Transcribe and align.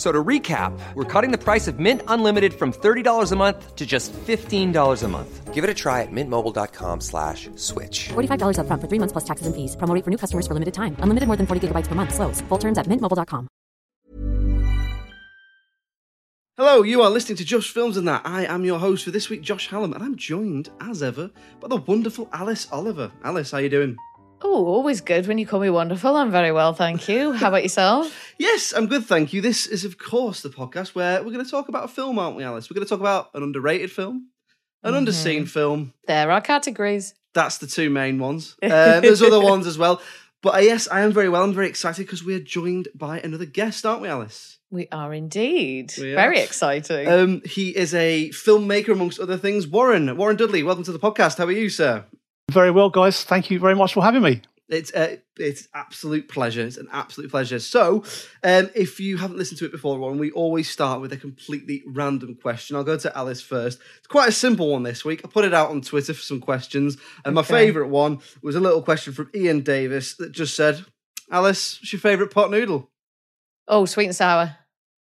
F- 0.00 0.06
So 0.06 0.12
to 0.12 0.24
recap, 0.24 0.72
we're 0.94 1.04
cutting 1.04 1.30
the 1.30 1.36
price 1.36 1.68
of 1.68 1.78
Mint 1.78 2.00
Unlimited 2.08 2.54
from 2.54 2.72
$30 2.72 3.32
a 3.32 3.36
month 3.36 3.76
to 3.76 3.84
just 3.84 4.14
$15 4.14 5.02
a 5.04 5.08
month. 5.08 5.52
Give 5.52 5.62
it 5.62 5.68
a 5.68 5.74
try 5.74 6.00
at 6.00 6.08
mintmobile.com 6.10 7.00
slash 7.02 7.50
switch. 7.56 8.08
$45 8.08 8.56
upfront 8.56 8.80
for 8.80 8.88
three 8.88 8.98
months 8.98 9.12
plus 9.12 9.24
taxes 9.24 9.46
and 9.46 9.54
fees. 9.54 9.76
Promo 9.76 9.94
rate 9.94 10.04
for 10.04 10.10
new 10.10 10.16
customers 10.16 10.46
for 10.46 10.54
limited 10.54 10.72
time. 10.72 10.96
Unlimited 11.00 11.26
more 11.26 11.36
than 11.36 11.46
40 11.46 11.68
gigabytes 11.68 11.86
per 11.86 11.94
month. 11.94 12.14
Slows. 12.14 12.40
Full 12.48 12.58
terms 12.58 12.78
at 12.78 12.86
mintmobile.com. 12.86 13.48
Hello, 16.56 16.82
you 16.82 17.02
are 17.02 17.10
listening 17.10 17.36
to 17.36 17.44
Josh 17.44 17.70
Films 17.70 17.96
and 17.98 18.08
That. 18.08 18.22
I 18.24 18.44
am 18.46 18.64
your 18.64 18.78
host 18.78 19.04
for 19.04 19.10
this 19.10 19.28
week, 19.30 19.42
Josh 19.42 19.68
Hallam, 19.68 19.92
and 19.92 20.02
I'm 20.02 20.16
joined, 20.16 20.68
as 20.80 21.02
ever, 21.02 21.30
by 21.60 21.68
the 21.68 21.76
wonderful 21.76 22.28
Alice 22.32 22.68
Oliver. 22.72 23.12
Alice, 23.24 23.50
how 23.52 23.58
you 23.58 23.68
doing? 23.68 23.96
Oh, 24.42 24.64
always 24.66 25.00
good 25.00 25.26
when 25.26 25.38
you 25.38 25.46
call 25.46 25.60
me 25.60 25.68
wonderful. 25.70 26.16
I'm 26.16 26.30
very 26.30 26.50
well, 26.50 26.72
thank 26.72 27.08
you. 27.08 27.32
How 27.32 27.48
about 27.48 27.62
yourself? 27.62 28.16
Yes, 28.40 28.72
I'm 28.74 28.86
good, 28.86 29.04
thank 29.04 29.34
you. 29.34 29.42
This 29.42 29.66
is, 29.66 29.84
of 29.84 29.98
course, 29.98 30.40
the 30.40 30.48
podcast 30.48 30.94
where 30.94 31.22
we're 31.22 31.30
going 31.30 31.44
to 31.44 31.50
talk 31.50 31.68
about 31.68 31.84
a 31.84 31.88
film, 31.88 32.18
aren't 32.18 32.36
we, 32.38 32.42
Alice? 32.42 32.70
We're 32.70 32.76
going 32.76 32.86
to 32.86 32.88
talk 32.88 33.00
about 33.00 33.28
an 33.34 33.42
underrated 33.42 33.92
film, 33.92 34.28
an 34.82 34.94
underseen 34.94 35.46
film. 35.46 35.92
There 36.06 36.30
are 36.30 36.40
categories. 36.40 37.12
That's 37.34 37.58
the 37.58 37.66
two 37.66 37.90
main 37.90 38.18
ones. 38.18 38.56
Uh, 38.62 39.00
there's 39.00 39.20
other 39.20 39.42
ones 39.42 39.66
as 39.66 39.76
well. 39.76 40.00
But 40.42 40.54
uh, 40.54 40.58
yes, 40.60 40.88
I 40.88 41.02
am 41.02 41.12
very 41.12 41.28
well. 41.28 41.44
I'm 41.44 41.52
very 41.52 41.68
excited 41.68 42.06
because 42.06 42.24
we're 42.24 42.40
joined 42.40 42.88
by 42.94 43.20
another 43.20 43.44
guest, 43.44 43.84
aren't 43.84 44.00
we, 44.00 44.08
Alice? 44.08 44.58
We 44.70 44.88
are 44.90 45.12
indeed. 45.12 45.92
We 45.98 46.12
are. 46.12 46.16
Very 46.16 46.40
exciting. 46.40 47.06
Um, 47.06 47.42
he 47.44 47.76
is 47.76 47.92
a 47.92 48.30
filmmaker, 48.30 48.88
amongst 48.88 49.20
other 49.20 49.36
things. 49.36 49.66
Warren, 49.66 50.16
Warren 50.16 50.36
Dudley, 50.36 50.62
welcome 50.62 50.84
to 50.84 50.92
the 50.92 50.98
podcast. 50.98 51.36
How 51.36 51.44
are 51.44 51.52
you, 51.52 51.68
sir? 51.68 52.06
Very 52.50 52.70
well, 52.70 52.90
guys. 52.90 53.24
Thank 53.24 53.50
you 53.50 53.58
very 53.58 53.74
much 53.74 53.94
for 53.94 54.02
having 54.02 54.22
me. 54.22 54.42
It's 54.68 54.92
uh, 54.94 55.16
it's 55.36 55.66
absolute 55.74 56.28
pleasure. 56.28 56.62
It's 56.62 56.76
an 56.76 56.88
absolute 56.92 57.30
pleasure. 57.30 57.58
So, 57.58 58.04
um, 58.44 58.70
if 58.74 59.00
you 59.00 59.16
haven't 59.16 59.36
listened 59.36 59.58
to 59.58 59.64
it 59.64 59.72
before, 59.72 59.98
Warren, 59.98 60.18
we 60.18 60.30
always 60.30 60.70
start 60.70 61.00
with 61.00 61.12
a 61.12 61.16
completely 61.16 61.82
random 61.86 62.36
question. 62.36 62.76
I'll 62.76 62.84
go 62.84 62.96
to 62.96 63.16
Alice 63.18 63.42
first. 63.42 63.80
It's 63.98 64.06
quite 64.06 64.28
a 64.28 64.32
simple 64.32 64.70
one 64.70 64.84
this 64.84 65.04
week. 65.04 65.22
I 65.24 65.28
put 65.28 65.44
it 65.44 65.54
out 65.54 65.70
on 65.70 65.80
Twitter 65.80 66.14
for 66.14 66.22
some 66.22 66.40
questions, 66.40 66.96
and 67.24 67.34
my 67.34 67.42
favourite 67.42 67.90
one 67.90 68.20
was 68.42 68.54
a 68.54 68.60
little 68.60 68.82
question 68.82 69.12
from 69.12 69.30
Ian 69.34 69.62
Davis 69.62 70.14
that 70.16 70.30
just 70.30 70.54
said, 70.54 70.84
"Alice, 71.32 71.80
what's 71.80 71.92
your 71.92 72.00
favourite 72.00 72.32
pot 72.32 72.50
noodle?" 72.50 72.90
oh, 73.66 73.86
sweet 73.86 74.06
and 74.06 74.16
sour. 74.16 74.56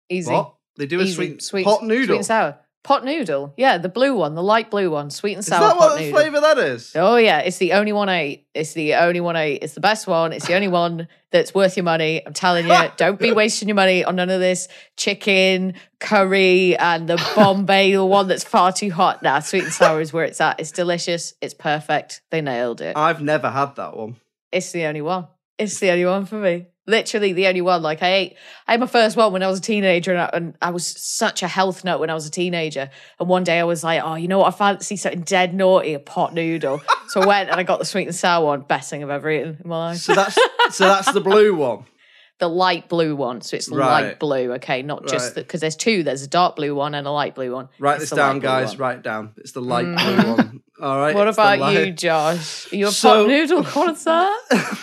Easy. 0.09 0.31
What 0.31 0.55
they 0.77 0.85
do 0.85 0.99
a 0.99 1.03
Easy. 1.03 1.39
sweet, 1.39 1.65
pot 1.65 1.83
noodle. 1.83 2.07
Sweet 2.07 2.15
and 2.17 2.25
sour. 2.25 2.59
Pot 2.83 3.03
noodle. 3.03 3.53
Yeah, 3.57 3.77
the 3.77 3.89
blue 3.89 4.15
one, 4.15 4.33
the 4.33 4.43
light 4.43 4.71
blue 4.71 4.89
one. 4.89 5.09
Sweet 5.09 5.33
and 5.33 5.43
sour. 5.43 5.61
Is 5.61 5.73
that 5.73 5.77
what 5.77 5.99
noodle. 5.99 6.13
flavour 6.13 6.39
that 6.39 6.57
is? 6.57 6.93
Oh 6.95 7.17
yeah, 7.17 7.39
it's 7.39 7.57
the 7.57 7.73
only 7.73 7.91
one 7.91 8.07
I 8.07 8.25
eat. 8.27 8.47
It's 8.53 8.73
the 8.73 8.95
only 8.95 9.19
one 9.19 9.35
I 9.35 9.51
eat. 9.51 9.63
It's 9.63 9.73
the 9.73 9.81
best 9.81 10.07
one. 10.07 10.31
It's 10.31 10.47
the 10.47 10.53
only 10.53 10.69
one 10.69 11.09
that's 11.31 11.53
worth 11.53 11.75
your 11.75 11.83
money. 11.83 12.25
I'm 12.25 12.33
telling 12.33 12.65
you, 12.65 12.75
don't 12.97 13.19
be 13.19 13.33
wasting 13.33 13.67
your 13.67 13.75
money 13.75 14.05
on 14.05 14.15
none 14.15 14.29
of 14.29 14.39
this 14.39 14.69
chicken, 14.95 15.73
curry, 15.99 16.77
and 16.77 17.09
the 17.09 17.17
Bombay, 17.35 17.91
the 17.91 18.05
one 18.05 18.29
that's 18.29 18.45
far 18.45 18.71
too 18.71 18.91
hot. 18.91 19.21
Nah, 19.21 19.39
sweet 19.39 19.65
and 19.65 19.73
sour 19.73 19.99
is 19.99 20.13
where 20.13 20.23
it's 20.23 20.39
at. 20.39 20.59
It's 20.59 20.71
delicious. 20.71 21.33
It's 21.41 21.53
perfect. 21.53 22.21
They 22.31 22.39
nailed 22.39 22.79
it. 22.79 22.95
I've 22.95 23.21
never 23.21 23.49
had 23.49 23.75
that 23.75 23.97
one. 23.97 24.15
It's 24.51 24.71
the 24.71 24.85
only 24.85 25.01
one. 25.01 25.27
It's 25.57 25.79
the 25.79 25.89
only 25.89 26.05
one 26.05 26.25
for 26.25 26.35
me. 26.35 26.67
Literally 26.87 27.33
the 27.33 27.47
only 27.47 27.61
one. 27.61 27.81
Like 27.81 28.01
I 28.01 28.13
ate, 28.13 28.37
I 28.67 28.71
had 28.71 28.79
my 28.79 28.87
first 28.87 29.17
one 29.17 29.33
when 29.33 29.43
I 29.43 29.47
was 29.47 29.59
a 29.59 29.61
teenager, 29.61 30.11
and 30.13 30.21
I, 30.21 30.29
and 30.33 30.57
I 30.61 30.69
was 30.69 30.87
such 30.87 31.43
a 31.43 31.47
health 31.47 31.83
nut 31.83 31.99
when 31.99 32.09
I 32.09 32.13
was 32.13 32.25
a 32.25 32.31
teenager. 32.31 32.89
And 33.19 33.27
one 33.27 33.43
day 33.43 33.59
I 33.59 33.65
was 33.65 33.83
like, 33.83 34.01
oh, 34.03 34.15
you 34.15 34.27
know 34.29 34.39
what? 34.39 34.53
I 34.53 34.57
fancy 34.57 34.95
something 34.95 35.21
dead 35.21 35.53
naughty, 35.53 35.93
a 35.93 35.99
pot 35.99 36.33
noodle. 36.33 36.81
so 37.09 37.21
I 37.21 37.25
went 37.25 37.49
and 37.49 37.59
I 37.59 37.63
got 37.63 37.79
the 37.79 37.85
sweet 37.85 38.07
and 38.07 38.15
sour 38.15 38.45
one. 38.45 38.61
Best 38.61 38.89
thing 38.89 39.03
I've 39.03 39.09
ever 39.09 39.29
eaten 39.29 39.57
in 39.61 39.69
my 39.69 39.89
life. 39.89 39.97
So 39.97 40.15
that's 40.15 40.35
so 40.71 40.85
that's 40.85 41.11
the 41.11 41.21
blue 41.21 41.53
one. 41.55 41.85
the 42.39 42.47
light 42.47 42.87
blue 42.87 43.15
one. 43.15 43.41
So 43.41 43.57
it's 43.57 43.67
Right. 43.69 44.03
light 44.03 44.19
blue. 44.19 44.53
Okay, 44.53 44.81
not 44.81 45.07
just 45.07 45.29
Right. 45.35 45.43
because 45.43 45.59
there's 45.59 45.75
two. 45.75 46.03
There's 46.03 46.21
a 46.21 46.27
dark 46.27 46.55
blue 46.55 46.75
one 46.75 46.93
and 46.95 47.05
a 47.07 47.11
light 47.11 47.35
blue 47.35 47.51
one. 47.53 47.67
Write 47.79 47.95
It's 48.01 48.11
this 48.11 48.17
down, 48.17 48.39
guys. 48.39 48.69
one. 48.69 48.77
Write 48.77 48.97
it 48.99 49.03
down. 49.03 49.33
It's 49.37 49.51
the 49.53 49.61
light 49.61 49.85
mm. 49.87 49.97
blue 49.97 50.35
one. 50.35 50.61
All 50.81 50.99
right. 50.99 51.15
What 51.15 51.27
about 51.27 51.73
you, 51.73 51.91
Josh? 51.91 52.71
Are 52.71 52.75
you 52.75 52.87
a 52.87 52.91
So- 52.91 53.23
pot 53.23 53.27
noodle 53.27 53.63
connoisseur? 53.63 54.29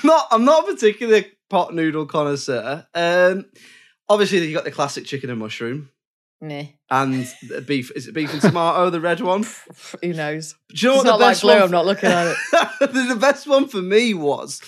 not 0.03 0.27
I'm 0.33 0.45
not 0.45 0.69
a 0.69 0.73
particular 0.75 1.23
pot 1.55 1.73
noodle 1.73 2.05
connoisseur. 2.07 2.85
Um, 2.95 3.45
obviously 4.09 4.45
you 4.45 4.53
got 4.55 4.65
the 4.65 4.73
classic 4.73 5.05
chicken 5.05 5.31
and 5.31 5.39
mushroom 5.39 5.89
and 6.91 7.33
the 7.49 7.61
beef. 7.61 7.93
Is 7.95 8.09
it 8.09 8.13
beef 8.13 8.33
and 8.33 8.43
tomato, 8.43 8.91
the 8.91 9.01
red 9.01 9.21
one? 9.21 9.45
who 10.03 10.13
knows? 10.13 10.57
Do 10.75 10.87
you 10.87 10.89
know 10.89 10.95
It's 10.97 11.05
what 11.05 11.11
not 11.11 11.19
the 11.19 11.25
like 11.25 11.31
best 11.31 11.43
blue. 11.43 11.53
one? 11.55 11.63
I'm 11.63 11.71
not 11.71 11.87
looking 11.87 12.11
at 12.11 12.27
it. 12.27 12.37
the 12.81 13.17
best 13.21 13.47
one 13.47 13.69
for 13.69 13.81
me 13.81 14.15
was. 14.15 14.61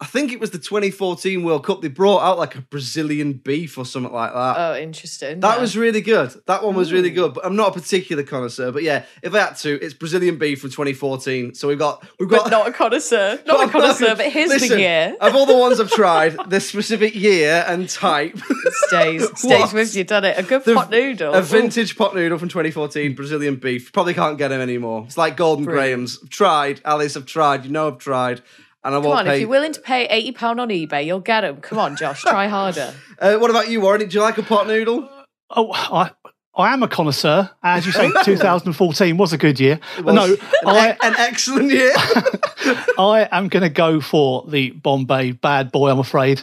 I 0.00 0.06
think 0.06 0.32
it 0.32 0.38
was 0.38 0.50
the 0.50 0.58
2014 0.58 1.42
World 1.42 1.64
Cup. 1.64 1.82
They 1.82 1.88
brought 1.88 2.22
out 2.22 2.38
like 2.38 2.54
a 2.54 2.60
Brazilian 2.60 3.32
beef 3.32 3.76
or 3.76 3.84
something 3.84 4.12
like 4.12 4.32
that. 4.32 4.54
Oh, 4.56 4.76
interesting. 4.76 5.40
That 5.40 5.56
Yeah. 5.56 5.60
was 5.60 5.76
really 5.76 6.00
good. 6.00 6.32
That 6.46 6.62
one 6.62 6.76
was 6.76 6.92
really 6.92 7.08
hmm. 7.08 7.16
good. 7.16 7.34
But 7.34 7.44
I'm 7.44 7.56
not 7.56 7.70
a 7.76 7.80
particular 7.80 8.22
connoisseur. 8.22 8.70
But 8.70 8.84
yeah, 8.84 9.06
if 9.22 9.34
I 9.34 9.40
had 9.40 9.56
to, 9.56 9.84
it's 9.84 9.94
Brazilian 9.94 10.38
beef 10.38 10.60
from 10.60 10.70
2014. 10.70 11.54
So 11.54 11.66
we've 11.66 11.78
got 11.78 12.06
we've 12.20 12.28
got 12.28 12.44
but 12.44 12.50
not 12.50 12.68
a 12.68 12.72
connoisseur. 12.72 13.40
Not 13.46 13.68
a 13.68 13.72
connoisseur, 13.72 14.14
but 14.14 14.26
here's 14.26 14.50
Listen, 14.50 14.68
the 14.68 14.78
year. 14.80 15.16
Of 15.20 15.34
all 15.34 15.46
the 15.46 15.56
ones 15.56 15.80
I've 15.80 15.90
tried, 15.90 16.36
the 16.48 16.60
specific 16.60 17.14
year 17.14 17.64
and 17.66 17.88
type. 17.88 18.38
Stays, 18.86 19.26
stays 19.40 19.72
with 19.72 19.96
you, 19.96 20.04
done 20.04 20.24
it. 20.24 20.38
A 20.38 20.42
good 20.42 20.64
The- 20.64 20.74
pot 20.74 20.90
noodle. 20.90 21.34
A 21.34 21.42
vintage 21.42 21.96
pot 21.96 22.14
noodle 22.14 22.38
from 22.38 22.48
2014, 22.48 23.14
Brazilian 23.14 23.56
beef. 23.56 23.92
Probably 23.92 24.14
can't 24.14 24.38
get 24.38 24.48
them 24.48 24.60
anymore. 24.60 25.04
It's 25.06 25.16
like 25.18 25.36
Golden 25.36 25.64
Brilliant. 25.64 25.88
Graham's. 25.88 26.18
I've 26.22 26.30
tried, 26.30 26.80
Alice. 26.84 27.16
I've 27.16 27.26
tried. 27.26 27.64
You 27.64 27.70
know 27.70 27.88
I've 27.88 27.98
tried, 27.98 28.42
and 28.84 28.94
I 28.94 28.98
Come 28.98 29.04
won't 29.04 29.18
on, 29.20 29.24
pay. 29.26 29.34
if 29.34 29.40
you're 29.40 29.48
willing 29.50 29.72
to 29.72 29.80
pay 29.80 30.06
eighty 30.06 30.32
pound 30.32 30.60
on 30.60 30.68
eBay, 30.68 31.04
you'll 31.06 31.20
get 31.20 31.42
them. 31.42 31.56
Come 31.60 31.78
on, 31.78 31.96
Josh, 31.96 32.22
try 32.22 32.46
harder. 32.56 32.94
uh, 33.18 33.36
what 33.36 33.50
about 33.50 33.68
you, 33.70 33.80
Warren? 33.80 34.00
Do 34.00 34.14
you 34.14 34.20
like 34.22 34.38
a 34.38 34.42
pot 34.42 34.66
noodle? 34.66 35.08
Oh, 35.50 35.72
I, 35.72 36.10
I 36.54 36.72
am 36.72 36.82
a 36.82 36.88
connoisseur. 36.88 37.50
As 37.62 37.86
you 37.86 37.92
say, 37.92 38.10
2014 38.24 39.16
was 39.16 39.32
a 39.32 39.38
good 39.38 39.58
year. 39.60 39.80
But 40.02 40.12
no, 40.14 40.24
an, 40.34 40.38
I, 40.66 40.88
an 41.02 41.14
excellent 41.18 41.70
year. 41.70 41.92
I 42.98 43.28
am 43.30 43.48
going 43.48 43.62
to 43.62 43.68
go 43.70 44.00
for 44.00 44.44
the 44.48 44.70
Bombay 44.72 45.32
bad 45.32 45.70
boy, 45.72 45.90
I'm 45.90 45.98
afraid. 46.00 46.42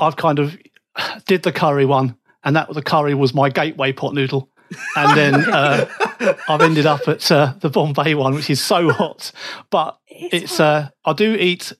I've 0.00 0.16
kind 0.16 0.38
of 0.38 0.56
did 1.26 1.42
the 1.42 1.52
curry 1.52 1.84
one, 1.86 2.16
and 2.44 2.56
that 2.56 2.72
the 2.74 2.82
curry 2.82 3.14
was 3.14 3.32
my 3.32 3.48
gateway 3.48 3.92
pot 3.92 4.14
noodle. 4.14 4.48
And 4.96 5.16
then 5.16 5.34
uh, 5.52 5.86
I've 6.48 6.60
ended 6.60 6.86
up 6.86 7.06
at 7.08 7.30
uh, 7.30 7.54
the 7.60 7.70
Bombay 7.70 8.14
one, 8.14 8.34
which 8.34 8.50
is 8.50 8.60
so 8.62 8.90
hot. 8.90 9.32
But 9.70 9.98
it's, 10.06 10.60
uh, 10.60 10.88
I 11.04 11.12
do 11.12 11.34
eat 11.34 11.72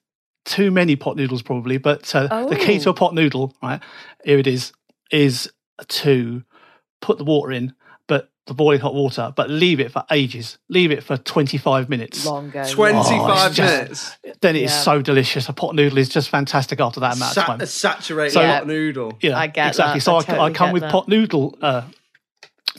too 0.45 0.71
many 0.71 0.97
pot 0.97 1.17
noodles 1.17 1.43
probably, 1.43 1.77
but 1.79 2.15
uh, 2.15 2.47
the 2.47 2.57
key 2.57 2.79
to 2.81 2.89
Oh. 2.89 2.93
a 2.93 2.95
pot 2.95 3.15
noodle, 3.15 3.55
right? 3.63 3.81
Here 4.25 4.39
it 4.39 4.47
is, 4.47 4.73
is 5.11 5.51
to 5.89 6.43
put 7.03 7.19
the 7.19 7.25
water 7.25 7.53
in, 7.53 7.75
but 8.07 8.31
the 8.47 8.55
boiling 8.55 8.81
hot 8.81 8.95
water, 8.95 9.31
but 9.37 9.51
leave 9.51 9.79
it 9.79 9.93
for 9.93 10.03
ages. 10.11 10.57
Leave 10.71 10.91
it 10.91 11.05
for 11.05 11.19
25 11.19 11.91
minutes. 11.91 12.25
Longer. 12.25 12.65
25 12.65 13.21
Oh, 13.21 13.47
it's 13.47 13.55
just- 13.57 13.75
minutes. 13.83 14.17
Then 14.41 14.57
it 14.57 14.63
is 14.63 14.71
Yeah. 14.71 14.81
so 14.81 15.03
delicious. 15.03 15.49
A 15.51 15.53
pot 15.53 15.75
noodle 15.75 15.99
is 15.99 16.09
just 16.09 16.31
fantastic 16.31 16.81
after 16.81 17.01
that 17.01 17.17
amount 17.17 17.35
Sa- 17.35 17.41
of 17.43 17.47
time. 17.47 17.61
a 17.61 17.67
saturated 17.67 18.33
So- 18.33 18.41
pot 18.41 18.67
noodle. 18.67 19.19
Yeah, 19.21 19.37
I 19.39 19.49
get 19.49 19.69
exactly. 19.69 19.99
that. 19.99 20.03
So 20.03 20.17
I 20.35 20.39
I, 20.39 20.45
I 20.47 20.51
come 20.53 20.73
with 20.73 20.81
that. 20.83 20.91
pot 20.93 21.09
noodle 21.09 21.59
uh, 21.61 21.83
tips. 21.83 21.98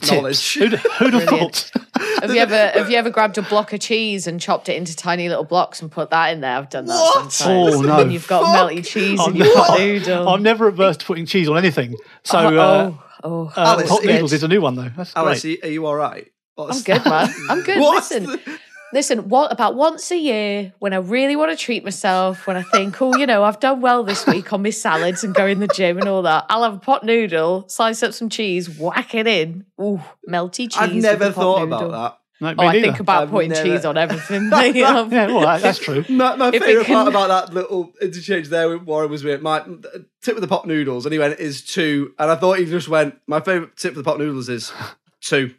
Knowledge. 0.10 0.54
Who'd, 0.54 0.72
who'd 0.74 1.12
have 1.14 1.26
Brilliant. 1.26 1.70
thought? 1.72 2.22
Have 2.22 2.34
you 2.34 2.40
ever 2.40 2.68
have 2.74 2.90
you 2.90 2.96
ever 2.96 3.10
grabbed 3.10 3.38
a 3.38 3.42
block 3.42 3.72
of 3.72 3.80
cheese 3.80 4.26
and 4.26 4.40
chopped 4.40 4.68
it 4.68 4.76
into 4.76 4.94
tiny 4.96 5.28
little 5.28 5.44
blocks 5.44 5.80
and 5.82 5.90
put 5.90 6.10
that 6.10 6.32
in 6.32 6.40
there? 6.40 6.56
I've 6.56 6.70
done 6.70 6.86
that 6.86 6.94
What? 6.94 7.32
sometimes. 7.32 7.74
Oh, 7.76 7.80
no. 7.82 7.96
When 7.96 8.10
you've 8.10 8.26
got 8.28 8.42
Fuck. 8.44 8.70
melty 8.70 8.86
cheese 8.86 9.18
I'm 9.20 9.30
in 9.32 9.36
your 9.36 9.54
pot 9.54 9.68
not- 9.70 9.78
noodle. 9.80 10.28
I'm 10.28 10.42
never 10.42 10.68
averse 10.68 10.96
to 10.98 11.04
putting 11.06 11.26
cheese 11.26 11.48
on 11.48 11.56
anything. 11.58 11.96
So 12.24 12.38
uh, 12.38 12.92
oh, 12.92 13.02
oh, 13.24 13.52
uh, 13.56 13.60
Alice, 13.60 13.88
pot 13.88 14.02
it's- 14.02 14.14
noodles 14.14 14.32
is 14.32 14.42
a 14.42 14.48
new 14.48 14.60
one 14.60 14.74
though. 14.76 14.90
That's 14.96 15.14
Alice, 15.16 15.42
great. 15.42 15.62
are 15.64 15.66
you, 15.66 15.70
are 15.70 15.72
you 15.72 15.86
all 15.86 15.96
right? 15.96 16.30
I'm 16.58 16.82
good, 16.82 17.04
man. 17.06 17.30
I'm 17.48 17.62
good. 17.62 17.78
Listen, 17.80 18.24
the- 18.24 18.59
Listen, 18.92 19.28
what 19.28 19.52
about 19.52 19.76
once 19.76 20.10
a 20.10 20.16
year 20.18 20.72
when 20.80 20.92
I 20.92 20.96
really 20.96 21.36
want 21.36 21.50
to 21.52 21.56
treat 21.56 21.84
myself, 21.84 22.46
when 22.48 22.56
I 22.56 22.62
think, 22.62 23.00
oh, 23.00 23.16
you 23.16 23.24
know, 23.26 23.44
I've 23.44 23.60
done 23.60 23.80
well 23.80 24.02
this 24.02 24.26
week 24.26 24.52
on 24.52 24.62
my 24.62 24.70
salads 24.70 25.22
and 25.22 25.32
going 25.32 25.60
the 25.60 25.68
gym 25.68 25.98
and 25.98 26.08
all 26.08 26.22
that, 26.22 26.44
I'll 26.48 26.64
have 26.64 26.74
a 26.74 26.78
pot 26.78 27.04
noodle, 27.04 27.68
slice 27.68 28.02
up 28.02 28.12
some 28.12 28.28
cheese, 28.28 28.68
whack 28.68 29.14
it 29.14 29.28
in. 29.28 29.64
Ooh, 29.80 30.00
melty 30.28 30.68
cheese. 30.70 30.76
I've 30.76 30.92
with 30.92 31.02
never 31.04 31.26
pot 31.26 31.34
thought 31.34 31.60
noodle. 31.68 31.88
about 31.88 32.18
No, 32.40 32.48
me 32.48 32.54
Oh, 32.58 32.62
I 32.66 32.72
neither. 32.72 32.80
think 32.88 33.00
about 33.00 33.22
I've 33.24 33.30
putting 33.30 33.50
never- 33.50 33.62
cheese 33.62 33.84
on 33.84 33.96
everything. 33.96 34.48
mate. 34.48 34.82
Um, 34.82 35.12
Yeah, 35.12 35.26
well, 35.28 35.40
that, 35.42 35.62
that's 35.62 35.78
true. 35.78 36.04
My, 36.08 36.34
my 36.34 36.48
If 36.48 36.54
it 36.54 36.62
favourite 36.62 36.86
part 36.88 37.06
about 37.06 37.28
that 37.28 37.54
little 37.54 37.92
interchange 38.02 38.48
there 38.48 38.68
with 38.70 38.82
Warren 38.82 39.08
was 39.08 39.22
with 39.22 39.40
my 39.40 39.60
tip 40.22 40.34
with 40.34 40.40
the 40.42 40.48
pot 40.48 40.66
noodles, 40.66 41.06
and 41.06 41.12
he 41.12 41.18
went, 41.20 41.38
is 41.38 41.62
two. 41.64 42.12
And 42.18 42.28
I 42.28 42.34
thought 42.34 42.58
he 42.58 42.64
just 42.64 42.88
went, 42.88 43.14
my 43.28 43.38
favourite 43.38 43.76
tip 43.76 43.92
for 43.94 44.00
the 44.00 44.04
pot 44.04 44.18
noodles 44.18 44.48
is 44.48 44.72
two. 45.20 45.54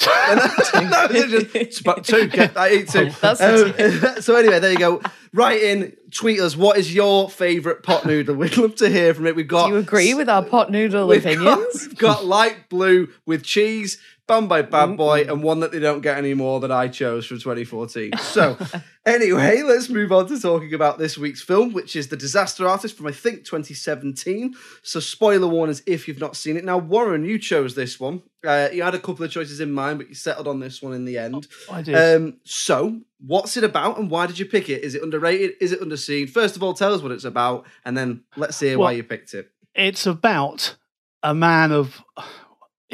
And 0.00 0.40
that- 0.40 0.88
that 0.90 1.12
was 1.12 1.22
it, 1.22 1.28
just, 1.28 1.54
"It's 1.84 2.08
two. 2.08 2.26
Get, 2.28 2.56
I 2.56 2.70
eat 2.72 2.88
two. 2.88 3.10
Um, 3.22 4.16
so 4.20 4.36
anyway, 4.36 4.58
there 4.58 4.72
you 4.72 4.78
go. 4.78 5.00
Write 5.32 5.62
in, 5.62 5.96
tweet 6.10 6.40
us. 6.40 6.56
What 6.56 6.76
is 6.78 6.94
your 6.94 7.28
favourite 7.30 7.82
pot 7.82 8.04
noodle? 8.04 8.34
We'd 8.36 8.56
love 8.56 8.74
to 8.76 8.88
hear 8.88 9.14
from 9.14 9.26
it. 9.26 9.34
We've 9.36 9.46
got. 9.48 9.66
Do 9.68 9.72
you 9.74 9.78
agree 9.78 10.14
with 10.14 10.28
our 10.28 10.42
pot 10.44 10.70
noodle 10.70 11.06
We've 11.08 11.22
got, 11.22 11.32
opinions? 11.32 11.86
we've 11.88 11.98
got 11.98 12.24
light 12.24 12.68
blue 12.68 13.08
with 13.26 13.42
cheese, 13.44 13.98
Bombay 14.26 14.62
Bad 14.62 14.90
Mm. 14.90 14.96
Boy, 14.96 15.20
and 15.28 15.42
one 15.42 15.60
that 15.60 15.70
they 15.72 15.78
don't 15.78 16.00
get 16.00 16.16
anymore 16.16 16.60
that 16.60 16.72
I 16.72 16.88
chose 16.88 17.26
from 17.26 17.38
2014. 17.38 18.12
So, 18.18 18.56
anyway, 19.06 19.60
let's 19.62 19.90
move 19.90 20.12
on 20.12 20.26
to 20.28 20.40
talking 20.40 20.72
about 20.72 20.98
this 20.98 21.18
week's 21.18 21.42
film, 21.42 21.72
which 21.74 21.94
is 21.94 22.08
The 22.08 22.16
Disaster 22.16 22.66
Artist 22.66 22.96
from 22.96 23.06
I 23.06 23.12
think 23.12 23.44
2017. 23.44 24.54
So, 24.82 25.00
spoiler 25.00 25.46
warnings 25.46 25.82
if 25.86 26.08
you've 26.08 26.20
not 26.20 26.36
seen 26.36 26.56
it. 26.56 26.64
Now, 26.64 26.78
Warren, 26.78 27.24
you 27.24 27.38
chose 27.38 27.74
this 27.74 28.00
one. 28.00 28.22
Uh, 28.46 28.68
you 28.72 28.82
had 28.82 28.94
a 28.94 28.98
couple 28.98 29.24
of 29.24 29.30
choices 29.30 29.60
in 29.60 29.72
mind, 29.72 29.98
but 29.98 30.08
you 30.08 30.14
settled 30.14 30.48
on 30.48 30.58
this 30.60 30.80
one 30.80 30.94
in 30.94 31.04
the 31.04 31.18
end. 31.18 31.46
I 31.70 31.82
did. 31.82 31.94
Um, 31.94 32.38
so, 32.44 33.00
what's 33.20 33.56
it 33.56 33.64
about, 33.64 33.98
and 33.98 34.10
why 34.10 34.26
did 34.26 34.38
you 34.38 34.46
pick 34.46 34.68
it? 34.70 34.82
Is 34.82 34.94
it 34.94 35.02
underrated? 35.02 35.52
Is 35.60 35.72
it 35.72 35.80
underseen? 35.80 36.28
First 36.30 36.56
of 36.56 36.62
all, 36.62 36.72
tell 36.74 36.94
us 36.94 37.02
what 37.02 37.12
it's 37.12 37.24
about, 37.24 37.66
and 37.84 37.96
then 37.96 38.24
let's 38.36 38.58
hear 38.60 38.78
why 38.78 38.92
you 38.92 39.02
picked 39.02 39.34
it. 39.34 39.50
it's 39.74 40.06
about 40.06 40.76
a 41.22 41.34
man 41.34 41.72
of 41.72 42.02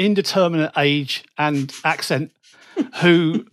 indeterminate 0.00 0.72
age 0.78 1.24
and 1.36 1.72
accent 1.84 2.32
who 3.02 3.46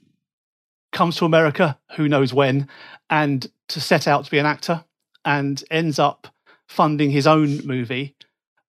comes 0.93 1.17
to 1.17 1.25
America, 1.25 1.77
who 1.95 2.07
knows 2.07 2.33
when, 2.33 2.67
and 3.09 3.51
to 3.67 3.81
set 3.81 4.07
out 4.07 4.23
to 4.25 4.31
be 4.31 4.37
an 4.37 4.45
actor, 4.45 4.83
and 5.25 5.63
ends 5.69 5.99
up 5.99 6.27
funding 6.65 7.11
his 7.11 7.27
own 7.27 7.65
movie, 7.65 8.15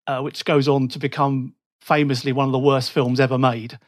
uh, 0.09 0.21
which 0.21 0.45
goes 0.45 0.67
on 0.67 0.89
to 0.89 0.99
become 0.99 1.55
famously 1.81 2.33
one 2.33 2.47
of 2.47 2.53
the 2.53 2.59
worst 2.59 2.91
films 2.91 3.21
ever 3.21 3.39
made. 3.39 3.79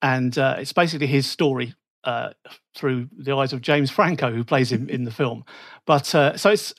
And 0.00 0.36
uh, 0.38 0.56
it's 0.58 0.72
basically 0.72 1.06
his 1.06 1.26
story 1.26 1.74
uh, 2.04 2.30
through 2.74 3.08
the 3.18 3.36
eyes 3.36 3.52
of 3.52 3.60
James 3.60 3.90
Franco, 3.90 4.32
who 4.32 4.44
plays 4.44 4.72
him 4.72 4.88
in 4.88 5.04
the 5.04 5.10
film. 5.10 5.44
But 5.84 6.14
uh, 6.14 6.36
so 6.38 6.50
it's 6.50 6.74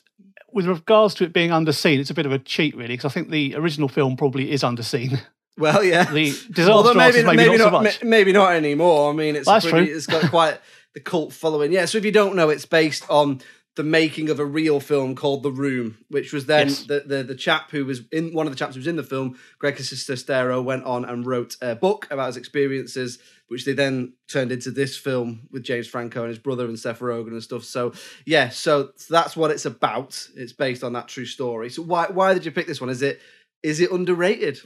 with 0.52 0.66
regards 0.66 1.14
to 1.14 1.24
it 1.24 1.32
being 1.32 1.50
underseen, 1.50 2.00
it's 2.00 2.10
a 2.10 2.14
bit 2.14 2.26
of 2.26 2.32
a 2.32 2.38
cheat, 2.38 2.76
really, 2.76 2.94
because 2.94 3.04
I 3.04 3.14
think 3.14 3.30
the 3.30 3.54
original 3.54 3.88
film 3.88 4.16
probably 4.16 4.50
is 4.50 4.62
underseen. 4.62 5.20
Well, 5.58 5.82
yeah. 5.84 6.04
The 6.04 6.30
disaster 6.30 6.70
Although 6.72 6.98
artist 7.00 7.26
maybe, 7.26 7.36
maybe 7.36 7.58
not, 7.58 7.64
so 7.64 7.70
not, 7.70 7.82
much. 7.82 8.02
maybe 8.04 8.32
not 8.32 8.52
anymore. 8.54 9.10
I 9.10 9.14
mean, 9.14 9.36
it's 9.36 9.48
pretty, 9.66 9.90
it's 9.90 10.06
got 10.06 10.30
quite 10.30 10.60
the 10.94 11.00
cult 11.00 11.32
following. 11.32 11.72
Yeah. 11.72 11.84
So 11.86 11.98
if 11.98 12.04
you 12.04 12.12
don't 12.12 12.36
know, 12.36 12.48
it's 12.48 12.64
based 12.66 13.04
on 13.10 13.40
the 13.76 13.82
making 13.84 14.28
of 14.28 14.40
a 14.40 14.44
real 14.44 14.80
film 14.80 15.14
called 15.14 15.44
The 15.44 15.52
Room, 15.52 15.98
which 16.08 16.32
was 16.32 16.46
then 16.46 16.68
Yes. 16.68 16.82
the, 16.84 17.04
the 17.06 17.22
the 17.22 17.34
chap 17.36 17.70
who 17.70 17.84
was 17.84 18.00
in 18.10 18.32
one 18.32 18.46
of 18.46 18.52
the 18.52 18.58
chaps 18.58 18.74
who 18.74 18.80
was 18.80 18.88
in 18.88 18.96
the 18.96 19.04
film, 19.04 19.38
Greg 19.58 19.76
Sestero, 19.76 20.62
went 20.64 20.84
on 20.84 21.04
and 21.04 21.24
wrote 21.24 21.56
a 21.60 21.76
book 21.76 22.08
about 22.10 22.26
his 22.26 22.36
experiences, 22.36 23.20
which 23.46 23.64
they 23.64 23.72
then 23.74 24.14
turned 24.26 24.50
into 24.50 24.72
this 24.72 24.96
film 24.96 25.48
with 25.52 25.62
James 25.62 25.86
Franco 25.86 26.22
and 26.22 26.30
his 26.30 26.40
brother 26.40 26.64
and 26.64 26.78
Seth 26.78 26.98
Rogen 26.98 27.28
and 27.28 27.42
stuff. 27.42 27.62
So 27.62 27.92
yeah, 28.26 28.48
so 28.48 28.90
that's 29.08 29.36
what 29.36 29.52
it's 29.52 29.64
about. 29.66 30.28
It's 30.34 30.52
based 30.52 30.82
on 30.82 30.92
that 30.94 31.06
true 31.06 31.26
story. 31.26 31.70
So 31.70 31.82
why 31.82 32.06
why 32.06 32.34
did 32.34 32.44
you 32.44 32.50
pick 32.50 32.66
this 32.66 32.80
one? 32.80 32.90
Is 32.90 33.02
it 33.02 33.20
is 33.62 33.80
it 33.80 33.92
underrated? 33.92 34.58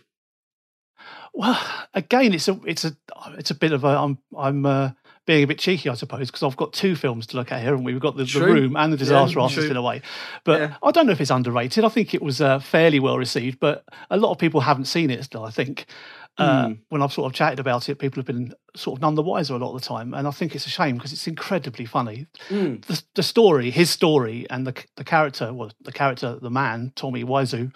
Well, 1.35 1.59
again, 1.95 2.35
it's 2.35 2.49
a 2.49 2.59
it's 2.67 2.85
a 2.85 2.97
it's 3.39 3.51
a 3.51 3.55
bit 3.55 3.73
of 3.73 3.85
a 3.85 3.89
I'm 3.89 4.19
I'm 4.37 4.67
uh, 4.67 4.91
being 5.27 5.45
a 5.45 5.47
bit 5.47 5.59
cheeky, 5.59 5.89
I 5.89 5.95
suppose, 5.95 6.29
because 6.31 6.43
I've 6.43 6.57
got 6.57 6.73
two 6.73 6.95
films 6.97 7.27
to 7.29 7.37
look 7.37 7.53
at 7.53 7.61
here, 7.61 7.71
haven't 7.71 7.85
we? 7.85 7.93
We've 7.93 8.03
got 8.03 8.17
the, 8.17 8.25
the 8.25 8.41
Room 8.45 8.77
and 8.77 8.93
the 8.93 8.97
Disaster 8.97 9.39
Yeah, 9.39 9.43
Artist 9.45 9.61
true. 9.61 9.71
in 9.71 9.77
a 9.77 9.83
way. 9.83 10.03
But 10.45 10.61
Yeah. 10.61 10.75
I 10.83 10.91
don't 10.91 11.07
know 11.07 11.13
if 11.13 11.21
it's 11.21 11.31
underrated. 11.31 11.85
I 11.85 11.89
think 11.89 12.13
it 12.13 12.21
was 12.23 12.41
uh, 12.41 12.59
fairly 12.59 12.99
well 13.01 13.17
received, 13.19 13.61
but 13.61 13.85
a 14.11 14.17
lot 14.17 14.31
of 14.33 14.39
people 14.39 14.61
haven't 14.61 14.87
seen 14.87 15.11
it 15.11 15.25
still. 15.25 15.45
I 15.45 15.51
think. 15.51 15.87
Uh, 16.39 16.69
Hmm. 16.69 16.73
When 16.89 17.03
I've 17.03 17.13
sort 17.13 17.27
of 17.31 17.35
chatted 17.37 17.61
about 17.61 17.91
it, 17.91 17.99
people 17.99 18.19
have 18.19 18.27
been 18.27 18.55
sort 18.75 18.97
of 18.97 19.03
none 19.03 19.17
the 19.17 19.23
wiser 19.23 19.55
a 19.55 19.59
lot 19.59 19.75
of 19.75 19.81
the 19.83 19.87
time, 19.87 20.15
and 20.15 20.27
I 20.27 20.31
think 20.31 20.55
it's 20.55 20.65
a 20.67 20.71
shame 20.71 20.97
because 20.97 21.13
it's 21.13 21.27
incredibly 21.27 21.85
funny. 21.85 22.27
Hmm. 22.49 22.77
The, 22.87 23.03
the 23.15 23.23
story, 23.23 23.71
his 23.71 23.91
story, 23.91 24.47
and 24.49 24.67
the 24.67 24.73
the 24.97 25.05
character, 25.05 25.53
well, 25.53 25.71
the 25.83 25.93
character, 25.93 26.39
the 26.41 26.49
man, 26.51 26.93
Tommy 26.97 27.23
Wiseau, 27.23 27.71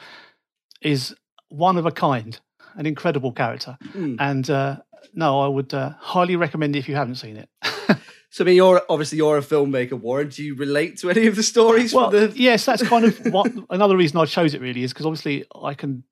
is 0.80 1.14
one 1.50 1.76
of 1.76 1.84
a 1.84 1.90
kind, 1.90 2.40
an 2.76 2.86
incredible 2.86 3.32
character. 3.32 3.76
Hmm. 3.92 4.16
And 4.18 4.48
uh, 4.48 4.76
no, 5.14 5.40
I 5.40 5.48
would 5.48 5.72
uh, 5.74 5.90
highly 5.98 6.36
recommend 6.36 6.76
it 6.76 6.80
if 6.80 6.88
you 6.88 6.94
haven't 6.96 7.16
seen 7.16 7.36
it. 7.36 7.48
So 8.28 8.44
I 8.44 8.46
mean, 8.46 8.56
you're 8.56 8.82
obviously 8.90 9.16
you're 9.16 9.38
a 9.38 9.40
filmmaker, 9.40 9.94
Warren. 9.94 10.28
Do 10.28 10.44
you 10.44 10.56
relate 10.56 10.98
to 10.98 11.08
any 11.08 11.26
of 11.26 11.36
the 11.36 11.42
stories? 11.42 11.94
well, 11.94 12.10
from 12.10 12.32
the... 12.32 12.32
yes, 12.38 12.66
that's 12.66 12.82
kind 12.86 13.06
of 13.06 13.16
what 13.32 13.50
another 13.70 13.96
reason 13.96 14.18
I 14.18 14.26
chose 14.26 14.52
it 14.52 14.60
really 14.60 14.82
is 14.82 14.92
because 14.92 15.06
obviously 15.06 15.46
I 15.54 15.72
can 15.72 16.04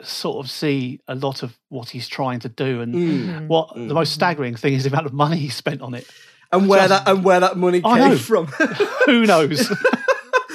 sort 0.00 0.44
of 0.44 0.48
see 0.48 1.00
a 1.08 1.16
lot 1.16 1.42
of 1.42 1.58
what 1.68 1.88
he's 1.88 2.06
trying 2.06 2.38
to 2.40 2.48
do 2.48 2.82
and 2.82 2.94
Mm. 2.94 3.46
what 3.48 3.74
the 3.74 3.94
most 3.94 4.12
staggering 4.12 4.54
thing 4.54 4.74
is 4.74 4.84
the 4.84 4.90
amount 4.90 5.06
of 5.06 5.12
money 5.12 5.38
he 5.38 5.48
spent 5.48 5.82
on 5.82 5.94
it. 5.94 6.06
and 6.52 6.68
where 6.68 6.86
that 6.86 7.08
and 7.08 7.24
where 7.24 7.40
that 7.40 7.56
money 7.56 7.80
came 7.80 8.16
from. 8.16 8.46
Who 9.06 9.26
knows? 9.26 9.68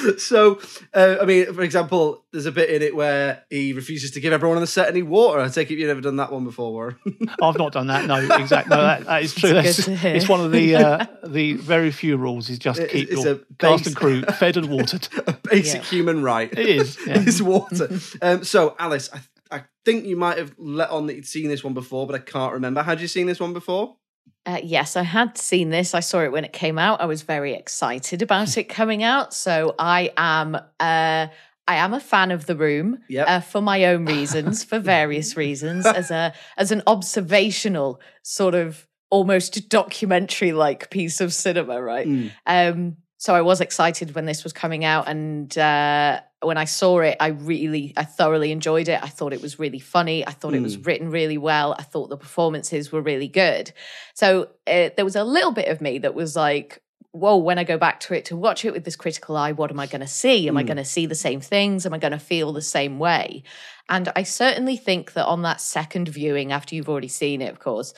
so, 0.18 0.60
uh, 0.94 1.18
I 1.22 1.26
mean, 1.26 1.54
for 1.54 1.62
example, 1.62 2.26
there's 2.32 2.46
a 2.46 2.52
bit 2.52 2.70
in 2.70 2.82
it 2.82 2.96
where 2.96 3.44
he 3.50 3.74
refuses 3.74 4.12
to 4.12 4.20
give 4.20 4.34
everyone 4.34 4.58
on 4.58 4.62
the 4.62 4.68
set 4.68 4.88
any 4.88 5.02
water. 5.02 5.40
I 5.40 5.48
take 5.50 5.70
it 5.72 5.78
you've 5.78 5.88
never 5.88 6.02
done 6.02 6.16
that 6.18 6.32
one 6.32 6.44
before, 6.44 6.72
Warren. 6.72 6.98
I've 7.42 7.58
not 7.58 7.74
done 7.74 7.88
that. 7.88 8.06
No, 8.06 8.16
exactly. 8.36 8.76
No, 8.76 8.82
that, 8.82 9.06
that 9.06 9.24
is 9.24 9.34
true. 9.34 9.50
It's 9.52 9.78
That's, 9.78 9.88
good 9.88 9.92
to 9.92 9.98
hear. 9.98 10.16
it's 10.16 10.30
one 10.30 10.42
of 10.42 10.52
the 10.52 10.76
uh, 10.76 11.06
the 11.26 11.54
very 11.54 11.92
few 11.92 12.18
rules 12.18 12.50
is 12.50 12.60
just 12.60 12.80
It- 12.80 12.90
keep 12.92 13.12
it's 13.12 13.24
your 13.24 13.36
a 13.36 13.40
cast 13.60 13.88
and 13.88 13.96
crew 13.96 14.22
fed 14.24 14.58
and 14.58 14.70
watered. 14.70 15.08
a 15.28 15.34
basic 15.50 15.82
Yeah. 15.84 15.90
human 15.90 16.24
right. 16.24 16.52
It 16.52 16.60
is. 16.68 16.98
Yeah. 17.06 17.20
is 17.20 17.42
water. 17.44 17.90
um, 18.22 18.44
so, 18.44 18.76
Alice, 18.80 19.10
I, 19.14 19.58
I 19.58 19.64
think 19.86 20.06
you 20.06 20.16
might 20.16 20.38
have 20.38 20.54
let 20.58 20.90
on 20.92 21.08
that 21.08 21.16
you'd 21.16 21.26
seen 21.28 21.48
this 21.50 21.64
one 21.64 21.74
before, 21.74 22.08
but 22.08 22.16
I 22.16 22.20
can't 22.20 22.54
remember. 22.54 22.84
Had 22.84 23.02
you 23.02 23.08
seen 23.08 23.28
this 23.28 23.40
one 23.40 23.54
before? 23.54 23.98
Uh, 24.46 24.60
yes, 24.64 24.96
I 24.96 25.04
had 25.04 25.38
seen 25.38 25.70
this. 25.70 25.94
I 25.94 26.00
saw 26.00 26.22
it 26.22 26.32
when 26.32 26.44
it 26.44 26.52
came 26.52 26.80
out. 26.80 27.00
I 27.00 27.06
was 27.06 27.22
very 27.22 27.54
excited 27.54 28.22
about 28.22 28.58
it 28.58 28.66
coming 28.66 29.04
out. 29.04 29.34
So 29.34 29.76
I 29.78 30.12
am, 30.18 30.56
uh, 30.56 31.28
I 31.68 31.76
am 31.76 31.94
a 31.94 32.00
fan 32.00 32.32
of 32.32 32.48
The 32.48 32.56
Room 32.56 33.00
Yep. 33.08 33.28
uh, 33.28 33.40
for 33.42 33.62
my 33.62 33.86
own 33.86 34.06
reasons, 34.06 34.64
for 34.64 34.80
various 34.98 35.38
reasons, 35.38 35.86
as 35.86 36.10
a 36.10 36.34
as 36.58 36.72
an 36.72 36.82
observational 36.88 38.02
sort 38.24 38.56
of 38.56 38.88
almost 39.12 39.70
documentary 39.70 40.54
like 40.54 40.90
piece 40.90 41.22
of 41.22 41.34
cinema, 41.34 41.82
right? 41.82 42.08
Mm. 42.08 42.32
Um, 42.48 42.98
so 43.18 43.36
I 43.36 43.42
was 43.42 43.62
excited 43.62 44.16
when 44.16 44.26
this 44.26 44.44
was 44.44 44.54
coming 44.54 44.84
out, 44.84 45.08
and 45.08 45.56
uh, 45.56 46.22
when 46.42 46.58
I 46.58 46.66
saw 46.66 47.00
it, 47.00 47.18
I 47.20 47.28
really, 47.28 47.94
I 47.96 48.04
thoroughly 48.04 48.52
enjoyed 48.52 48.88
it. 48.90 49.00
I 49.04 49.08
thought 49.08 49.34
it 49.34 49.42
was 49.42 49.60
really 49.60 49.80
funny. 49.80 50.26
I 50.26 50.32
thought 50.32 50.54
it 50.56 50.62
was 50.62 50.78
written 50.78 51.10
really 51.12 51.38
well. 51.38 51.76
I 51.78 51.84
thought 51.84 52.10
the 52.10 52.18
performances 52.18 52.92
were 52.92 53.02
really 53.02 53.28
good. 53.28 53.72
So 54.16 54.50
uh, 54.68 54.90
there 54.96 55.06
was 55.06 55.16
a 55.16 55.24
little 55.24 55.52
bit 55.52 55.68
of 55.68 55.82
me 55.82 56.00
that 56.00 56.16
was 56.16 56.36
like, 56.36 56.82
"Whoa!" 57.12 57.38
When 57.38 57.60
I 57.60 57.64
go 57.64 57.78
back 57.78 58.00
to 58.02 58.14
it 58.14 58.26
to 58.26 58.36
watch 58.36 58.66
it 58.66 58.74
with 58.74 58.86
this 58.86 58.96
critical 58.96 59.38
eye, 59.38 59.52
what 59.52 59.70
am 59.72 59.80
I 59.80 59.88
going 59.88 60.02
to 60.02 60.08
see? 60.08 60.48
Am 60.48 60.58
I 60.58 60.64
going 60.64 60.78
to 60.78 60.86
see 60.86 61.06
the 61.06 61.16
same 61.16 61.42
things? 61.42 61.86
Am 61.86 61.94
I 61.94 62.00
going 62.00 62.12
to 62.12 62.20
feel 62.20 62.54
the 62.54 62.62
same 62.62 62.98
way? 63.00 63.44
And 63.90 64.12
I 64.16 64.24
certainly 64.24 64.78
think 64.78 65.14
that 65.14 65.26
on 65.26 65.42
that 65.44 65.62
second 65.62 66.08
viewing, 66.08 66.52
after 66.52 66.74
you've 66.76 66.90
already 66.90 67.08
seen 67.10 67.42
it, 67.42 67.52
of 67.52 67.60
course, 67.60 67.94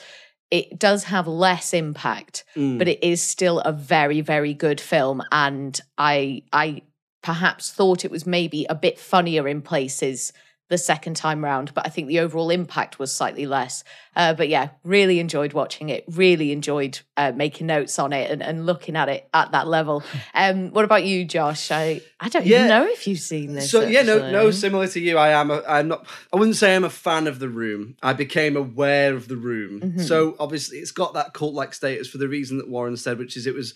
it 0.50 0.78
does 0.78 1.04
have 1.04 1.26
less 1.26 1.72
impact, 1.72 2.44
Mm. 2.56 2.78
but 2.78 2.88
it 2.88 3.02
is 3.02 3.22
still 3.22 3.60
a 3.60 3.72
very, 3.72 4.20
very 4.20 4.54
good 4.54 4.80
film. 4.80 5.22
And 5.32 5.80
I, 5.96 6.42
I 6.52 6.82
perhaps 7.24 7.72
thought 7.72 8.04
it 8.04 8.10
was 8.10 8.26
maybe 8.26 8.66
a 8.68 8.74
bit 8.74 8.98
funnier 8.98 9.48
in 9.48 9.62
places 9.62 10.32
the 10.70 10.78
second 10.78 11.14
time 11.14 11.44
round, 11.44 11.74
but 11.74 11.86
I 11.86 11.90
think 11.90 12.08
the 12.08 12.20
overall 12.20 12.48
impact 12.48 12.98
was 12.98 13.14
slightly 13.14 13.44
less. 13.44 13.84
Uh, 14.16 14.32
but 14.32 14.48
yeah, 14.48 14.70
really 14.82 15.20
enjoyed 15.20 15.52
watching 15.52 15.90
it. 15.90 16.04
Really 16.08 16.52
enjoyed 16.52 17.00
uh, 17.18 17.32
making 17.36 17.66
notes 17.66 17.98
on 17.98 18.14
it 18.14 18.30
and, 18.30 18.42
and 18.42 18.64
looking 18.64 18.96
at 18.96 19.10
it 19.10 19.28
at 19.34 19.52
that 19.52 19.66
level. 19.68 20.02
Um, 20.36 20.70
what 20.72 20.84
about 20.84 21.04
you, 21.04 21.24
Josh? 21.24 21.70
I 21.70 22.00
I 22.18 22.28
don't 22.28 22.44
Yeah. 22.44 22.56
even 22.56 22.68
know 22.68 22.86
if 22.86 23.06
you've 23.06 23.20
seen 23.20 23.54
this. 23.54 23.70
So 23.70 23.82
yeah, 23.82 24.02
no, 24.02 24.30
no. 24.30 24.50
Similar 24.50 24.88
to 24.88 25.00
you, 25.00 25.16
I 25.16 25.28
am. 25.30 25.50
A, 25.50 25.62
I'm 25.68 25.88
not. 25.88 26.06
I 26.32 26.36
wouldn't 26.36 26.56
say 26.56 26.74
I'm 26.74 26.82
a 26.84 26.90
fan 26.90 27.26
of 27.28 27.38
the 27.38 27.48
room. 27.48 27.96
I 28.02 28.12
became 28.14 28.56
aware 28.56 29.14
of 29.14 29.28
the 29.28 29.36
room. 29.36 29.80
Mm-hmm. 29.80 30.00
So 30.00 30.34
obviously, 30.40 30.78
it's 30.78 30.90
got 30.90 31.14
that 31.14 31.34
cult-like 31.34 31.72
status 31.72 32.08
for 32.08 32.18
the 32.18 32.26
reason 32.26 32.58
that 32.58 32.68
Warren 32.68 32.96
said, 32.96 33.18
which 33.18 33.36
is 33.36 33.46
it 33.46 33.54
was, 33.54 33.74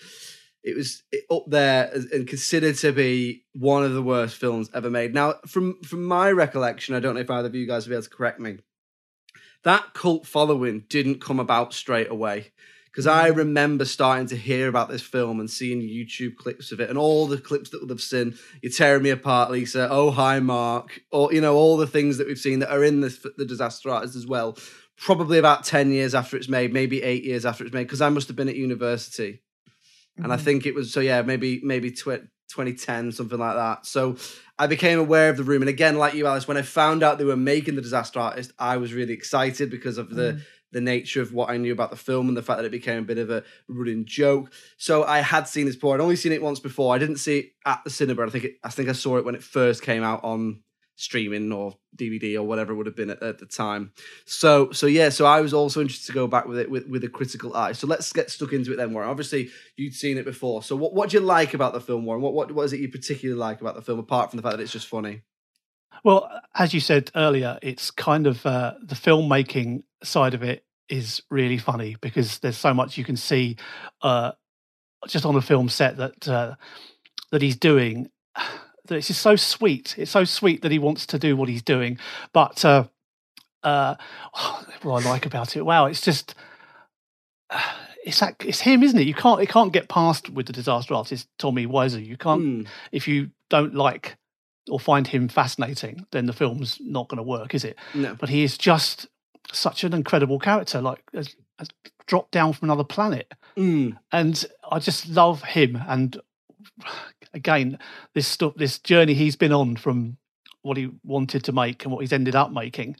it 0.62 0.76
was 0.76 1.02
up 1.30 1.44
there 1.46 1.90
and 2.12 2.26
considered 2.26 2.76
to 2.76 2.92
be 2.92 3.44
one 3.54 3.84
of 3.84 3.94
the 3.94 4.02
worst 4.02 4.36
films 4.36 4.68
ever 4.74 4.90
made. 4.90 5.14
Now, 5.14 5.34
from 5.46 5.80
from 5.82 6.04
my 6.04 6.30
recollection, 6.30 6.94
I 6.94 7.00
don't 7.00 7.14
know 7.14 7.20
if 7.20 7.30
either 7.30 7.48
of 7.48 7.54
you 7.54 7.66
guys 7.66 7.86
will 7.86 7.90
be 7.90 7.96
able 7.96 8.02
to 8.04 8.10
correct 8.10 8.40
me. 8.40 8.58
That 9.64 9.94
cult 9.94 10.26
following 10.26 10.84
didn't 10.88 11.20
come 11.20 11.40
about 11.40 11.74
straight 11.74 12.10
away. 12.10 12.52
because 12.98 13.06
I 13.06 13.30
mm. 13.30 13.36
remember 13.36 13.84
starting 13.84 14.26
to 14.26 14.36
hear 14.36 14.66
about 14.66 14.88
this 14.88 15.02
film 15.02 15.38
and 15.38 15.48
seeing 15.48 15.80
YouTube 15.80 16.34
clips 16.34 16.72
of 16.72 16.80
it 16.80 16.88
and 16.90 16.98
all 16.98 17.28
the 17.28 17.38
clips 17.38 17.70
that 17.70 17.80
we'll 17.80 17.90
have 17.90 18.00
seen. 18.00 18.36
You're 18.60 18.72
tearing 18.72 19.04
me 19.04 19.10
apart, 19.10 19.52
Lisa. 19.52 19.88
Oh, 19.88 20.10
hi, 20.10 20.40
Mark. 20.40 21.00
Or 21.12 21.32
you 21.32 21.40
know 21.40 21.54
all 21.54 21.76
the 21.76 21.86
things 21.86 22.18
that 22.18 22.26
we've 22.26 22.36
seen 22.36 22.58
that 22.58 22.72
are 22.72 22.82
in 22.82 23.00
this, 23.00 23.24
the 23.36 23.44
Disaster 23.44 23.90
Artist 23.90 24.16
as 24.16 24.26
well. 24.26 24.58
Probably 24.96 25.38
about 25.38 25.64
ten 25.64 25.92
years 25.92 26.12
after 26.12 26.36
it's 26.36 26.48
made, 26.48 26.72
maybe 26.72 27.02
eight 27.04 27.22
years 27.22 27.46
after 27.46 27.62
it's 27.64 27.72
made, 27.72 27.84
because 27.84 28.00
I 28.00 28.08
must 28.08 28.26
have 28.26 28.36
been 28.36 28.48
at 28.48 28.56
university, 28.56 29.42
and 30.18 30.32
I 30.32 30.36
mm-hmm. 30.36 30.44
think 30.44 30.66
it 30.66 30.74
was 30.74 30.92
so 30.92 31.00
yeah, 31.00 31.22
maybe 31.22 31.60
maybe 31.62 31.90
tw- 31.90 32.26
2010 32.48 33.12
something 33.12 33.38
like 33.38 33.56
that. 33.56 33.86
So 33.86 34.16
I 34.58 34.66
became 34.66 34.98
aware 34.98 35.30
of 35.30 35.36
the 35.36 35.44
room, 35.44 35.62
and 35.62 35.68
again, 35.68 35.96
like 35.96 36.14
you, 36.14 36.26
Alice, 36.26 36.48
when 36.48 36.56
I 36.56 36.62
found 36.62 37.02
out 37.02 37.18
they 37.18 37.24
were 37.24 37.36
making 37.36 37.76
the 37.76 37.82
Disaster 37.82 38.18
Artist, 38.18 38.52
I 38.58 38.76
was 38.78 38.92
really 38.92 39.12
excited 39.12 39.70
because 39.70 39.98
of 39.98 40.10
the 40.10 40.32
mm-hmm. 40.32 40.40
the 40.72 40.80
nature 40.80 41.22
of 41.22 41.32
what 41.32 41.50
I 41.50 41.56
knew 41.56 41.72
about 41.72 41.90
the 41.90 41.96
film 41.96 42.28
and 42.28 42.36
the 42.36 42.42
fact 42.42 42.58
that 42.58 42.66
it 42.66 42.72
became 42.72 42.98
a 42.98 43.06
bit 43.06 43.18
of 43.18 43.30
a 43.30 43.42
running 43.68 44.04
joke. 44.04 44.52
So 44.76 45.04
I 45.04 45.20
had 45.20 45.46
seen 45.46 45.66
this 45.66 45.76
before. 45.76 45.94
I'd 45.94 46.00
only 46.00 46.16
seen 46.16 46.32
it 46.32 46.42
once 46.42 46.60
before. 46.60 46.94
I 46.94 46.98
didn't 46.98 47.16
see 47.16 47.38
it 47.38 47.52
at 47.64 47.82
the 47.84 47.90
cinema. 47.90 48.26
I 48.26 48.30
think 48.30 48.44
it, 48.44 48.54
I 48.64 48.70
think 48.70 48.88
I 48.88 48.92
saw 48.92 49.18
it 49.18 49.24
when 49.24 49.34
it 49.34 49.42
first 49.42 49.82
came 49.82 50.02
out 50.02 50.24
on 50.24 50.62
streaming 50.98 51.52
or 51.52 51.74
DVD 51.96 52.34
or 52.36 52.42
whatever 52.42 52.72
it 52.72 52.76
would 52.76 52.86
have 52.86 52.96
been 52.96 53.10
at, 53.10 53.22
at 53.22 53.38
the 53.38 53.46
time. 53.46 53.92
So 54.26 54.72
so 54.72 54.86
yeah, 54.86 55.08
so 55.08 55.24
I 55.24 55.40
was 55.40 55.54
also 55.54 55.80
interested 55.80 56.08
to 56.08 56.12
go 56.12 56.26
back 56.26 56.46
with 56.46 56.58
it 56.58 56.70
with, 56.70 56.86
with 56.88 57.04
a 57.04 57.08
critical 57.08 57.56
eye. 57.56 57.72
So 57.72 57.86
let's 57.86 58.12
get 58.12 58.30
stuck 58.30 58.52
into 58.52 58.72
it 58.72 58.76
then, 58.76 58.92
Warren. 58.92 59.08
Obviously 59.08 59.50
you'd 59.76 59.94
seen 59.94 60.18
it 60.18 60.24
before. 60.24 60.62
So 60.62 60.76
what, 60.76 60.92
what 60.92 61.10
do 61.10 61.18
you 61.18 61.22
like 61.22 61.54
about 61.54 61.72
the 61.72 61.80
film, 61.80 62.04
Warren? 62.04 62.20
What, 62.20 62.34
what 62.34 62.52
what 62.52 62.64
is 62.64 62.72
it 62.72 62.80
you 62.80 62.88
particularly 62.88 63.38
like 63.38 63.60
about 63.60 63.76
the 63.76 63.82
film, 63.82 63.98
apart 63.98 64.30
from 64.30 64.38
the 64.38 64.42
fact 64.42 64.56
that 64.56 64.62
it's 64.62 64.72
just 64.72 64.88
funny? 64.88 65.22
Well, 66.04 66.30
as 66.54 66.74
you 66.74 66.80
said 66.80 67.10
earlier, 67.14 67.58
it's 67.62 67.90
kind 67.90 68.26
of 68.26 68.44
uh, 68.44 68.74
the 68.82 68.94
filmmaking 68.94 69.82
side 70.02 70.34
of 70.34 70.42
it 70.42 70.64
is 70.88 71.22
really 71.30 71.58
funny 71.58 71.96
because 72.00 72.38
there's 72.38 72.56
so 72.56 72.72
much 72.72 72.96
you 72.96 73.04
can 73.04 73.16
see 73.16 73.56
uh, 74.02 74.32
just 75.06 75.24
on 75.24 75.36
a 75.36 75.42
film 75.42 75.68
set 75.68 75.96
that 75.96 76.28
uh, 76.28 76.54
that 77.30 77.42
he's 77.42 77.56
doing. 77.56 78.10
That 78.88 78.96
it's 78.96 79.06
just 79.06 79.22
so 79.22 79.36
sweet. 79.36 79.94
It's 79.98 80.10
so 80.10 80.24
sweet 80.24 80.62
that 80.62 80.72
he 80.72 80.78
wants 80.78 81.06
to 81.06 81.18
do 81.18 81.36
what 81.36 81.48
he's 81.48 81.62
doing. 81.62 81.98
But 82.32 82.64
uh, 82.64 82.84
uh, 83.62 83.94
what 84.82 85.04
I 85.06 85.08
like 85.08 85.24
about 85.26 85.56
it, 85.56 85.62
wow, 85.64 85.86
it's 85.86 86.00
just 86.00 86.34
it's 88.04 88.20
that, 88.20 88.36
it's 88.40 88.60
him, 88.60 88.82
isn't 88.82 88.98
it? 88.98 89.06
You 89.06 89.14
can't 89.14 89.40
it 89.40 89.48
can't 89.48 89.72
get 89.72 89.88
past 89.88 90.30
with 90.30 90.46
the 90.46 90.52
disaster 90.52 90.94
artist 90.94 91.28
Tommy 91.38 91.66
Wiseau. 91.66 92.04
You 92.04 92.16
can't 92.16 92.40
Hmm. 92.42 92.62
if 92.92 93.06
you 93.08 93.30
don't 93.50 93.74
like 93.74 94.16
or 94.70 94.78
find 94.78 95.06
him 95.06 95.28
fascinating, 95.28 96.04
then 96.10 96.26
the 96.26 96.32
film's 96.34 96.76
not 96.80 97.08
going 97.08 97.16
to 97.16 97.22
work, 97.22 97.54
is 97.54 97.64
it? 97.64 97.76
No. 97.94 98.14
But 98.14 98.28
he 98.28 98.42
is 98.42 98.58
just 98.58 99.06
such 99.50 99.82
an 99.82 99.94
incredible 99.94 100.38
character, 100.38 100.82
like 100.82 101.02
has, 101.14 101.34
has 101.58 101.68
dropped 102.06 102.32
down 102.32 102.52
from 102.52 102.68
another 102.68 102.84
planet, 102.84 103.32
Mm. 103.56 103.96
and 104.12 104.44
I 104.70 104.78
just 104.78 105.08
love 105.08 105.42
him. 105.42 105.82
And 105.88 106.20
again, 107.34 107.78
this 108.14 108.26
stuff, 108.26 108.54
this 108.56 108.78
journey 108.78 109.14
he's 109.14 109.36
been 109.36 109.52
on 109.52 109.76
from 109.76 110.16
what 110.62 110.76
he 110.76 110.90
wanted 111.04 111.44
to 111.44 111.52
make 111.52 111.84
and 111.84 111.92
what 111.92 112.00
he's 112.00 112.12
ended 112.12 112.34
up 112.34 112.52
making 112.52 112.96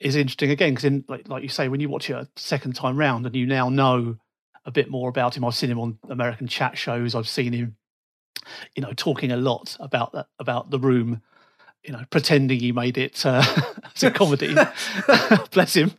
is 0.00 0.16
interesting 0.16 0.50
again 0.50 0.74
because, 0.74 1.02
like, 1.08 1.28
like 1.28 1.42
you 1.42 1.48
say, 1.48 1.68
when 1.68 1.80
you 1.80 1.88
watch 1.88 2.10
it 2.10 2.14
a 2.14 2.28
second 2.36 2.74
time 2.74 2.96
round 2.96 3.26
and 3.26 3.34
you 3.34 3.46
now 3.46 3.68
know 3.68 4.16
a 4.64 4.70
bit 4.70 4.90
more 4.90 5.08
about 5.08 5.36
him, 5.36 5.44
I've 5.44 5.54
seen 5.54 5.70
him 5.70 5.80
on 5.80 5.98
American 6.08 6.46
chat 6.46 6.76
shows. 6.76 7.14
I've 7.14 7.28
seen 7.28 7.52
him, 7.52 7.76
you 8.74 8.82
know, 8.82 8.92
talking 8.94 9.32
a 9.32 9.36
lot 9.36 9.76
about 9.80 10.12
that 10.12 10.26
about 10.38 10.70
the 10.70 10.78
room. 10.78 11.22
You 11.84 11.92
know, 11.92 12.02
pretending 12.08 12.60
he 12.60 12.72
made 12.72 12.96
it 12.96 13.26
uh, 13.26 13.44
as 13.94 14.02
a 14.02 14.10
comedy. 14.10 14.54
Bless 15.52 15.74
him. 15.74 15.92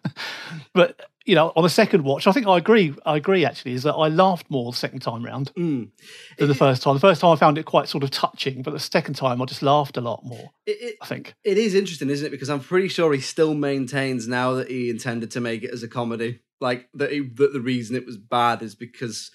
But 0.74 1.00
you 1.26 1.36
know, 1.36 1.52
on 1.56 1.64
the 1.64 1.70
second 1.70 2.04
watch, 2.04 2.28
I 2.28 2.32
think 2.32 2.48
I 2.48 2.58
agree. 2.58 2.94
I 3.06 3.18
agree. 3.18 3.44
Actually, 3.46 3.74
is 3.74 3.84
that 3.84 3.94
I 3.94 4.08
laughed 4.10 4.50
more 4.50 4.72
the 4.72 4.78
second 4.78 5.00
time 5.00 5.24
round 5.26 5.52
Mm. 5.58 5.90
than 6.38 6.48
the 6.48 6.56
first 6.56 6.84
time. 6.84 6.94
The 6.96 7.00
first 7.00 7.22
time 7.22 7.32
I 7.32 7.36
found 7.36 7.58
it 7.58 7.66
quite 7.66 7.88
sort 7.90 8.04
of 8.04 8.12
touching, 8.12 8.62
but 8.62 8.72
the 8.72 8.80
second 8.80 9.16
time 9.16 9.42
I 9.42 9.46
just 9.46 9.62
laughed 9.64 9.98
a 9.98 10.02
lot 10.02 10.24
more. 10.24 10.52
It, 10.66 10.78
it, 10.82 10.96
I 11.02 11.06
think. 11.08 11.34
it 11.44 11.58
is 11.58 11.74
interesting, 11.76 12.10
isn't 12.10 12.28
it? 12.28 12.30
Because 12.30 12.50
I'm 12.50 12.60
pretty 12.60 12.88
sure 12.88 13.12
he 13.14 13.20
still 13.22 13.54
maintains 13.54 14.28
now 14.28 14.54
that 14.54 14.70
he 14.70 14.90
intended 14.90 15.32
to 15.32 15.42
make 15.42 15.64
it 15.64 15.72
as 15.72 15.84
a 15.84 15.88
comedy. 15.88 16.40
Like 16.62 16.88
that, 16.94 17.12
he, 17.12 17.20
that 17.20 17.54
the 17.54 17.60
reason 17.60 17.96
it 17.96 18.06
was 18.06 18.18
bad 18.18 18.62
is 18.62 18.76
because 18.76 19.32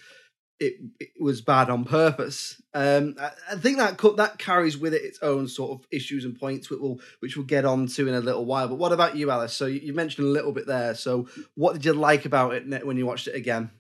it, 0.61 0.75
it 1.01 1.11
was 1.19 1.41
bad 1.41 1.71
on 1.71 1.85
purpose. 1.85 2.61
Um, 2.75 3.17
I, 3.19 3.31
I 3.53 3.57
think 3.57 3.79
that 3.79 3.97
co- 3.97 4.15
that 4.17 4.39
carries 4.39 4.77
with 4.79 4.95
it 4.95 5.03
its 5.03 5.19
own 5.23 5.49
sort 5.49 5.73
of 5.73 5.87
issues 5.91 6.25
and 6.25 6.39
points, 6.39 6.71
which 6.71 6.79
we'll 6.81 7.01
which 7.21 7.37
we'll 7.37 7.47
get 7.47 7.65
on 7.65 7.87
to 7.89 8.07
in 8.07 8.15
a 8.15 8.21
little 8.21 8.45
while. 8.45 8.69
But 8.69 8.77
what 8.77 8.93
about 8.93 9.17
you, 9.17 9.31
Alice? 9.31 9.55
So 9.55 9.67
you, 9.67 9.81
you 9.81 9.93
mentioned 9.95 10.27
a 10.29 10.31
little 10.31 10.53
bit 10.53 10.67
there. 10.67 10.95
So 10.95 11.29
what 11.55 11.73
did 11.73 11.85
you 11.85 11.95
like 11.95 12.27
about 12.27 12.55
it 12.55 12.87
when 12.87 12.97
you 12.97 13.07
watched 13.07 13.27
it 13.27 13.35
again? 13.35 13.71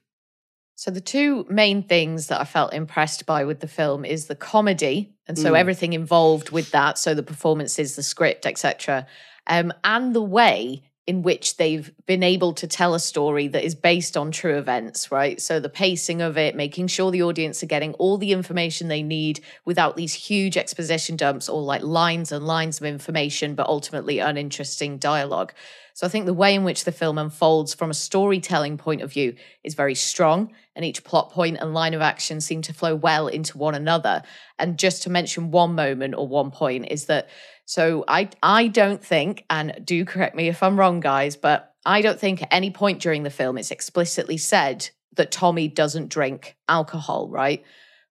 So 0.76 0.90
the 0.90 1.02
two 1.02 1.44
main 1.50 1.82
things 1.82 2.28
that 2.28 2.40
I 2.40 2.44
felt 2.44 2.72
impressed 2.72 3.26
by 3.26 3.44
with 3.44 3.60
the 3.60 3.68
film 3.68 4.06
is 4.06 4.26
the 4.26 4.34
comedy, 4.34 5.14
and 5.28 5.38
so 5.38 5.52
Mm. 5.52 5.58
everything 5.58 5.92
involved 5.92 6.50
with 6.50 6.70
that, 6.70 6.96
so 6.96 7.12
the 7.12 7.22
performances, 7.22 7.96
the 7.96 8.02
script, 8.02 8.46
etc., 8.46 9.06
um, 9.46 9.74
and 9.84 10.14
the 10.14 10.22
way 10.22 10.82
in 11.06 11.22
which 11.22 11.56
they've 11.56 11.90
been 12.06 12.22
able 12.22 12.52
to 12.52 12.66
tell 12.66 12.94
a 12.94 13.00
story 13.00 13.48
that 13.48 13.64
is 13.64 13.74
based 13.74 14.16
on 14.16 14.30
true 14.30 14.58
events, 14.58 15.10
right? 15.10 15.40
So 15.40 15.58
the 15.58 15.68
pacing 15.68 16.22
of 16.22 16.36
it, 16.36 16.54
making 16.54 16.86
sure 16.88 17.10
the 17.10 17.22
audience 17.22 17.62
are 17.62 17.66
getting 17.66 17.94
all 17.94 18.18
the 18.18 18.32
information 18.32 18.88
they 18.88 19.02
need 19.02 19.40
without 19.64 19.96
these 19.96 20.14
huge 20.14 20.56
exposition 20.56 21.16
dumps 21.16 21.48
or 21.48 21.62
like 21.62 21.82
lines 21.82 22.32
and 22.32 22.46
lines 22.46 22.78
of 22.78 22.86
information, 22.86 23.54
but 23.54 23.66
ultimately 23.66 24.18
uninteresting 24.18 24.98
dialogue. 24.98 25.52
So 25.94 26.06
I 26.06 26.10
think 26.10 26.26
the 26.26 26.34
way 26.34 26.54
in 26.54 26.64
which 26.64 26.84
the 26.84 26.92
film 26.92 27.18
unfolds 27.18 27.74
from 27.74 27.90
a 27.90 27.94
storytelling 27.94 28.78
point 28.78 29.02
of 29.02 29.12
view 29.12 29.34
is 29.64 29.74
very 29.74 29.94
strong, 29.94 30.52
and 30.80 30.86
each 30.86 31.04
plot 31.04 31.30
point 31.30 31.58
and 31.60 31.74
line 31.74 31.92
of 31.92 32.00
action 32.00 32.40
seem 32.40 32.62
to 32.62 32.72
flow 32.72 32.94
well 32.94 33.28
into 33.28 33.58
one 33.58 33.74
another. 33.74 34.22
And 34.58 34.78
just 34.78 35.02
to 35.02 35.10
mention 35.10 35.50
one 35.50 35.74
moment 35.74 36.14
or 36.16 36.26
one 36.26 36.50
point 36.50 36.86
is 36.90 37.04
that 37.04 37.28
so 37.66 38.02
I 38.08 38.30
I 38.42 38.68
don't 38.68 39.04
think, 39.04 39.44
and 39.50 39.78
do 39.84 40.06
correct 40.06 40.34
me 40.34 40.48
if 40.48 40.62
I'm 40.62 40.80
wrong, 40.80 41.00
guys, 41.00 41.36
but 41.36 41.74
I 41.84 42.00
don't 42.00 42.18
think 42.18 42.40
at 42.40 42.48
any 42.50 42.70
point 42.70 43.02
during 43.02 43.24
the 43.24 43.30
film 43.30 43.58
it's 43.58 43.70
explicitly 43.70 44.38
said 44.38 44.88
that 45.16 45.30
Tommy 45.30 45.68
doesn't 45.68 46.08
drink 46.08 46.56
alcohol, 46.66 47.28
right? 47.28 47.62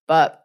But 0.05 0.38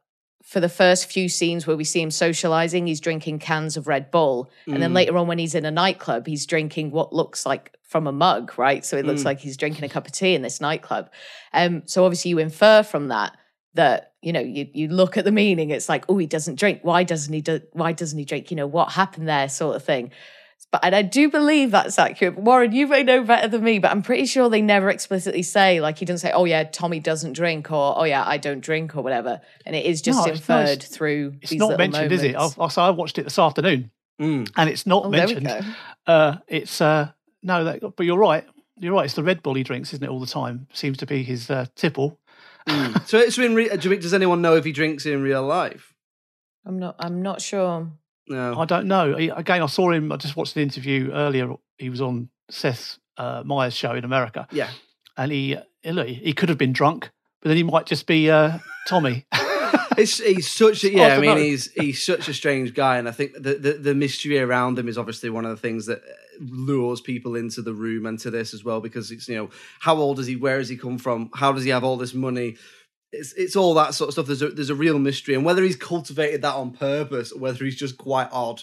for 0.45 0.61
the 0.61 0.69
first 0.69 1.11
few 1.11 1.29
scenes 1.29 1.67
where 1.67 1.77
we 1.77 1.85
see 1.85 2.01
him 2.03 2.11
socializing, 2.11 2.87
he's 2.87 3.01
drinking 3.01 3.39
cans 3.39 3.77
of 3.79 3.89
Red 3.89 4.11
Bull. 4.11 4.51
And 4.67 4.81
then 4.83 4.91
Mm. 4.93 4.95
later 4.95 5.17
on, 5.19 5.27
when 5.27 5.39
he's 5.39 5.55
in 5.55 5.65
a 5.65 5.71
nightclub, 5.71 6.27
he's 6.27 6.45
drinking 6.47 6.91
what 6.91 7.13
looks 7.15 7.47
like 7.47 7.73
from 7.83 8.07
a 8.07 8.13
mug, 8.13 8.53
right? 8.59 8.85
So 8.85 8.97
it 8.99 9.07
looks 9.07 9.23
Mm. 9.23 9.27
like 9.27 9.41
he's 9.41 9.57
drinking 9.57 9.85
a 9.85 9.89
cup 9.89 10.07
of 10.07 10.13
tea 10.13 10.35
in 10.35 10.43
this 10.43 10.61
nightclub. 10.61 11.11
Um, 11.55 11.83
so 11.87 12.05
obviously, 12.05 12.29
you 12.31 12.39
infer 12.39 12.83
from 12.83 13.09
that 13.09 13.37
that 13.73 14.13
you 14.23 14.33
know 14.33 14.41
you 14.41 14.69
you 14.73 14.87
look 14.89 15.17
at 15.17 15.25
the 15.25 15.33
meaning. 15.33 15.71
It's 15.71 15.89
like, 15.89 16.05
oh, 16.09 16.19
he 16.19 16.27
doesn't 16.27 16.59
drink. 16.59 16.81
Why 16.83 17.03
doesn't 17.05 17.33
he? 17.33 17.41
Do, 17.41 17.61
why 17.73 17.93
doesn't 17.93 18.19
he 18.19 18.25
drink? 18.25 18.51
You 18.51 18.57
know 18.59 18.67
what 18.67 18.93
happened 18.93 19.27
there, 19.29 19.49
sort 19.49 19.75
of 19.77 19.83
thing. 19.85 20.11
But 20.73 20.85
and 20.85 20.95
I 20.95 21.03
do 21.03 21.31
believe 21.31 21.71
that's 21.71 21.99
accurate. 21.99 22.37
Warren, 22.37 22.73
you 22.73 22.87
may 22.89 23.03
know 23.05 23.23
better 23.23 23.47
than 23.47 23.63
me, 23.63 23.79
but 23.79 23.91
I'm 23.93 24.03
pretty 24.03 24.27
sure 24.27 24.49
they 24.49 24.61
never 24.63 24.91
explicitly 24.91 25.43
say 25.43 25.81
like 25.81 25.99
he 25.99 26.05
doesn't 26.05 26.19
say, 26.27 26.33
"Oh 26.33 26.45
yeah, 26.47 26.65
Tommy 26.65 26.99
doesn't 27.01 27.35
drink," 27.35 27.71
or 27.71 27.95
"Oh 27.97 28.05
yeah, 28.05 28.25
I 28.27 28.39
don't 28.39 28.61
drink," 28.61 28.97
or 28.97 29.03
whatever. 29.03 29.41
And 29.65 29.77
it 29.77 29.87
is 29.87 30.03
just 30.03 30.27
No, 30.27 30.33
inferred 30.33 30.69
it's- 30.71 30.89
through. 30.89 31.35
It's 31.43 31.51
these 31.53 31.61
not 31.61 31.67
little 31.71 31.79
mentioned, 31.79 32.11
is 32.13 32.23
it? 32.25 32.33
moments. 32.35 32.55
I've, 32.59 32.61
I, 32.65 32.69
so 32.69 32.83
I 32.83 32.91
watched 32.91 33.19
it 33.19 33.23
this 33.25 33.39
afternoon, 33.39 33.91
Mm. 34.21 34.51
and 34.57 34.69
it's 34.71 34.85
not 34.87 35.05
Oh, 35.07 35.11
there 35.11 35.27
we 35.29 35.35
mentioned. 35.35 35.65
go. 36.07 36.13
Uh, 36.13 36.37
it's 36.49 36.81
uh, 36.81 37.11
no, 37.43 37.65
that, 37.65 37.81
but 37.97 38.05
you're 38.05 38.19
right. 38.19 38.45
You're 38.81 38.95
right. 38.95 39.05
It's 39.05 39.15
the 39.15 39.23
Red 39.23 39.43
Bull 39.45 39.55
he 39.55 39.63
drinks, 39.63 39.93
isn't 39.95 40.05
it? 40.05 40.11
All 40.11 40.19
the 40.19 40.27
time 40.27 40.67
seems 40.73 40.97
to 40.99 41.07
be 41.07 41.23
his 41.23 41.49
uh, 41.51 41.67
tipple. 41.77 42.19
Mm. 42.69 43.07
so, 43.07 43.29
so 43.29 43.43
in 43.43 43.55
re- 43.55 43.69
do 43.77 43.95
does 43.97 44.15
anyone 44.15 44.43
know 44.43 44.57
if 44.57 44.65
he 44.65 44.73
drinks 44.73 45.07
in 45.07 45.23
real 45.23 45.43
life? 45.45 45.95
I'm 46.67 46.79
not. 46.81 46.97
I'm 46.99 47.23
not 47.23 47.41
sure. 47.41 47.93
No. 48.29 48.59
I 48.59 48.65
don't 48.65 48.87
know. 48.87 49.15
Again, 49.15 49.63
I 49.63 49.67
saw 49.67 49.91
him. 49.91 50.11
I 50.13 50.17
just 50.17 50.37
watched 50.37 50.57
an 50.57 50.63
interview 50.63 51.11
earlier. 51.13 51.53
He 51.79 51.91
was 51.91 52.01
on 52.01 52.31
Seth 52.51 52.99
uh, 53.19 53.43
Meyers' 53.45 53.75
show 53.75 53.93
in 53.93 54.05
America, 54.05 54.47
Yeah. 54.51 54.71
and 55.17 55.31
he 55.31 55.57
uh, 55.57 55.63
look, 55.91 56.09
he 56.09 56.33
could 56.33 56.49
have 56.49 56.59
been 56.59 56.73
drunk, 56.73 57.11
but 57.43 57.49
then 57.49 57.57
he 57.57 57.63
might 57.63 57.87
just 57.87 58.07
be 58.07 58.31
uh, 58.31 58.59
Tommy. 58.89 59.27
It's 59.97 60.19
he's 60.19 60.51
such 60.51 60.83
a 60.83 60.91
yeah. 60.91 61.07
I 61.07 61.15
to 61.17 61.21
mean, 61.21 61.31
know. 61.31 61.37
he's 61.37 61.71
he's 61.73 62.05
such 62.05 62.27
a 62.29 62.35
strange 62.35 62.75
guy, 62.75 62.97
and 62.99 63.07
I 63.09 63.13
think 63.13 63.35
the, 63.35 63.55
the 63.55 63.73
the 63.75 63.95
mystery 63.95 64.41
around 64.41 64.77
him 64.77 64.89
is 64.89 64.99
obviously 64.99 65.31
one 65.31 65.45
of 65.45 65.51
the 65.53 65.57
things 65.57 65.87
that 65.87 66.03
lures 66.41 67.01
people 67.01 67.37
into 67.37 67.63
the 67.63 67.73
room 67.73 68.05
and 68.07 68.19
to 68.21 68.31
this 68.31 68.55
as 68.55 68.65
well 68.65 68.81
because 68.81 69.13
it's 69.13 69.29
you 69.29 69.37
know 69.37 69.51
how 69.79 69.95
old 69.97 70.19
is 70.19 70.27
he? 70.27 70.35
Where 70.35 70.59
has 70.59 70.69
he 70.69 70.77
come 70.77 70.99
from? 70.99 71.31
How 71.35 71.53
does 71.53 71.63
he 71.63 71.71
have 71.71 71.85
all 71.85 71.97
this 71.97 72.13
money? 72.13 72.57
It's 73.15 73.33
it's 73.35 73.57
all 73.57 73.75
that 73.75 73.95
sort 73.95 74.09
of 74.09 74.15
stuff. 74.15 74.27
There's 74.27 74.43
a 74.43 74.49
there's 74.49 74.71
a 74.71 74.75
real 74.75 74.99
mystery, 74.99 75.35
and 75.35 75.45
whether 75.45 75.63
he's 75.63 75.77
cultivated 75.77 76.43
that 76.43 76.55
on 76.55 76.73
purpose 76.73 77.33
or 77.33 77.39
whether 77.39 77.65
he's 77.65 77.77
just 77.77 77.99
quite 77.99 78.29
odd. 78.33 78.63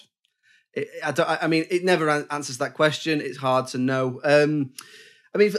It, 0.74 0.88
I. 1.04 1.38
I 1.42 1.46
mean, 1.48 1.66
it 1.70 1.84
never 1.84 2.08
an- 2.08 2.26
answers 2.30 2.58
that 2.58 2.74
question. 2.74 3.20
It's 3.20 3.38
hard 3.38 3.66
to 3.68 3.78
know. 3.78 4.20
Um, 4.24 4.72
I 5.34 5.38
mean, 5.38 5.52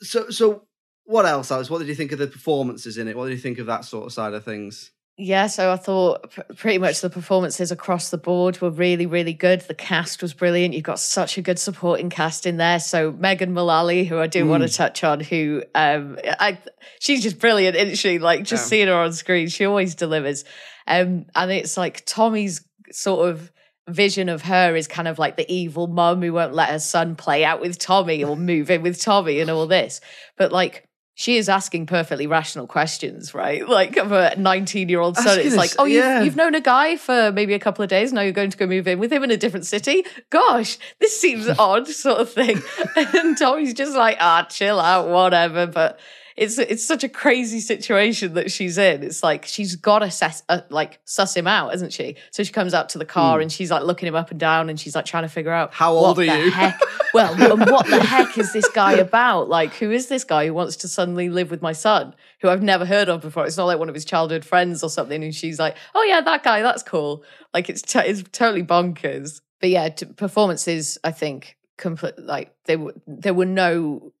so 0.00 0.30
so 0.30 0.66
what 1.04 1.26
else, 1.26 1.50
Alice? 1.50 1.70
What 1.70 1.78
did 1.78 1.88
you 1.88 1.94
think 1.94 2.12
of 2.12 2.18
the 2.18 2.26
performances 2.26 2.96
in 2.98 3.08
it? 3.08 3.16
What 3.16 3.26
did 3.26 3.34
you 3.34 3.40
think 3.40 3.58
of 3.58 3.66
that 3.66 3.84
sort 3.84 4.06
of 4.06 4.12
side 4.12 4.32
of 4.34 4.44
things? 4.44 4.90
Yeah, 5.16 5.46
so 5.46 5.72
I 5.72 5.76
thought 5.76 6.32
pretty 6.56 6.78
much 6.78 7.00
the 7.00 7.08
performances 7.08 7.70
across 7.70 8.10
the 8.10 8.18
board 8.18 8.60
were 8.60 8.70
really, 8.70 9.06
really 9.06 9.32
good. 9.32 9.60
The 9.60 9.74
cast 9.74 10.20
was 10.20 10.34
brilliant. 10.34 10.74
You've 10.74 10.82
got 10.82 10.98
such 10.98 11.38
a 11.38 11.42
good 11.42 11.58
supporting 11.60 12.10
cast 12.10 12.46
in 12.46 12.56
there. 12.56 12.80
So 12.80 13.12
Megan 13.12 13.52
Mullally, 13.52 14.04
who 14.06 14.18
I 14.18 14.26
do 14.26 14.44
want 14.44 14.64
to 14.64 14.68
touch 14.68 15.04
on, 15.04 15.20
who 15.20 15.62
um, 15.76 16.18
I 16.24 16.58
she's 16.98 17.22
just 17.22 17.38
brilliant, 17.38 17.76
isn't 17.76 17.94
she? 17.96 18.18
Like 18.18 18.42
just 18.42 18.64
Yeah. 18.64 18.68
seeing 18.68 18.88
her 18.88 18.94
on 18.94 19.12
screen, 19.12 19.46
she 19.46 19.64
always 19.64 19.94
delivers. 19.94 20.44
Um, 20.88 21.26
and 21.36 21.52
it's 21.52 21.76
like 21.76 22.04
Tommy's 22.06 22.64
sort 22.90 23.28
of 23.28 23.52
vision 23.88 24.28
of 24.28 24.42
her 24.42 24.74
is 24.74 24.88
kind 24.88 25.06
of 25.06 25.18
like 25.20 25.36
the 25.36 25.50
evil 25.52 25.86
mum 25.86 26.22
who 26.22 26.32
won't 26.32 26.54
let 26.54 26.70
her 26.70 26.78
son 26.80 27.14
play 27.14 27.44
out 27.44 27.60
with 27.60 27.78
Tommy 27.78 28.24
or 28.24 28.36
move 28.36 28.68
in 28.68 28.82
with 28.82 29.00
Tommy 29.00 29.38
and 29.38 29.50
all 29.50 29.66
this. 29.68 30.00
But 30.36 30.50
like 30.50 30.88
she 31.16 31.36
is 31.36 31.48
asking 31.48 31.86
perfectly 31.86 32.26
rational 32.26 32.66
questions, 32.66 33.34
right? 33.34 33.66
Like 33.74 33.96
of 33.96 34.12
a 34.12 34.36
19 34.36 34.88
year 34.88 35.00
old 35.00 35.16
son. 35.16 35.40
It's 35.40 35.56
like, 35.56 35.72
oh, 35.78 35.84
you've, 35.84 36.04
yeah. 36.04 36.22
you've 36.22 36.36
known 36.36 36.54
a 36.54 36.60
guy 36.60 36.96
for 36.96 37.32
maybe 37.32 37.54
a 37.54 37.58
couple 37.58 37.82
of 37.82 37.90
days. 37.90 38.12
Now 38.12 38.20
you're 38.20 38.32
going 38.32 38.50
to 38.50 38.56
go 38.56 38.66
move 38.66 38.86
in 38.86 39.00
with 39.00 39.12
him 39.12 39.24
in 39.24 39.32
a 39.32 39.36
different 39.36 39.66
city. 39.66 40.04
Gosh, 40.30 40.78
this 41.00 41.20
seems 41.20 41.48
odd, 41.58 41.88
sort 41.88 42.20
of 42.20 42.32
thing. 42.32 42.62
And 42.96 43.36
Tommy's 43.36 43.74
just 43.74 43.96
like, 43.96 44.16
ah, 44.20 44.46
chill 44.48 44.78
out, 44.78 45.08
whatever. 45.08 45.66
But 45.66 45.98
it's 46.36 46.58
it's 46.58 46.84
such 46.84 47.04
a 47.04 47.08
crazy 47.08 47.60
situation 47.60 48.34
that 48.34 48.50
she's 48.50 48.76
in. 48.76 49.04
It's 49.04 49.22
like 49.22 49.44
she's 49.44 49.76
got 49.76 50.00
to 50.00 50.10
suss, 50.10 50.42
uh, 50.48 50.62
like 50.68 50.98
suss 51.04 51.36
him 51.36 51.46
out, 51.46 51.74
isn't 51.74 51.92
she? 51.92 52.16
So 52.32 52.42
she 52.42 52.52
comes 52.52 52.74
out 52.74 52.88
to 52.90 52.98
the 52.98 53.04
car 53.04 53.40
and 53.40 53.52
she's 53.52 53.70
like 53.70 53.84
looking 53.84 54.08
him 54.08 54.16
up 54.16 54.32
and 54.32 54.40
down, 54.40 54.68
and 54.68 54.78
she's 54.78 54.96
like 54.96 55.04
trying 55.04 55.22
to 55.22 55.28
figure 55.28 55.52
out. 55.52 55.72
How 55.72 55.94
what 55.94 56.00
old 56.00 56.18
are 56.18 56.26
the 56.26 56.38
you? 56.38 56.50
Heck, 56.50 56.80
well, 57.12 57.36
what 57.56 57.86
the 57.86 58.00
heck 58.00 58.36
is 58.36 58.52
this 58.52 58.68
guy 58.70 58.94
about? 58.94 59.48
Like, 59.48 59.74
who 59.74 59.92
is 59.92 60.08
this 60.08 60.24
guy 60.24 60.46
who 60.46 60.54
wants 60.54 60.76
to 60.76 60.88
suddenly 60.88 61.28
live 61.28 61.50
with 61.50 61.62
my 61.62 61.72
son, 61.72 62.14
who 62.40 62.48
I've 62.48 62.62
never 62.62 62.84
heard 62.84 63.08
of 63.08 63.20
before? 63.20 63.46
It's 63.46 63.56
not 63.56 63.66
like 63.66 63.78
one 63.78 63.88
of 63.88 63.94
his 63.94 64.04
childhood 64.04 64.44
friends 64.44 64.82
or 64.82 64.90
something. 64.90 65.22
And 65.22 65.34
she's 65.34 65.60
like, 65.60 65.76
oh 65.94 66.02
yeah, 66.02 66.20
that 66.20 66.42
guy, 66.42 66.62
that's 66.62 66.82
cool. 66.82 67.22
Like, 67.52 67.68
it's 67.68 67.82
t- 67.82 68.00
it's 68.00 68.24
totally 68.32 68.64
bonkers. 68.64 69.40
But 69.60 69.70
yeah, 69.70 69.88
t- 69.88 70.06
performances, 70.06 70.98
I 71.04 71.12
think, 71.12 71.56
complete 71.76 72.18
like 72.18 72.52
they 72.64 72.76
were 72.76 72.94
there 73.06 73.34
were 73.34 73.46
no 73.46 74.12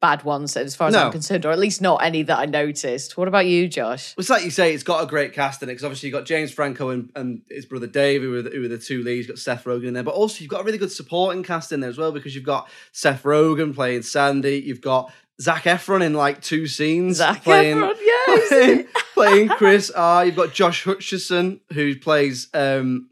bad 0.00 0.24
ones 0.24 0.56
as 0.56 0.76
far 0.76 0.88
as 0.88 0.94
No. 0.94 1.06
I'm 1.06 1.12
concerned, 1.12 1.46
or 1.46 1.52
at 1.52 1.58
least 1.58 1.80
not 1.80 2.02
any 2.04 2.22
that 2.22 2.38
I 2.38 2.46
noticed. 2.46 3.16
What 3.16 3.28
about 3.28 3.46
you, 3.46 3.68
Josh? 3.68 4.14
It's 4.18 4.28
like 4.28 4.44
you 4.44 4.50
say, 4.50 4.74
it's 4.74 4.82
got 4.82 5.02
a 5.02 5.06
great 5.06 5.32
cast 5.32 5.62
in 5.62 5.68
it 5.68 5.72
because 5.72 5.84
obviously 5.84 6.08
you've 6.08 6.18
got 6.18 6.26
James 6.26 6.52
Franco 6.52 6.90
and, 6.90 7.10
and 7.16 7.42
his 7.48 7.66
brother 7.66 7.86
Dave, 7.86 8.22
who 8.22 8.34
are, 8.34 8.42
the, 8.42 8.50
who 8.50 8.64
are 8.64 8.68
the 8.68 8.78
two 8.78 9.02
leads. 9.02 9.26
You've 9.26 9.36
got 9.36 9.40
Seth 9.40 9.64
Rogen 9.64 9.88
in 9.88 9.94
there, 9.94 10.02
but 10.02 10.14
also 10.14 10.40
you've 10.40 10.50
got 10.50 10.60
a 10.60 10.64
really 10.64 10.78
good 10.78 10.92
supporting 10.92 11.42
cast 11.42 11.72
in 11.72 11.80
there 11.80 11.90
as 11.90 11.98
well 11.98 12.12
because 12.12 12.34
you've 12.34 12.44
got 12.44 12.68
Seth 12.92 13.22
Rogen 13.22 13.74
playing 13.74 14.02
Sandy. 14.02 14.62
You've 14.64 14.80
got 14.80 15.12
Zac 15.40 15.64
Efron 15.64 16.04
in 16.04 16.14
like 16.14 16.40
two 16.42 16.66
scenes. 16.66 17.16
Zac 17.16 17.42
playing, 17.42 17.76
Efron, 17.76 17.94
yes. 18.00 18.48
playing, 18.48 18.86
playing 19.14 19.48
Chris 19.48 19.90
R. 19.90 20.26
You've 20.26 20.36
got 20.36 20.52
Josh 20.52 20.84
Hutcherson 20.84 21.60
who 21.72 21.96
plays. 21.96 22.48
um 22.54 23.08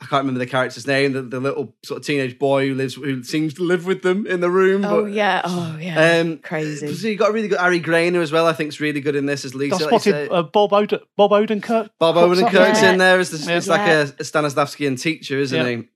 I 0.00 0.04
can't 0.04 0.20
remember 0.22 0.38
the 0.40 0.46
character's 0.46 0.86
name. 0.86 1.12
The, 1.14 1.22
the 1.22 1.40
little 1.40 1.74
sort 1.82 2.00
of 2.00 2.06
teenage 2.06 2.38
boy 2.38 2.68
who 2.68 2.74
lives, 2.74 2.94
who 2.94 3.22
seems 3.22 3.54
to 3.54 3.62
live 3.62 3.86
with 3.86 4.02
them 4.02 4.26
in 4.26 4.40
the 4.40 4.50
room. 4.50 4.84
Oh 4.84 5.04
but, 5.04 5.12
yeah, 5.12 5.40
oh 5.44 5.78
yeah, 5.80 6.18
Um, 6.20 6.38
crazy. 6.38 6.92
So 6.94 7.08
you 7.08 7.16
got 7.16 7.30
a 7.30 7.32
really 7.32 7.48
good 7.48 7.58
Ari 7.58 7.80
Graynor 7.80 8.20
as 8.20 8.30
well. 8.30 8.46
I 8.46 8.52
think 8.52 8.68
is 8.68 8.80
really 8.80 9.00
good 9.00 9.16
in 9.16 9.24
this 9.24 9.44
as 9.46 9.54
Lisa. 9.54 9.76
I 9.76 9.78
spotted 9.78 10.12
say. 10.12 10.28
uh, 10.28 10.42
Bob, 10.42 10.70
Oden, 10.72 11.00
Bob 11.16 11.30
Odenkirk. 11.30 11.88
Bob 11.98 12.16
Odenkirk's 12.16 12.82
Yeah. 12.82 12.92
in 12.92 12.98
there 12.98 13.18
as 13.18 13.30
the, 13.30 13.38
Yeah. 13.50 13.56
it's 13.56 13.68
like 13.68 13.88
a, 13.88 14.02
a 14.02 14.22
Stanislavskian 14.22 15.00
teacher, 15.00 15.38
isn't 15.38 15.58
Yeah. 15.66 15.76
he? 15.76 15.88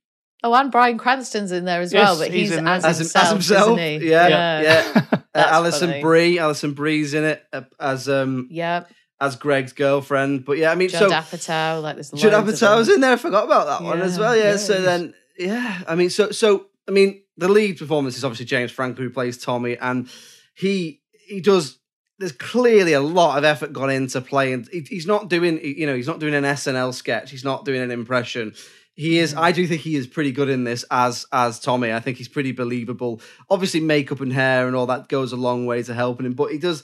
Oh, 0.43 0.55
and 0.55 0.73
Bryan 0.73 0.97
Cranston's 0.97 1.53
in 1.53 1.67
there 1.67 1.83
as 1.83 1.93
Yes, 1.93 2.09
well, 2.09 2.19
but 2.21 2.31
he's 2.31 2.49
he's, 2.49 2.59
as, 2.59 2.85
As, 2.87 2.97
him- 2.99 3.05
himself, 3.05 3.25
as 3.25 3.31
himself, 3.33 3.79
isn't 3.79 4.01
he? 4.03 4.09
yeah, 4.11 4.61
yeah. 4.63 5.07
Uh, 5.33 5.43
That's 5.43 5.53
Alison 5.53 5.91
funny. 5.91 6.03
Brie, 6.03 6.39
Alison 6.41 6.73
Brie's 6.73 7.15
in 7.15 7.23
it 7.23 7.41
uh, 7.53 7.61
as 7.79 8.09
um 8.09 8.49
Yeah, 8.51 8.83
as 9.21 9.37
Greg's 9.37 9.73
girlfriend. 9.73 10.45
But 10.45 10.59
yeah, 10.59 10.73
I 10.73 10.75
mean, 10.75 10.89
Judd 10.89 11.11
so 11.11 11.11
Apatow, 11.11 11.83
like 11.83 11.97
there's 11.97 12.11
Judd 12.11 12.33
Apatow 12.33 12.79
was 12.79 12.89
in 12.89 13.01
there. 13.01 13.13
I 13.13 13.17
forgot 13.17 13.45
about 13.45 13.67
that 13.67 13.85
one 13.85 14.01
as 14.01 14.19
well. 14.19 14.37
Yeah. 14.37 14.53
yeah, 14.53 14.57
so 14.57 14.81
then, 14.81 15.15
yeah, 15.39 15.83
I 15.87 15.95
mean, 15.95 16.11
so 16.11 16.31
so 16.31 16.67
I 16.89 16.93
mean, 16.93 17.23
the 17.37 17.49
lead 17.49 17.79
performance 17.79 18.17
is 18.17 18.25
obviously 18.25 18.47
James 18.47 18.71
Franco 18.71 19.03
who 19.03 19.11
plays 19.11 19.39
Tommy, 19.39 19.77
and 19.77 20.09
he 20.55 21.01
he 21.13 21.41
does. 21.41 21.79
There's 22.19 22.33
clearly 22.33 22.93
a 22.93 23.01
lot 23.01 23.39
of 23.39 23.45
effort 23.45 23.73
gone 23.73 23.89
into 23.89 24.21
playing. 24.21 24.67
He, 24.71 24.81
he's 24.81 25.07
not 25.07 25.31
doing, 25.31 25.59
you 25.65 25.87
know, 25.87 25.95
he's 25.95 26.07
not 26.07 26.21
doing 26.21 26.35
an 26.35 26.45
SNL 26.45 26.93
sketch. 26.93 27.31
He's 27.31 27.45
not 27.45 27.65
doing 27.65 27.81
an 27.81 27.91
impression. 27.91 28.53
He 28.95 29.19
is. 29.19 29.35
I 29.35 29.53
do 29.53 29.67
think 29.67 29.81
he 29.81 29.97
is 29.97 30.07
pretty 30.07 30.31
good 30.31 30.51
in 30.51 30.65
this 30.65 30.85
as 30.91 31.25
as 31.33 31.61
Tommy. 31.61 31.93
I 31.93 32.01
think 32.01 32.19
he's 32.19 32.29
pretty 32.29 32.53
believable. 32.53 33.23
Obviously, 33.49 33.81
makeup 33.81 34.21
and 34.21 34.33
hair 34.33 34.67
and 34.67 34.77
all 34.77 34.87
that 34.87 35.09
goes 35.09 35.33
a 35.33 35.37
long 35.37 35.65
way 35.65 35.83
to 35.83 35.95
helping 35.95 36.27
him. 36.27 36.35
But 36.35 36.53
he 36.53 36.59
does 36.59 36.83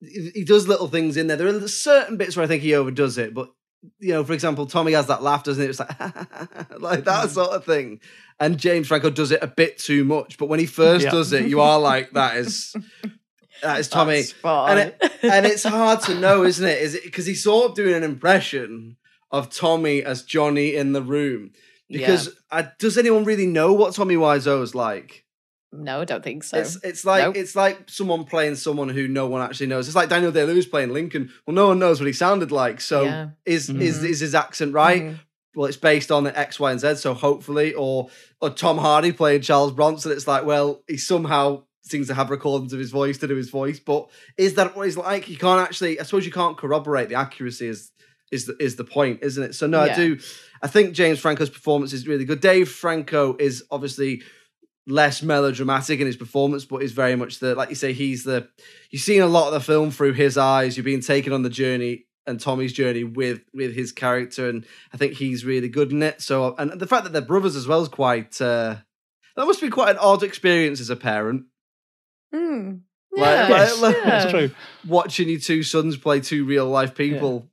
he 0.00 0.44
does 0.44 0.68
little 0.68 0.88
things 0.88 1.16
in 1.16 1.26
there. 1.26 1.36
There 1.36 1.48
are 1.48 1.68
certain 1.68 2.16
bits 2.16 2.36
where 2.36 2.44
I 2.44 2.46
think 2.46 2.62
he 2.62 2.74
overdoes 2.74 3.18
it, 3.18 3.32
but 3.34 3.50
you 3.98 4.12
know, 4.12 4.24
for 4.24 4.32
example, 4.32 4.66
Tommy 4.66 4.92
has 4.92 5.06
that 5.06 5.22
laugh, 5.22 5.44
doesn't 5.44 5.62
it? 5.62 5.70
It's 5.70 5.78
like 5.78 6.00
like 6.80 7.04
that 7.04 7.30
sort 7.30 7.50
of 7.50 7.64
thing. 7.64 8.00
And 8.40 8.58
James 8.58 8.88
Franco 8.88 9.10
does 9.10 9.30
it 9.30 9.42
a 9.42 9.46
bit 9.46 9.78
too 9.78 10.04
much. 10.04 10.38
But 10.38 10.46
when 10.48 10.60
he 10.60 10.66
first 10.66 11.04
Yeah. 11.04 11.10
does 11.10 11.32
it, 11.32 11.46
you 11.46 11.60
are 11.60 11.78
like, 11.78 12.10
that 12.12 12.36
is 12.36 12.74
that 13.62 13.78
is 13.80 13.88
Tommy. 13.88 14.22
And 14.70 14.78
it, 14.80 15.12
and 15.22 15.46
it's 15.46 15.62
hard 15.62 16.00
to 16.02 16.14
know, 16.14 16.44
isn't 16.44 16.66
it? 16.66 16.80
Is 16.82 16.94
it 16.94 17.04
because 17.04 17.26
he's 17.26 17.42
sort 17.44 17.70
of 17.70 17.76
doing 17.76 17.94
an 17.94 18.02
impression 18.02 18.96
of 19.30 19.50
Tommy 19.50 20.02
as 20.02 20.22
Johnny 20.22 20.74
in 20.74 20.92
the 20.92 21.02
room? 21.02 21.52
Because 21.88 22.30
uh, 22.50 22.64
does 22.80 22.98
anyone 22.98 23.24
really 23.24 23.46
know 23.46 23.72
what 23.72 23.94
Tommy 23.94 24.16
Wiseau 24.16 24.62
is 24.62 24.74
like? 24.74 25.24
No, 25.78 26.00
I 26.00 26.04
don't 26.04 26.22
think 26.24 26.44
so. 26.44 26.58
It's 26.58 26.76
it's 26.82 27.04
like 27.04 27.24
Nope. 27.24 27.36
it's 27.36 27.54
like 27.56 27.88
someone 27.88 28.24
playing 28.24 28.56
someone 28.56 28.88
who 28.88 29.06
no 29.08 29.26
one 29.26 29.42
actually 29.42 29.66
knows. 29.68 29.86
It's 29.88 29.96
like 29.96 30.08
Daniel 30.08 30.32
Day 30.32 30.44
Lewis 30.44 30.66
playing 30.66 30.92
Lincoln. 30.92 31.30
Well, 31.46 31.54
no 31.54 31.68
one 31.68 31.78
knows 31.78 32.00
what 32.00 32.06
he 32.06 32.12
sounded 32.12 32.50
like. 32.52 32.80
So 32.80 33.02
Yeah. 33.02 33.28
is 33.44 33.68
Mhm. 33.70 33.80
is 33.80 34.02
is 34.04 34.20
his 34.20 34.34
accent 34.34 34.72
right? 34.74 35.02
Mhm. 35.02 35.20
Well, 35.54 35.66
it's 35.66 35.76
based 35.78 36.12
on 36.12 36.24
the 36.24 36.38
X, 36.38 36.60
Y, 36.60 36.70
and 36.70 36.80
Z. 36.80 36.96
So 36.96 37.14
hopefully, 37.14 37.72
or 37.74 38.08
or 38.40 38.50
Tom 38.50 38.78
Hardy 38.78 39.12
playing 39.12 39.40
Charles 39.42 39.72
Bronson. 39.72 40.12
It's 40.12 40.26
like 40.26 40.44
well, 40.44 40.82
he 40.86 40.96
somehow 40.96 41.62
seems 41.82 42.08
to 42.08 42.14
have 42.14 42.30
recordings 42.30 42.72
of 42.72 42.78
his 42.80 42.90
voice 42.90 43.16
to 43.18 43.28
do 43.28 43.36
his 43.36 43.48
voice. 43.48 43.78
But 43.78 44.08
is 44.36 44.54
that 44.54 44.76
what 44.76 44.86
he's 44.86 44.96
like? 44.96 45.28
You 45.28 45.36
can't 45.38 45.60
actually. 45.60 45.98
I 46.00 46.02
suppose 46.02 46.26
you 46.26 46.32
can't 46.32 46.56
corroborate 46.58 47.08
the 47.08 47.14
accuracy. 47.14 47.68
Is 47.68 47.90
is 48.32 48.46
the 48.46 48.56
is 48.60 48.76
the 48.76 48.84
point, 48.84 49.20
isn't 49.22 49.42
it? 49.42 49.54
So 49.54 49.66
no, 49.66 49.80
I 49.80 49.94
do. 49.94 50.18
I 50.62 50.66
think 50.68 50.94
James 50.94 51.20
Franco's 51.20 51.48
performance 51.50 51.92
is 51.92 52.08
really 52.08 52.24
good. 52.24 52.40
Dave 52.40 52.68
Franco 52.68 53.36
is 53.38 53.62
obviously 53.70 54.22
less 54.86 55.22
melodramatic 55.22 56.00
in 56.00 56.06
his 56.06 56.16
performance, 56.16 56.64
but 56.64 56.82
is 56.82 56.92
very 56.92 57.16
much 57.16 57.38
the 57.40 57.54
like 57.54 57.68
you 57.70 57.74
say, 57.74 57.92
he's 57.92 58.24
the 58.24 58.48
you've 58.90 59.02
seen 59.02 59.22
a 59.22 59.26
lot 59.26 59.48
of 59.48 59.54
the 59.54 59.60
film 59.60 59.90
through 59.90 60.12
his 60.14 60.36
eyes. 60.38 60.76
You're 60.76 60.84
being 60.84 61.00
taken 61.00 61.32
on 61.32 61.42
the 61.42 61.50
journey 61.50 62.04
and 62.26 62.40
Tommy's 62.40 62.72
journey 62.72 63.04
with 63.04 63.40
with 63.54 63.74
his 63.74 63.92
character, 63.92 64.48
and 64.48 64.64
I 64.92 64.96
think 64.96 65.14
he's 65.14 65.44
really 65.44 65.68
good 65.68 65.92
in 65.92 66.02
it. 66.02 66.20
So 66.22 66.54
and 66.58 66.72
the 66.72 66.86
fact 66.86 67.04
that 67.04 67.12
they're 67.12 67.22
brothers 67.22 67.56
as 67.56 67.66
well 67.66 67.82
is 67.82 67.88
quite 67.88 68.40
uh 68.40 68.76
that 69.36 69.44
must 69.46 69.60
be 69.60 69.68
quite 69.70 69.90
an 69.90 69.98
odd 69.98 70.22
experience 70.22 70.80
as 70.80 70.90
a 70.90 70.96
parent. 70.96 71.44
Hmm. 72.32 72.70
Like- 73.16 73.48
Yes, 73.48 73.80
like- 73.80 73.96
yeah. 73.96 74.04
that's 74.04 74.30
true. 74.30 74.50
Watching 74.86 75.28
your 75.28 75.40
two 75.40 75.62
sons 75.62 75.96
play 75.96 76.20
two 76.20 76.44
real 76.44 76.66
life 76.66 76.94
people. 76.94 77.48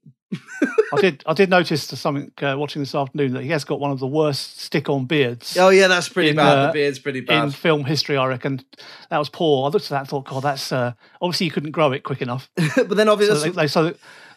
I 0.93 1.01
did. 1.01 1.23
I 1.25 1.33
did 1.33 1.49
notice 1.49 1.83
something 1.83 2.31
uh, 2.41 2.55
watching 2.57 2.81
this 2.81 2.93
afternoon 2.95 3.33
that 3.33 3.43
he 3.43 3.49
has 3.49 3.63
got 3.63 3.79
one 3.79 3.91
of 3.91 3.99
the 3.99 4.07
worst 4.07 4.59
stick-on 4.59 5.05
beards 5.05 5.57
Oh 5.57 5.69
yeah, 5.69 5.87
that's 5.87 6.09
pretty 6.09 6.29
In, 6.29 6.35
bad. 6.35 6.57
uh, 6.57 6.67
the 6.67 6.73
beard's 6.73 6.99
pretty 6.99 7.21
bad 7.21 7.43
in 7.45 7.51
film 7.51 7.83
history. 7.83 8.17
I 8.17 8.25
reckon 8.27 8.61
that 9.09 9.17
was 9.17 9.29
poor. 9.29 9.65
I 9.65 9.69
looked 9.69 9.85
at 9.85 9.89
that 9.91 9.99
and 10.01 10.07
thought, 10.07 10.25
God, 10.25 10.43
that's 10.43 10.71
uh, 10.71 10.93
obviously 11.21 11.45
you 11.45 11.51
couldn't 11.51 11.71
grow 11.71 11.91
it 11.91 12.03
quick 12.03 12.21
enough. 12.21 12.49
but 12.75 12.89
then 12.95 13.07
So 13.07 13.13
obviously, 13.13 13.49
they, 13.49 13.55
they 13.63 13.67
so 13.67 13.93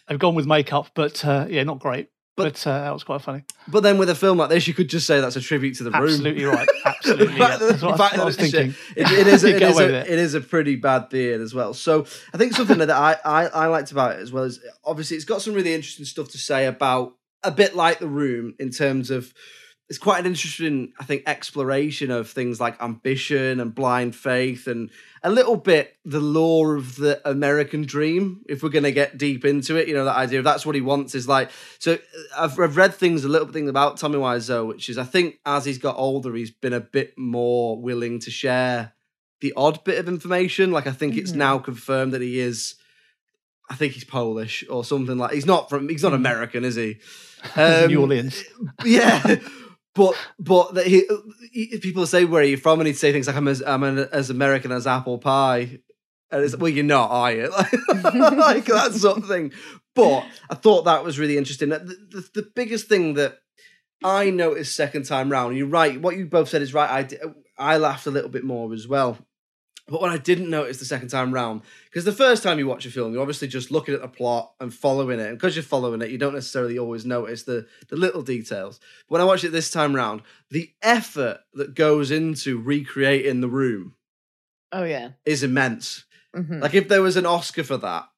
they've 0.08 0.18
gone 0.18 0.34
with 0.34 0.46
makeup, 0.46 0.88
but 0.94 1.24
uh, 1.24 1.46
yeah, 1.48 1.62
not 1.64 1.78
great. 1.78 2.08
But- 2.36 2.52
But, 2.52 2.66
uh, 2.66 2.80
that 2.82 2.92
was 2.92 3.02
quite 3.02 3.22
funny. 3.22 3.44
but 3.66 3.82
then 3.82 3.96
with 3.96 4.10
a 4.10 4.14
film 4.14 4.36
like 4.36 4.50
this, 4.50 4.68
you 4.68 4.74
could 4.74 4.88
just 4.88 5.06
say 5.06 5.20
that's 5.22 5.36
a 5.36 5.40
tribute 5.40 5.74
to 5.78 5.84
the 5.84 5.90
room. 5.90 6.02
Absolutely 6.04 6.44
right. 6.44 6.68
Absolutely. 6.84 7.26
The 7.28 7.32
yeah. 7.32 7.38
fact 7.48 7.60
that- 7.60 7.68
That's 7.70 7.82
what, 7.82 8.18
I, 8.18 8.24
was 8.24 8.36
thinking. 8.36 8.74
It, 8.94 9.10
it 9.10 9.26
is. 9.26 9.42
A, 9.44 9.48
You 9.50 9.56
it, 9.56 9.58
get 9.60 9.70
is 9.70 9.76
away 9.76 9.84
a, 9.94 10.00
it. 10.02 10.06
it 10.08 10.18
is 10.18 10.34
a 10.34 10.40
pretty 10.42 10.76
bad 10.76 11.08
beard 11.08 11.40
as 11.40 11.54
well. 11.54 11.72
So 11.72 12.04
I 12.34 12.36
think 12.36 12.52
something 12.52 12.78
that 12.78 12.90
I, 12.90 13.16
I 13.24 13.46
I 13.46 13.66
liked 13.68 13.90
about 13.90 14.16
it 14.16 14.20
as 14.20 14.30
well 14.32 14.44
is 14.44 14.60
obviously 14.84 15.16
it's 15.16 15.24
got 15.24 15.40
some 15.40 15.54
really 15.54 15.72
interesting 15.74 16.04
stuff 16.04 16.28
to 16.30 16.38
say 16.38 16.66
about 16.66 17.14
a 17.42 17.50
bit 17.50 17.74
like 17.74 18.00
the 18.00 18.08
room 18.08 18.54
in 18.58 18.70
terms 18.70 19.10
of 19.10 19.32
it's 19.88 19.98
quite 19.98 20.18
an 20.18 20.26
interesting 20.26 20.92
I 20.98 21.04
think 21.04 21.22
exploration 21.26 22.10
of 22.10 22.28
things 22.28 22.60
like 22.60 22.80
ambition 22.82 23.60
and 23.60 23.72
blind 23.74 24.16
faith 24.16 24.66
and 24.66 24.90
a 25.22 25.30
little 25.30 25.56
bit 25.56 25.96
the 26.04 26.18
lore 26.20 26.74
of 26.74 26.96
the 26.96 27.20
American 27.28 27.82
dream. 27.82 28.42
If 28.48 28.62
we're 28.62 28.68
going 28.70 28.82
to 28.84 28.92
get 28.92 29.16
deep 29.16 29.44
into 29.44 29.76
it, 29.76 29.86
you 29.86 29.94
know 29.94 30.04
that 30.04 30.16
idea 30.16 30.38
of 30.40 30.44
that's 30.44 30.66
what 30.66 30.74
he 30.74 30.80
wants 30.80 31.14
is 31.14 31.28
like. 31.28 31.50
So 31.78 31.94
uh, 31.94 31.96
I've, 32.36 32.58
I've 32.58 32.76
read 32.76 32.94
things 32.94 33.24
a 33.24 33.28
little 33.28 33.46
thing 33.48 33.68
about 33.68 33.96
Tommy 33.96 34.16
Wiseau, 34.18 34.66
which 34.66 34.88
is 34.88 34.98
I 34.98 35.04
think 35.04 35.38
as 35.46 35.64
he's 35.64 35.78
got 35.78 35.96
older, 35.96 36.34
he's 36.34 36.50
been 36.50 36.72
a 36.72 36.80
bit 36.80 37.16
more 37.16 37.80
willing 37.80 38.18
to 38.20 38.30
share 38.30 38.92
the 39.40 39.52
odd 39.56 39.84
bit 39.84 39.98
of 40.00 40.08
information. 40.08 40.72
Like 40.72 40.86
I 40.88 40.92
think 40.92 41.16
it's 41.16 41.32
Mhm. 41.32 41.36
now 41.36 41.58
confirmed 41.58 42.12
that 42.12 42.22
he 42.22 42.40
is. 42.40 42.74
I 43.70 43.74
think 43.74 43.92
he's 43.94 44.04
Polish 44.04 44.64
or 44.70 44.84
something 44.84 45.18
like. 45.18 45.32
He's 45.32 45.46
not 45.46 45.68
from. 45.70 45.88
He's 45.88 46.02
not 46.02 46.12
American, 46.14 46.64
is 46.64 46.74
he? 46.74 46.96
Um, 47.54 47.86
New 47.88 48.00
Orleans. 48.00 48.42
yeah. 48.84 49.36
But 49.96 50.14
but 50.38 50.86
he, 50.86 51.04
he- 51.52 51.78
people 51.78 52.06
say 52.06 52.24
where 52.24 52.42
are 52.42 52.44
you 52.44 52.56
from, 52.58 52.78
and 52.80 52.86
he'd 52.86 52.94
say 52.98 53.10
things 53.12 53.26
like 53.26 53.36
I'm 53.36 53.48
as 53.48 53.62
I'm 53.66 53.82
an, 53.82 54.08
as 54.12 54.30
American 54.30 54.70
as 54.70 54.86
apple 54.86 55.18
pie, 55.18 55.80
And 56.30 56.44
it's 56.44 56.56
well, 56.56 56.68
you're 56.68 56.84
not, 56.84 57.10
are 57.10 57.32
you? 57.32 57.48
like 58.04 58.66
that 58.66 58.92
sort 58.94 59.18
of 59.18 59.26
thing. 59.26 59.52
But 59.94 60.24
I 60.50 60.54
thought 60.54 60.84
that 60.84 61.02
was 61.04 61.18
really 61.18 61.38
interesting. 61.38 61.70
The, 61.70 61.78
the, 61.78 62.28
the 62.34 62.50
biggest 62.54 62.88
thing 62.88 63.14
that 63.14 63.38
I 64.04 64.28
noticed 64.30 64.76
second 64.76 65.04
time 65.04 65.32
round, 65.32 65.56
you're 65.56 65.66
right. 65.66 65.98
What 66.00 66.16
you 66.16 66.26
both 66.26 66.50
said 66.50 66.60
is 66.62 66.74
right. 66.74 67.10
I 67.58 67.72
I 67.74 67.78
laughed 67.78 68.06
a 68.06 68.10
little 68.10 68.28
bit 68.30 68.44
more 68.44 68.72
as 68.74 68.86
well. 68.86 69.16
But 69.88 70.00
what 70.00 70.10
I 70.10 70.18
didn't 70.18 70.50
notice 70.50 70.78
the 70.78 70.84
second 70.84 71.08
time 71.08 71.32
round, 71.32 71.62
because 71.84 72.04
the 72.04 72.10
first 72.12 72.42
time 72.42 72.58
you 72.58 72.66
watch 72.66 72.86
a 72.86 72.90
film, 72.90 73.12
you're 73.12 73.22
obviously 73.22 73.46
just 73.46 73.70
looking 73.70 73.94
at 73.94 74.00
the 74.02 74.08
plot 74.08 74.52
and 74.58 74.74
following 74.74 75.20
it. 75.20 75.28
And 75.28 75.38
because 75.38 75.54
you're 75.54 75.62
following 75.62 76.02
it, 76.02 76.10
you 76.10 76.18
don't 76.18 76.34
necessarily 76.34 76.76
always 76.76 77.06
notice 77.06 77.44
the, 77.44 77.66
the 77.88 77.94
little 77.96 78.22
details. 78.22 78.80
But 79.08 79.12
when 79.14 79.20
I 79.20 79.24
watched 79.24 79.44
it 79.44 79.52
this 79.52 79.70
time 79.70 79.94
round, 79.94 80.22
the 80.50 80.70
effort 80.82 81.38
that 81.54 81.74
goes 81.76 82.10
into 82.10 82.58
recreating 82.58 83.40
the 83.40 83.48
room 83.48 83.94
Oh 84.72 84.82
yeah. 84.82 85.10
is 85.24 85.44
immense. 85.44 86.04
Mhm. 86.34 86.60
Like 86.60 86.74
if 86.74 86.88
there 86.88 87.02
was 87.02 87.16
an 87.16 87.24
Oscar 87.26 87.62
for 87.62 87.76
that, 87.76 88.08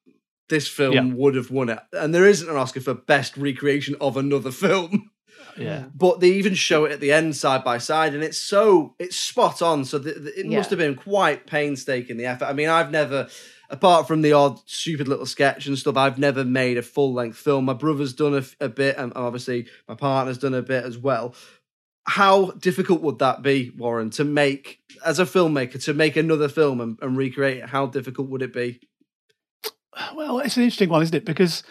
this 0.49 0.67
film 0.67 0.93
Yeah. 0.95 1.13
would 1.13 1.35
have 1.35 1.51
won 1.51 1.69
it. 1.69 1.79
And 1.93 2.15
there 2.15 2.25
isn't 2.25 2.49
an 2.49 2.55
Oscar 2.57 2.81
for 2.81 2.95
best 2.95 3.37
recreation 3.37 3.95
of 4.01 4.17
another 4.17 4.51
film. 4.65 5.11
Yeah. 5.59 5.85
But 5.95 6.19
they 6.19 6.29
even 6.31 6.53
show 6.55 6.85
it 6.85 6.91
at 6.91 6.99
the 6.99 7.11
end 7.11 7.35
side 7.35 7.63
by 7.63 7.77
side, 7.77 8.13
and 8.13 8.23
it's 8.23 8.37
so 8.37 8.95
it's 8.99 9.15
spot 9.17 9.61
on. 9.61 9.85
So 9.85 9.97
the, 9.99 10.13
the- 10.13 10.39
it 10.39 10.45
Yeah. 10.45 10.57
must 10.57 10.69
have 10.69 10.79
been 10.79 10.95
quite 10.95 11.45
painstaking 11.47 12.17
the 12.17 12.25
effort. 12.25 12.45
I 12.45 12.53
mean, 12.53 12.69
I've 12.69 12.91
never, 12.91 13.27
apart 13.69 14.07
from 14.07 14.21
the 14.21 14.33
odd 14.33 14.59
stupid 14.65 15.07
little 15.07 15.25
sketch 15.25 15.65
and 15.67 15.77
stuff, 15.77 15.97
I've 15.97 16.17
never 16.17 16.43
made 16.45 16.77
a 16.77 16.81
full 16.81 17.13
length 17.13 17.37
film. 17.37 17.65
My 17.65 17.73
brother's 17.73 18.13
done 18.13 18.43
a 18.59 18.69
bit, 18.69 18.97
and 18.97 19.11
obviously 19.15 19.67
my 19.87 19.95
partner's 19.95 20.37
done 20.37 20.53
a 20.53 20.61
bit 20.61 20.83
as 20.85 20.97
well. 20.97 21.35
How 22.05 22.51
difficult 22.51 23.01
would 23.01 23.19
that 23.19 23.43
be, 23.43 23.69
Warren, 23.77 24.09
to 24.11 24.23
make 24.23 24.79
as 25.05 25.19
a 25.19 25.25
filmmaker 25.25 25.83
to 25.83 25.93
make 25.93 26.15
another 26.17 26.49
film 26.49 26.81
and, 26.81 26.97
and 27.01 27.15
recreate 27.15 27.57
it? 27.57 27.69
How 27.69 27.85
difficult 27.85 28.29
would 28.29 28.41
it 28.41 28.51
be? 28.53 28.79
Well, 30.15 30.39
it's 30.39 30.55
an 30.57 30.63
interesting 30.63 30.89
one, 30.89 31.01
isn't 31.03 31.15
it? 31.15 31.25
Because 31.25 31.61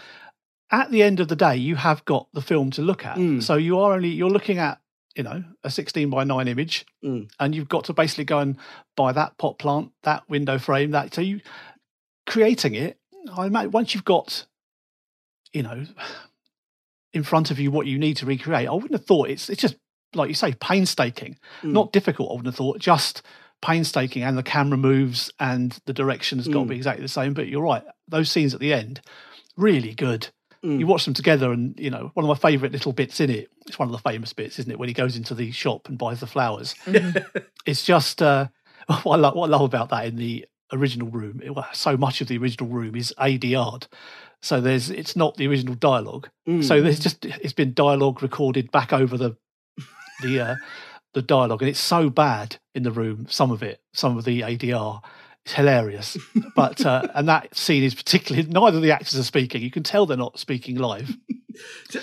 at 0.71 0.91
the 0.91 1.03
end 1.03 1.21
of 1.21 1.29
the 1.29 1.37
day, 1.37 1.57
you 1.57 1.77
have 1.77 2.05
got 2.05 2.29
the 2.33 2.43
film 2.43 2.71
to 2.73 2.83
look 2.83 3.05
at. 3.07 3.17
Mm. 3.17 3.43
So 3.43 3.55
you 3.57 3.79
are 3.79 3.95
only 3.95 4.09
you're 4.11 4.31
looking 4.31 4.59
at 4.59 4.81
you 5.17 5.23
know 5.23 5.43
a 5.65 5.71
16 5.71 6.11
by 6.11 6.25
9 6.25 6.47
image, 6.49 6.87
Mm. 7.05 7.31
and 7.41 7.55
you've 7.55 7.69
got 7.69 7.85
to 7.85 7.93
basically 7.93 8.25
go 8.25 8.39
and 8.39 8.57
buy 8.97 9.13
that 9.13 9.37
pot 9.39 9.59
plant, 9.59 9.93
that 10.03 10.29
window 10.29 10.59
frame, 10.59 10.91
that. 10.93 11.15
So 11.15 11.21
you 11.21 11.41
creating 12.27 12.75
it. 12.75 12.99
I 13.37 13.47
imagine 13.47 13.71
once 13.73 13.95
you've 13.95 14.05
got 14.05 14.47
you 15.53 15.63
know 15.63 15.85
in 17.13 17.23
front 17.23 17.51
of 17.51 17.59
you 17.59 17.71
what 17.71 17.87
you 17.87 17.99
need 17.99 18.17
to 18.19 18.27
recreate, 18.27 18.69
I 18.69 18.73
wouldn't 18.73 18.93
have 18.93 19.07
thought 19.07 19.31
it's 19.31 19.49
it's 19.49 19.63
just 19.63 19.77
like 20.15 20.29
you 20.29 20.35
say 20.35 20.53
painstaking, 20.61 21.39
Mm. 21.63 21.73
not 21.73 21.93
difficult. 21.93 22.31
I 22.31 22.33
wouldn't 22.35 22.47
have 22.47 22.57
thought 22.57 22.79
just 22.79 23.23
painstaking, 23.61 24.23
and 24.23 24.39
the 24.39 24.43
camera 24.43 24.79
moves 24.79 25.31
and 25.41 25.77
the 25.87 25.93
direction 25.93 26.39
has 26.39 26.47
got 26.47 26.61
to 26.61 26.65
Mm. 26.67 26.69
be 26.69 26.77
exactly 26.77 27.03
the 27.03 27.09
same. 27.09 27.35
But 27.35 27.49
you're 27.49 27.63
right; 27.63 27.83
those 28.07 28.31
scenes 28.31 28.55
at 28.55 28.61
the 28.61 28.73
end, 28.73 29.01
really 29.57 29.95
good. 29.95 30.29
Mm. 30.65 30.81
You 30.81 30.87
watch 30.87 31.05
them 31.05 31.15
together, 31.15 31.53
and 31.53 31.79
you 31.79 31.91
know 31.91 32.11
one 32.15 32.25
of 32.25 32.29
my 32.29 32.51
favourite 32.51 32.73
little 32.73 32.93
bits 32.93 33.21
in 33.21 33.31
it. 33.31 33.51
It's 33.67 33.79
one 33.79 33.89
of 33.89 33.93
the 33.93 34.11
famous 34.11 34.33
bits, 34.33 34.59
isn't 34.59 34.71
it? 34.71 34.79
When 34.79 34.89
he 34.89 34.95
goes 34.95 35.17
into 35.17 35.35
the 35.35 35.53
shop 35.53 35.89
and 35.89 35.99
buys 35.99 36.21
the 36.21 36.27
flowers. 36.27 36.75
it's 37.67 37.85
just 37.85 38.23
uh, 38.23 38.49
what 39.03 39.15
I 39.15 39.17
love. 39.17 39.35
What 39.35 39.49
I 39.49 39.53
love 39.53 39.63
about 39.63 39.91
that 39.91 40.07
in 40.07 40.17
the 40.17 40.47
original 40.73 41.09
room. 41.09 41.41
It, 41.43 41.53
so 41.73 41.97
much 41.97 42.21
of 42.21 42.29
the 42.29 42.39
original 42.39 42.69
room 42.69 42.97
is 42.97 43.15
ADR'd. 43.19 43.87
So 44.41 44.61
there's 44.61 44.91
it's 44.91 45.17
not 45.17 45.37
the 45.37 45.49
original 45.49 45.75
dialogue. 45.75 46.29
Mm. 46.49 46.65
So 46.65 46.81
there's 46.81 47.01
just 47.01 47.25
it's 47.25 47.53
been 47.53 47.75
dialogue 47.75 48.23
recorded 48.23 48.71
back 48.71 48.93
over 48.93 49.17
the 49.17 49.37
the 50.23 50.41
uh, 50.41 50.57
the 51.15 51.23
dialogue, 51.23 51.63
and 51.63 51.69
it's 51.69 51.81
so 51.81 52.11
bad 52.11 52.57
in 52.75 52.83
the 52.83 52.93
room. 52.93 53.27
Some 53.29 53.51
of 53.51 53.63
it, 53.63 53.81
some 53.93 54.17
of 54.17 54.25
the 54.25 54.43
ADR, 54.43 55.03
hilarious. 55.53 56.17
But 56.55 56.85
uh, 56.85 57.09
and 57.15 57.29
that 57.29 57.57
scene 57.57 57.83
is 57.83 57.95
particularly 57.95 58.49
neither 58.49 58.77
of 58.79 58.83
the 58.83 58.93
actors 58.93 59.19
are 59.19 59.23
speaking. 59.25 59.63
You 59.63 59.71
can 59.71 59.83
tell 59.83 60.07
they're 60.07 60.17
not 60.17 60.39
speaking 60.39 60.77
live. 60.77 61.17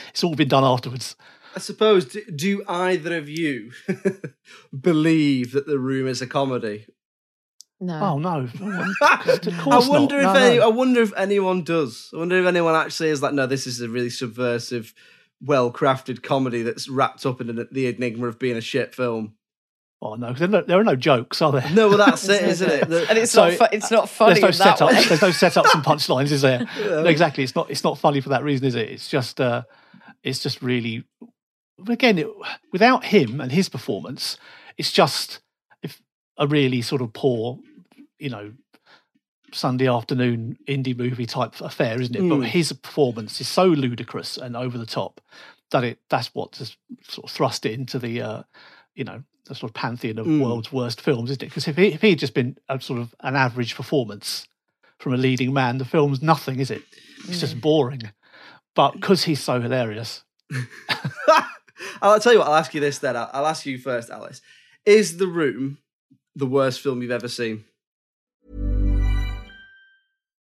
It's 0.09 0.21
all 0.21 0.35
been 0.35 0.49
done 0.49 0.65
afterwards. 0.65 1.15
I 1.55 1.59
suppose, 1.59 2.03
do, 2.03 2.21
do 2.25 2.63
either 2.67 3.17
of 3.17 3.29
you 3.29 3.71
believe 4.77 5.53
that 5.53 5.65
the 5.65 5.79
room 5.79 6.07
is 6.07 6.21
a 6.21 6.27
comedy? 6.27 6.87
No. 7.79 7.99
Oh 8.01 8.17
no! 8.19 8.49
Of 9.01 9.67
I 9.67 9.87
wonder 9.87 10.21
not. 10.21 10.35
if 10.35 10.41
No, 10.41 10.47
any, 10.47 10.57
no. 10.57 10.63
I 10.65 10.67
wonder 10.67 11.01
if 11.01 11.13
anyone 11.15 11.63
does. 11.63 12.09
I 12.13 12.17
wonder 12.17 12.37
if 12.39 12.45
anyone 12.45 12.75
actually 12.75 13.09
is 13.09 13.21
like, 13.21 13.33
no, 13.33 13.45
this 13.47 13.67
is 13.67 13.79
a 13.79 13.87
really 13.87 14.09
subversive, 14.09 14.93
well-crafted 15.41 16.23
comedy 16.23 16.61
that's 16.61 16.89
wrapped 16.89 17.25
up 17.25 17.39
in 17.39 17.67
the 17.71 17.87
enigma 17.87 18.27
of 18.27 18.39
being 18.39 18.57
a 18.57 18.61
shit 18.61 18.93
film. 18.95 19.35
Oh 20.01 20.15
no, 20.15 20.27
'cause 20.27 20.39
there, 20.39 20.47
are 20.49 20.51
no, 20.51 20.61
there 20.61 20.79
are 20.79 20.83
no 20.83 20.95
jokes, 20.95 21.41
are 21.41 21.51
there? 21.51 21.69
No, 21.71 21.87
well, 21.89 21.97
that's 21.97 22.27
it, 22.29 22.43
isn't 22.43 22.69
it? 22.69 22.89
The- 22.89 23.09
and 23.09 23.17
it's 23.17 23.31
So, 23.31 23.49
not. 23.49 23.57
Fu- 23.57 23.75
it's 23.75 23.89
not 23.91 24.09
funny 24.09 24.39
There's 24.41 24.59
no 24.59 24.65
in 24.65 24.77
that 24.77 24.81
way. 24.81 24.93
setups. 24.93 25.07
There's 25.09 25.21
no 25.21 25.29
setups 25.29 25.73
and 25.73 25.83
punchlines, 25.85 26.31
is 26.31 26.41
there? 26.41 26.67
No, 26.79 27.05
exactly. 27.05 27.43
It's 27.43 27.55
not. 27.55 27.69
It's 27.71 27.83
not 27.83 27.97
funny 27.97 28.21
for 28.21 28.29
that 28.29 28.43
reason, 28.43 28.67
is 28.67 28.75
it? 28.75 28.89
It's 28.89 29.07
just. 29.09 29.39
Uh, 29.41 29.63
it's 30.23 30.39
just 30.39 30.61
really. 30.61 31.05
Again, 31.87 32.17
it, 32.19 32.27
without 32.71 33.05
him 33.05 33.41
and 33.41 33.51
his 33.51 33.67
performance, 33.69 34.37
it's 34.77 34.91
just 34.91 35.39
if 35.81 36.01
a 36.37 36.47
really 36.47 36.81
sort 36.81 37.01
of 37.01 37.11
poor, 37.13 37.59
you 38.19 38.29
know, 38.29 38.53
Sunday 39.51 39.87
afternoon 39.87 40.57
indie 40.67 40.97
movie 40.97 41.25
type 41.25 41.59
affair, 41.61 41.99
isn't 42.01 42.15
it? 42.15 42.21
Mm. 42.21 42.41
But 42.41 42.47
his 42.49 42.71
performance 42.73 43.39
is 43.41 43.47
so 43.47 43.65
ludicrous 43.65 44.37
and 44.37 44.55
over 44.57 44.77
the 44.77 44.85
top 44.85 45.21
that 45.71 45.83
it 45.83 45.99
that's 46.09 46.27
what 46.35 46.51
just 46.53 46.77
sort 47.03 47.25
of 47.29 47.31
thrust 47.35 47.65
it 47.65 47.73
into 47.73 47.97
the, 47.99 48.21
uh, 48.21 48.43
you 48.95 49.03
know, 49.03 49.23
the 49.45 49.55
sort 49.55 49.69
of 49.71 49.73
pantheon 49.75 50.17
of 50.19 50.25
Mm. 50.25 50.41
world's 50.41 50.71
worst 50.71 51.01
films, 51.01 51.29
isn't 51.31 51.43
it? 51.43 51.47
Because 51.49 51.67
if 51.67 51.75
he 51.77 51.87
if 51.87 52.01
he'd 52.01 52.19
just 52.19 52.33
been 52.33 52.57
a 52.69 52.79
sort 52.81 52.99
of 52.99 53.13
an 53.21 53.35
average 53.35 53.75
performance 53.75 54.47
from 54.99 55.13
a 55.13 55.17
leading 55.17 55.53
man, 55.53 55.77
the 55.77 55.85
film's 55.85 56.21
nothing, 56.21 56.59
is 56.59 56.71
it? 56.71 56.81
It's 57.27 57.39
just 57.39 57.59
boring. 57.61 58.01
But 58.75 58.91
because 58.93 59.23
he's 59.23 59.41
so 59.41 59.61
hilarious, 59.61 60.23
I'll 62.01 62.19
tell 62.19 62.33
you 62.33 62.39
what. 62.39 62.47
I'll 62.47 62.55
ask 62.55 62.73
you 62.73 62.81
this 62.81 62.99
then. 62.99 63.15
I'll, 63.17 63.29
I'll 63.33 63.47
ask 63.47 63.65
you 63.65 63.77
first, 63.77 64.09
Alice. 64.09 64.41
Is 64.85 65.17
The 65.17 65.27
Room 65.27 65.79
the 66.35 66.45
worst 66.45 66.81
film 66.81 67.01
you've 67.01 67.11
ever 67.11 67.27
seen? 67.29 67.63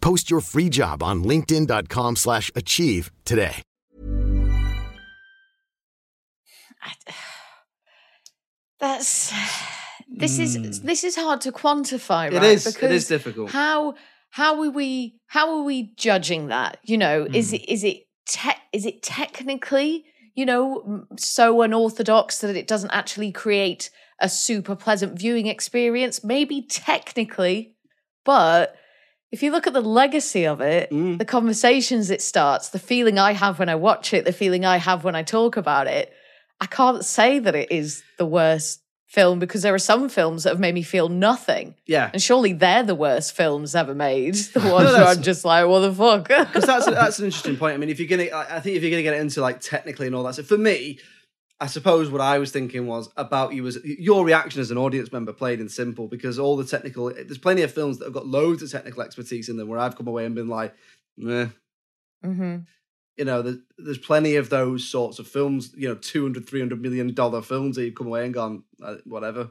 Post 0.00 0.30
your 0.30 0.40
free 0.40 0.68
job 0.68 1.02
on 1.02 1.24
linkedin.com/achieve 1.24 2.16
slash 2.16 2.50
achieve 2.54 3.10
today. 3.24 3.62
That's 8.80 9.32
this 10.08 10.38
is 10.38 10.56
Mm. 10.56 10.82
this 10.82 11.04
is 11.04 11.16
hard 11.16 11.40
to 11.42 11.52
quantify, 11.52 12.30
It 12.32 12.34
right? 12.36 12.42
is. 12.44 12.66
It 12.66 12.68
is 12.70 12.74
Because 12.74 13.08
difficult. 13.08 13.50
How 13.50 13.94
how 14.30 14.60
are 14.62 14.70
we 14.70 15.18
how 15.26 15.56
are 15.58 15.62
we 15.62 15.92
judging 15.96 16.48
that? 16.48 16.78
You 16.84 16.98
know, 16.98 17.26
is 17.32 17.50
Mm. 17.52 17.54
it 17.56 17.68
is 17.72 17.84
it 17.84 18.04
te- 18.28 18.62
is 18.72 18.86
it 18.86 19.02
technically 19.02 20.04
you 20.34 20.46
know 20.46 21.04
so 21.18 21.62
unorthodox 21.62 22.38
that 22.38 22.56
it 22.56 22.66
doesn't 22.68 22.90
actually 22.92 23.32
create 23.32 23.90
a 24.20 24.28
super 24.28 24.76
pleasant 24.76 25.18
viewing 25.18 25.46
experience? 25.46 26.22
Maybe 26.24 26.62
technically, 26.62 27.74
but 28.24 28.76
if 29.30 29.42
you 29.42 29.50
look 29.52 29.66
at 29.66 29.72
the 29.72 29.80
legacy 29.82 30.46
of 30.46 30.60
it, 30.60 30.90
Mm. 30.90 31.18
the 31.18 31.24
conversations 31.24 32.10
it 32.10 32.22
starts, 32.22 32.68
the 32.70 32.78
feeling 32.78 33.18
I 33.18 33.32
have 33.32 33.58
when 33.58 33.68
I 33.68 33.74
watch 33.74 34.14
it, 34.14 34.24
the 34.24 34.32
feeling 34.32 34.64
I 34.64 34.78
have 34.78 35.04
when 35.04 35.14
I 35.14 35.22
talk 35.22 35.56
about 35.56 35.86
it, 35.86 36.12
I 36.60 36.66
can't 36.66 37.04
say 37.04 37.38
that 37.38 37.54
it 37.54 37.70
is 37.70 38.02
the 38.16 38.26
worst 38.26 38.80
film 39.06 39.38
because 39.38 39.62
there 39.62 39.72
are 39.74 39.78
some 39.78 40.08
films 40.10 40.42
that 40.44 40.50
have 40.50 40.60
made 40.60 40.74
me 40.74 40.82
feel 40.82 41.08
nothing. 41.08 41.74
Yeah. 41.86 42.10
And 42.12 42.20
surely 42.20 42.52
they're 42.52 42.82
the 42.82 42.94
worst 42.94 43.32
films 43.34 43.74
ever 43.74 43.94
made. 43.94 44.34
The 44.52 44.60
ones 44.60 44.90
where 44.92 45.04
I'm 45.04 45.22
just 45.22 45.44
like, 45.46 45.66
what 45.66 45.80
the 45.80 45.94
fuck? 45.94 46.28
because 46.28 46.64
that's 46.64 46.84
that's 47.00 47.18
an 47.18 47.24
interesting 47.26 47.56
point. 47.56 47.74
I 47.74 47.76
mean, 47.78 47.88
if 47.88 47.98
you're 48.00 48.08
gonna, 48.08 48.28
I 48.30 48.56
I 48.56 48.60
think 48.60 48.76
if 48.76 48.82
you're 48.82 48.90
gonna 48.90 49.02
get 49.02 49.14
into 49.14 49.40
like 49.40 49.60
technically 49.60 50.06
and 50.08 50.14
all 50.16 50.24
that. 50.24 50.34
So 50.34 50.42
for 50.42 50.58
me, 50.58 50.98
I 51.60 51.66
suppose 51.66 52.08
what 52.08 52.20
I 52.20 52.38
was 52.38 52.52
thinking 52.52 52.86
was 52.86 53.10
about 53.16 53.52
you 53.52 53.64
was 53.64 53.78
your 53.84 54.24
reaction 54.24 54.60
as 54.60 54.70
an 54.70 54.78
audience 54.78 55.10
member 55.10 55.32
played 55.32 55.60
in 55.60 55.68
simple 55.68 56.06
because 56.06 56.38
all 56.38 56.56
the 56.56 56.64
technical. 56.64 57.12
There's 57.12 57.38
plenty 57.38 57.62
of 57.62 57.72
films 57.72 57.98
that 57.98 58.04
have 58.04 58.14
got 58.14 58.26
loads 58.28 58.62
of 58.62 58.70
technical 58.70 59.02
expertise 59.02 59.48
in 59.48 59.56
them 59.56 59.68
where 59.68 59.78
I've 59.80 59.96
come 59.96 60.06
away 60.06 60.24
and 60.24 60.34
been 60.36 60.48
like, 60.48 60.74
meh. 61.16 61.48
hmm 62.22 62.58
You 63.16 63.24
know, 63.24 63.42
there's, 63.42 63.56
there's 63.76 63.98
plenty 63.98 64.36
of 64.36 64.50
those 64.50 64.84
sorts 64.88 65.18
of 65.18 65.26
films. 65.26 65.72
You 65.76 65.88
know, 65.88 65.94
200, 65.96 66.46
300 66.48 66.80
million 66.80 67.12
dollar 67.12 67.42
films 67.42 67.74
that 67.76 67.84
you've 67.84 67.96
come 67.96 68.06
away 68.06 68.24
and 68.24 68.32
gone, 68.34 68.62
uh, 68.80 68.96
whatever. 69.04 69.50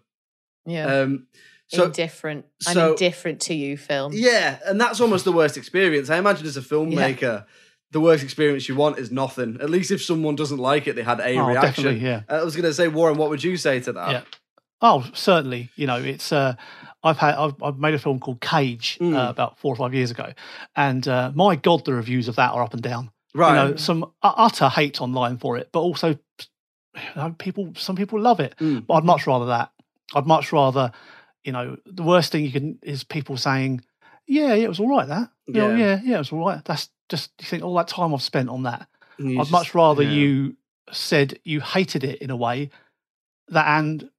Yeah. 0.65 1.02
Um, 1.02 1.28
so 1.67 1.86
indifferent. 1.86 2.46
I'm 2.65 2.74
so- 2.74 2.91
indifferent 2.91 3.41
to 3.41 3.54
you, 3.54 3.76
film. 3.76 4.13
Yeah, 4.15 4.60
and 4.65 4.80
that's 4.80 5.02
almost 5.02 5.26
the 5.26 5.34
worst 5.34 5.58
experience. 5.58 6.10
I 6.10 6.17
imagine 6.17 6.48
as 6.48 6.56
a 6.56 6.62
filmmaker, 6.62 7.46
the 7.91 8.00
worst 8.02 8.23
experience 8.23 8.67
you 8.67 8.76
want 8.76 8.97
is 9.00 9.12
nothing. 9.12 9.58
At 9.62 9.69
least 9.69 9.91
if 9.91 10.04
someone 10.04 10.36
doesn't 10.36 10.58
like 10.58 10.88
it, 10.88 10.95
they 10.95 11.04
had 11.04 11.19
a 11.19 11.38
Oh, 11.38 11.47
reaction. 11.47 11.84
definitely, 11.84 12.00
yeah. 12.08 12.21
I 12.30 12.43
was 12.43 12.56
going 12.56 12.65
to 12.65 12.73
say, 12.73 12.88
Warren, 12.88 13.17
what 13.17 13.30
would 13.30 13.43
you 13.43 13.56
say 13.58 13.80
to 13.82 13.93
that? 13.93 14.12
Yeah. 14.12 14.21
Oh, 14.82 15.06
certainly. 15.13 15.69
You 15.76 15.88
know, 15.88 15.95
it's. 15.97 16.32
Uh, 16.32 16.56
I've 17.04 17.17
had. 17.17 17.36
I've, 17.36 17.56
I've 17.63 17.80
made 17.80 17.93
a 17.93 18.00
film 18.00 18.19
called 18.19 18.41
Cage 18.41 18.97
Mm. 19.00 19.15
uh, 19.15 19.30
about 19.30 19.58
four 19.60 19.73
or 19.73 19.76
five 19.76 19.93
years 19.93 20.12
ago, 20.12 20.34
and 20.76 21.08
uh, 21.08 21.32
my 21.34 21.56
God, 21.56 21.84
the 21.86 21.93
reviews 21.93 22.28
of 22.28 22.36
that 22.36 22.52
are 22.52 22.62
up 22.63 22.73
and 22.73 22.82
down. 22.84 23.10
Right. 23.34 23.50
You 23.63 23.69
know, 23.71 23.76
some 23.78 24.12
utter 24.21 24.67
hate 24.69 25.02
online 25.02 25.38
for 25.38 25.58
it, 25.58 25.69
but 25.71 25.80
also 25.80 26.10
you 26.10 27.02
know, 27.15 27.36
people. 27.39 27.73
Some 27.76 27.95
people 27.95 28.19
love 28.19 28.39
it, 28.39 28.56
Mm. 28.60 28.86
but 28.86 28.95
I'd 28.95 29.04
much 29.06 29.26
rather 29.28 29.45
that. 29.47 29.71
I'd 30.13 30.28
much 30.28 30.52
rather. 30.52 30.91
You 31.43 31.54
know, 31.54 31.78
the 31.86 32.04
worst 32.04 32.32
thing 32.32 32.43
you 32.43 32.52
can 32.52 32.78
is 32.84 33.04
people 33.04 33.38
saying, 33.38 33.82
"Yeah, 34.28 34.47
yeah, 34.54 34.65
it 34.65 34.69
was 34.69 34.80
all 34.80 34.89
right." 34.89 35.08
That. 35.08 35.30
You 35.47 35.53
know, 35.53 35.69
Yeah. 35.69 35.77
yeah, 35.77 36.01
yeah, 36.03 36.15
it 36.15 36.19
was 36.19 36.31
all 36.31 36.45
right. 36.45 36.63
That's 36.65 36.89
just 37.10 37.31
you 37.39 37.45
think 37.47 37.63
all 37.63 37.75
that 37.75 37.88
time 37.88 38.13
I've 38.13 38.21
spent 38.21 38.49
on 38.49 38.63
that. 38.63 38.88
I'd 39.19 39.36
just- 39.38 39.51
much 39.51 39.73
rather 39.73 40.03
yeah. 40.03 40.10
you 40.12 40.57
said 40.91 41.39
you 41.43 41.60
hated 41.62 42.03
it 42.03 42.21
in 42.21 42.29
a 42.29 42.36
way 42.36 42.69
that, 43.49 43.65
and 43.79 44.10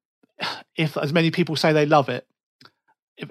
if 0.76 0.96
as 0.96 1.12
many 1.12 1.30
people 1.30 1.54
say 1.56 1.72
they 1.72 1.86
love 1.86 2.08
it, 2.08 2.26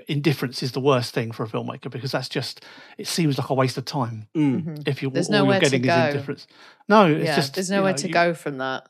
indifference 0.10 0.62
is 0.62 0.73
the 0.73 0.79
worst 0.81 1.13
thing 1.13 1.31
for 1.31 1.43
a 1.43 1.47
filmmaker 1.47 1.89
because 1.89 2.12
that's 2.12 2.27
just 2.27 2.63
it 2.97 3.07
seems 3.07 3.38
like 3.38 3.49
a 3.49 3.53
waste 3.53 3.77
of 3.77 3.86
time 3.86 4.27
Mm. 4.36 4.63
Mhm. 4.65 4.88
if 4.88 5.01
you 5.01 5.10
There's 5.10 5.27
all 5.29 5.33
nowhere 5.39 5.55
you're 5.62 5.69
to 5.69 5.79
getting 5.79 5.89
is 6.10 6.13
indifference. 6.13 6.47
No, 6.89 7.05
it's 7.10 7.25
yeah, 7.25 7.36
just 7.38 7.53
there's 7.55 7.69
you 7.69 7.77
nowhere 7.77 7.93
know, 7.93 7.97
to 7.97 8.07
you- 8.07 8.13
go 8.13 8.33
from 8.33 8.57
that. 8.57 8.89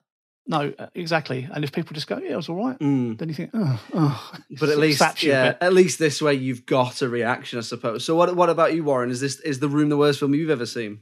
No, 0.49 0.73
uh, 0.79 0.88
exactly. 0.95 1.47
And 1.51 1.63
if 1.65 1.73
people 1.73 1.93
just 1.93 2.07
go, 2.07 2.17
yeah, 2.19 2.31
it 2.31 2.36
was 2.38 2.47
all 2.47 2.55
right, 2.65 2.79
Mm. 2.79 3.17
then 3.17 3.27
you 3.27 3.36
think, 3.36 3.49
oh, 3.53 3.81
oh 3.93 4.31
But 4.60 4.69
at 4.69 4.77
least, 4.77 4.99
saps 4.99 5.21
you 5.21 5.31
a 5.31 5.36
yeah, 5.36 5.53
at 5.60 5.73
least 5.73 5.99
this 5.99 6.21
way 6.21 6.36
you've 6.36 6.65
got 6.65 7.01
a 7.01 7.10
reaction, 7.10 7.60
I 7.60 7.63
suppose. 7.63 8.05
So, 8.05 8.15
what 8.15 8.33
what 8.36 8.49
about 8.49 8.73
you, 8.73 8.83
Warren? 8.86 9.10
Is 9.12 9.19
this 9.19 9.39
is 9.41 9.60
the 9.60 9.67
Room 9.67 9.89
the 9.89 9.97
worst 9.97 10.19
film 10.19 10.33
you've 10.33 10.49
ever 10.49 10.65
seen? 10.65 11.01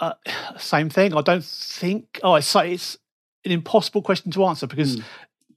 Uh, 0.00 0.14
same 0.58 0.88
thing. 0.88 1.14
I 1.14 1.20
don't 1.20 1.44
think. 1.44 2.18
Oh, 2.22 2.34
it's 2.36 2.54
it's 2.56 2.96
an 3.44 3.52
impossible 3.52 4.02
question 4.02 4.32
to 4.32 4.44
answer 4.46 4.66
because 4.66 4.96
Mm. 4.96 5.04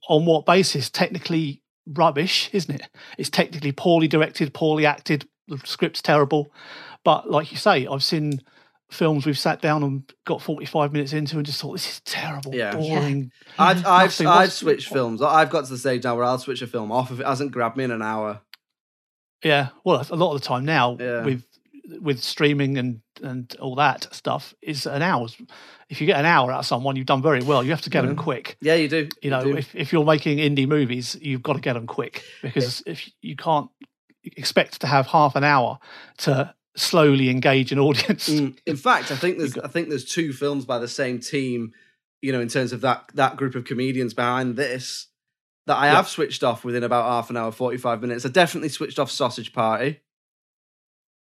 on 0.08 0.26
what 0.26 0.44
basis? 0.44 0.90
Technically 0.90 1.62
rubbish, 1.86 2.50
isn't 2.52 2.74
it? 2.74 2.88
It's 3.18 3.30
technically 3.30 3.72
poorly 3.72 4.08
directed, 4.08 4.52
poorly 4.52 4.84
acted. 4.86 5.26
The 5.48 5.58
script's 5.64 6.02
terrible. 6.02 6.52
But 7.04 7.30
like 7.30 7.50
you 7.50 7.56
say, 7.58 7.86
I've 7.86 8.02
seen 8.04 8.40
films 8.94 9.26
we've 9.26 9.38
sat 9.38 9.60
down 9.60 9.82
and 9.82 10.12
got 10.24 10.40
45 10.40 10.92
minutes 10.92 11.12
into 11.12 11.36
and 11.36 11.44
just 11.44 11.60
thought 11.60 11.72
this 11.72 11.88
is 11.88 12.00
terrible, 12.00 12.54
Yeah. 12.54 12.74
boring. 12.74 13.30
I've 13.58 13.84
I've, 13.86 14.06
nothing. 14.06 14.26
I've 14.26 14.52
switched 14.52 14.88
films. 14.88 15.20
I've 15.20 15.50
got 15.50 15.64
to 15.64 15.70
the 15.70 15.78
stage 15.78 16.04
now 16.04 16.16
where 16.16 16.24
I'll 16.24 16.38
switch 16.38 16.62
a 16.62 16.66
film 16.66 16.92
off 16.92 17.10
if 17.10 17.20
it 17.20 17.26
hasn't 17.26 17.52
grabbed 17.52 17.76
me 17.76 17.84
in 17.84 17.90
an 17.90 18.02
hour. 18.02 18.40
Yeah, 19.42 19.68
well, 19.84 20.04
a 20.08 20.16
lot 20.16 20.34
of 20.34 20.40
the 20.40 20.46
time 20.46 20.64
now 20.64 20.96
Yeah. 20.98 21.24
with 21.24 21.44
with 22.00 22.22
streaming 22.22 22.78
and 22.78 23.00
and 23.22 23.54
all 23.60 23.74
that 23.76 24.12
stuff 24.12 24.54
is 24.62 24.86
an 24.86 25.02
hour's. 25.02 25.36
If 25.88 26.00
you 26.00 26.06
get 26.06 26.18
an 26.18 26.24
hour 26.24 26.50
out 26.50 26.60
of 26.60 26.66
someone, 26.66 26.96
you've 26.96 27.06
done 27.06 27.22
very 27.22 27.42
well. 27.42 27.62
You 27.62 27.70
have 27.70 27.82
to 27.82 27.90
get 27.90 28.02
them 28.02 28.12
mm-hmm. 28.12 28.24
quick. 28.24 28.56
Yeah, 28.60 28.74
you 28.74 28.88
do. 28.88 29.08
You 29.22 29.30
know, 29.30 29.44
do. 29.44 29.56
if 29.56 29.74
if 29.74 29.92
you're 29.92 30.04
making 30.04 30.38
indie 30.38 30.66
movies, 30.66 31.16
you've 31.20 31.42
got 31.42 31.54
to 31.54 31.60
get 31.60 31.74
them 31.74 31.86
quick 31.86 32.24
eh 32.42 32.48
because 32.54 32.82
if 32.86 33.10
you 33.20 33.36
can't 33.36 33.70
expect 34.24 34.80
to 34.80 34.86
have 34.86 35.06
half 35.06 35.36
an 35.36 35.44
hour 35.44 35.78
to 36.18 36.54
slowly 36.76 37.30
engage 37.30 37.72
an 37.72 37.78
audience. 37.78 38.28
Mm. 38.28 38.56
In 38.66 38.76
fact, 38.76 39.10
I 39.12 39.16
think 39.16 39.38
there's 39.38 39.56
I 39.58 39.68
think 39.68 39.88
there's 39.88 40.04
two 40.04 40.32
films 40.32 40.64
by 40.64 40.78
the 40.78 40.88
same 40.88 41.18
team, 41.20 41.72
you 42.22 42.32
know, 42.32 42.40
in 42.40 42.48
terms 42.48 42.72
of 42.72 42.80
that 42.82 43.04
that 43.14 43.36
group 43.36 43.54
of 43.54 43.64
comedians 43.64 44.14
behind 44.14 44.56
this 44.56 45.08
that 45.66 45.76
I 45.76 45.86
Yeah. 45.86 45.96
have 45.96 46.08
switched 46.08 46.42
off 46.44 46.64
within 46.64 46.82
about 46.84 47.04
half 47.06 47.30
an 47.30 47.36
hour, 47.36 47.52
forty 47.52 47.76
five 47.78 48.00
minutes. 48.00 48.26
I 48.26 48.28
definitely 48.28 48.68
switched 48.70 48.98
off 48.98 49.10
Sausage 49.10 49.52
Party. 49.52 50.00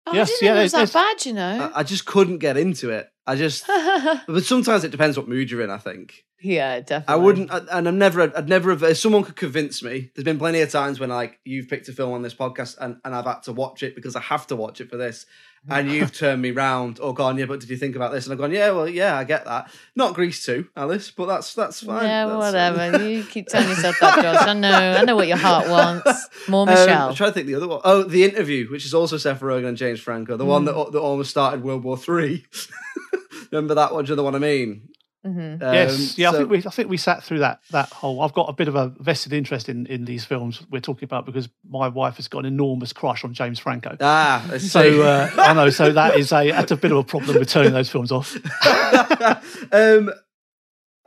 Oh, 0.06 0.14
Yes, 0.14 0.30
I 0.30 0.32
didn't 0.32 0.44
yeah, 0.46 0.54
know 0.54 0.60
it 0.60 0.64
was 0.64 0.72
that 0.74 0.94
bad, 0.94 1.26
you 1.26 1.34
know. 1.34 1.72
I, 1.76 1.80
I 1.80 1.84
just 1.84 2.06
couldn't 2.06 2.38
get 2.38 2.56
into 2.58 2.90
it. 2.92 3.10
I 3.28 3.36
just, 3.36 3.68
but 4.28 4.46
sometimes 4.46 4.84
it 4.86 4.92
depends 4.92 5.18
what 5.18 5.28
mood 5.28 5.52
you're 5.52 5.62
in. 5.62 5.70
I 5.70 5.78
think. 5.78 6.24
yeah, 6.42 6.80
definitely. 6.80 7.14
I 7.14 7.16
wouldn't, 7.18 7.52
I- 7.52 7.78
and 7.78 7.88
I'm 7.88 7.98
never, 7.98 8.22
I'd 8.22 8.48
never 8.48 8.70
have, 8.72 8.84
if 8.84 8.98
someone 8.98 9.24
could 9.24 9.36
convince 9.36 9.84
me, 9.84 10.12
there's 10.16 10.24
been 10.24 10.38
plenty 10.40 10.62
of 10.62 10.72
times 10.72 11.00
when 11.00 11.10
like 11.10 11.40
you've 11.44 11.68
picked 11.68 11.90
a 11.90 11.94
film 11.94 12.14
on 12.14 12.22
this 12.22 12.34
podcast 12.34 12.78
and, 12.80 12.98
and 13.04 13.14
I've 13.14 13.26
had 13.26 13.44
to 13.44 13.54
watch 13.54 13.84
it 13.84 13.96
because 13.96 14.16
I 14.16 14.22
have 14.22 14.48
to 14.48 14.56
watch 14.56 14.80
it 14.82 14.90
for 14.90 14.98
this. 14.98 15.26
And 15.70 15.92
you've 15.92 16.14
turned 16.14 16.42
me 16.42 16.52
round 16.52 17.00
or 17.00 17.14
gone, 17.14 17.38
yeah, 17.38 17.46
but 17.46 17.60
did 17.60 17.70
you 17.70 17.78
think 17.78 17.96
about 17.96 18.12
this? 18.12 18.26
And 18.26 18.34
I've 18.34 18.40
gone, 18.40 18.52
yeah, 18.52 18.72
well, 18.72 18.88
yeah, 18.88 19.18
I 19.18 19.24
get 19.24 19.46
that. 19.46 19.70
Not 19.96 20.14
Grease 20.14 20.46
2, 20.46 20.68
Alice, 20.76 21.12
but 21.12 21.26
that's, 21.26 21.54
that's 21.54 21.84
fine. 21.84 22.04
Yeah, 22.06 22.26
That's- 22.28 22.54
whatever. 22.80 23.04
you 23.10 23.24
keep 23.24 23.48
telling 23.48 23.70
yourself 23.70 23.98
that, 24.00 24.22
Josh. 24.22 24.48
I 24.48 24.54
know. 24.54 24.70
I 24.72 25.04
know 25.04 25.16
what 25.16 25.28
your 25.28 25.38
heart 25.38 25.68
wants. 25.70 26.28
More 26.48 26.64
Um, 26.64 26.70
Michelle. 26.70 27.10
I'm 27.10 27.16
trying 27.16 27.32
to 27.32 27.34
think 27.34 27.48
the 27.48 27.56
other 27.56 27.68
one. 27.68 27.82
Oh, 27.84 28.04
The 28.04 28.24
Interview, 28.24 28.70
which 28.70 28.86
is 28.86 28.94
also 28.94 29.18
Seth 29.18 29.42
Rogen 29.42 29.68
and 29.68 29.78
James 29.78 30.00
Franco, 30.00 30.38
the 30.38 30.46
one 30.46 30.64
Mm. 30.66 30.86
that, 30.86 30.92
that 30.94 31.00
almost 31.00 31.30
started 31.30 31.64
World 31.64 31.84
War 31.84 31.98
Three. 31.98 32.46
Remember 33.52 33.76
that 33.76 33.94
one? 33.94 34.04
Do 34.06 34.10
you 34.10 34.16
know 34.16 34.22
the 34.22 34.24
one 34.24 34.36
I 34.36 34.40
mean? 34.40 34.90
Mhm. 35.28 35.62
yes, 35.62 35.92
Um, 35.92 36.14
yeah, 36.16 36.30
I 36.30 36.34
think 36.34 36.50
we 36.50 36.58
I 36.60 36.70
think 36.70 36.90
we 36.90 36.98
sat 36.98 37.24
through 37.24 37.40
that 37.40 37.60
that 37.72 37.90
whole. 37.90 38.22
I've 38.22 38.34
got 38.34 38.48
a 38.50 38.54
bit 38.54 38.68
of 38.68 38.76
a 38.76 38.94
vested 39.00 39.34
interest 39.34 39.68
in 39.68 39.86
in 39.88 40.06
these 40.06 40.24
films 40.24 40.62
we're 40.72 40.80
talking 40.80 41.04
about 41.06 41.26
because 41.26 41.50
my 41.70 41.88
wife 41.90 42.16
has 42.16 42.28
got 42.28 42.40
an 42.40 42.46
enormous 42.46 42.94
crush 42.94 43.24
on 43.26 43.34
James 43.34 43.60
Franco. 43.60 43.98
Ah, 44.00 44.46
I. 44.52 44.58
So 44.58 45.02
uh, 45.02 45.30
I 45.38 45.54
know. 45.54 45.70
So 45.70 45.92
that 45.92 46.16
is 46.16 46.32
a 46.32 46.52
that's 46.52 46.72
a 46.72 46.78
bit 46.78 46.92
of 46.92 46.98
a 46.98 47.04
problem 47.04 47.38
with 47.38 47.50
turning 47.50 47.74
those 47.74 47.90
films 47.90 48.12
off. 48.12 48.38
um, 49.72 50.12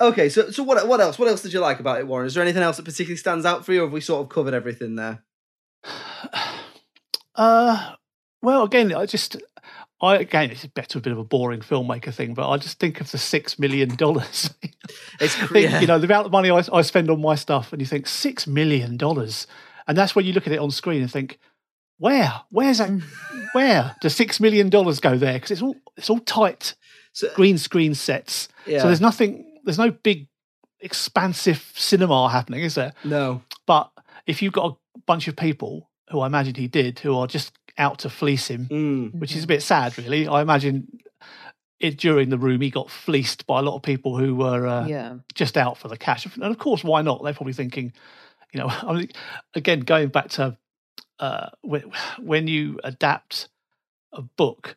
okay, 0.01 0.29
so 0.29 0.51
so 0.51 0.63
what 0.63 0.87
what 0.87 1.01
else? 1.01 1.19
What 1.19 1.29
else 1.29 1.43
did 1.43 1.53
you 1.53 1.61
like 1.61 1.81
about 1.81 2.01
it, 2.01 2.07
Warren? 2.07 2.27
Is 2.27 2.35
there 2.35 2.43
anything 2.43 2.63
else 2.63 2.77
that 2.77 2.85
particularly 2.85 3.17
stands 3.17 3.47
out 3.47 3.65
for 3.65 3.73
you, 3.73 3.81
or 3.83 3.85
have 3.87 3.93
we 3.93 4.01
sort 4.01 4.23
of 4.23 4.29
covered 4.29 4.55
everything 4.55 4.97
there? 4.97 5.25
Uh, 7.37 7.95
well, 8.43 8.65
again, 8.65 8.95
I 8.95 9.07
just, 9.07 9.37
I 10.03 10.17
again, 10.17 10.51
it's 10.51 10.65
back 10.67 10.89
to 10.89 10.99
a 10.99 11.01
bit 11.01 11.13
of 11.13 11.19
a 11.19 11.25
boring 11.25 11.61
filmmaker 11.61 12.13
thing, 12.13 12.35
but 12.35 12.49
I 12.49 12.57
just 12.57 12.79
think 12.79 13.01
of 13.01 13.11
the 13.11 13.19
six 13.19 13.59
million 13.59 13.95
dollars. 13.97 14.51
It's 15.21 15.37
think, 15.37 15.71
yeah. 15.71 15.81
you 15.81 15.87
know 15.87 16.01
the 16.01 16.07
amount 16.07 16.27
of 16.27 16.33
money 16.33 16.51
I, 16.51 16.65
I 16.73 16.83
spend 16.83 17.11
on 17.11 17.21
my 17.21 17.37
stuff, 17.37 17.73
and 17.73 17.81
you 17.81 17.87
think 17.87 18.09
six 18.09 18.47
million 18.47 18.97
dollars, 18.97 19.47
and 19.87 19.97
that's 19.97 20.17
when 20.17 20.25
you 20.25 20.33
look 20.33 20.47
at 20.47 20.53
it 20.53 20.59
on 20.59 20.73
screen 20.73 21.03
and 21.03 21.13
think, 21.13 21.39
where, 21.99 22.41
where's 22.51 22.79
that, 22.79 22.91
where 23.53 23.95
does 24.01 24.17
six 24.17 24.41
million 24.41 24.69
dollars 24.69 24.99
go 24.99 25.17
there? 25.17 25.35
Because 25.35 25.53
it's 25.53 25.63
all 25.63 25.77
it's 25.97 26.11
all 26.11 26.19
tight. 26.21 26.75
green 27.35 27.57
screen 27.57 27.95
sets. 27.95 28.49
Yeah. 28.67 28.81
So 28.81 28.87
there's 28.87 29.01
nothing. 29.01 29.61
There's 29.65 29.79
no 29.79 29.91
big 29.91 30.27
expansive 30.81 31.71
cinema 31.75 32.29
happening, 32.31 32.63
is 32.63 32.75
there? 32.75 32.95
No. 33.05 33.43
But 33.67 33.91
if 34.27 34.43
you've 34.43 34.53
got 34.53 34.77
a 34.97 35.01
bunch 35.07 35.29
of 35.29 35.37
people 35.37 35.91
who 36.11 36.21
I 36.21 36.27
imagine 36.27 36.55
he 36.55 36.67
did, 36.67 36.99
who 36.99 37.17
are 37.17 37.27
just 37.27 37.53
out 37.81 38.01
to 38.01 38.11
fleece 38.11 38.47
him, 38.49 38.67
Mm. 38.67 39.15
which 39.19 39.35
is 39.35 39.43
a 39.45 39.47
bit 39.49 39.63
sad, 39.63 39.97
really. 39.99 40.29
I 40.29 40.43
imagine 40.43 40.99
it 41.81 41.97
during 41.97 42.29
the 42.29 42.39
room 42.39 42.61
he 42.61 42.71
got 42.71 42.91
fleeced 42.91 43.47
by 43.47 43.59
a 43.59 43.63
lot 43.63 43.75
of 43.75 43.83
people 43.83 44.17
who 44.17 44.35
were 44.37 44.67
uh, 44.67 44.87
Yeah. 44.87 45.17
just 45.35 45.57
out 45.57 45.79
for 45.79 45.89
the 45.89 45.97
cash. 45.97 46.27
And 46.27 46.45
of 46.45 46.59
course, 46.59 46.85
why 46.85 47.03
not? 47.03 47.25
They're 47.25 47.33
probably 47.35 47.55
thinking, 47.55 47.93
you 48.53 48.61
know, 48.61 48.69
I 48.83 48.93
mean, 48.93 49.09
again, 49.55 49.81
going 49.81 50.09
back 50.09 50.29
to 50.31 50.57
uh, 51.19 51.49
when, 51.63 51.85
when 52.19 52.47
you 52.47 52.79
adapt 52.85 53.49
a 54.13 54.23
book, 54.23 54.77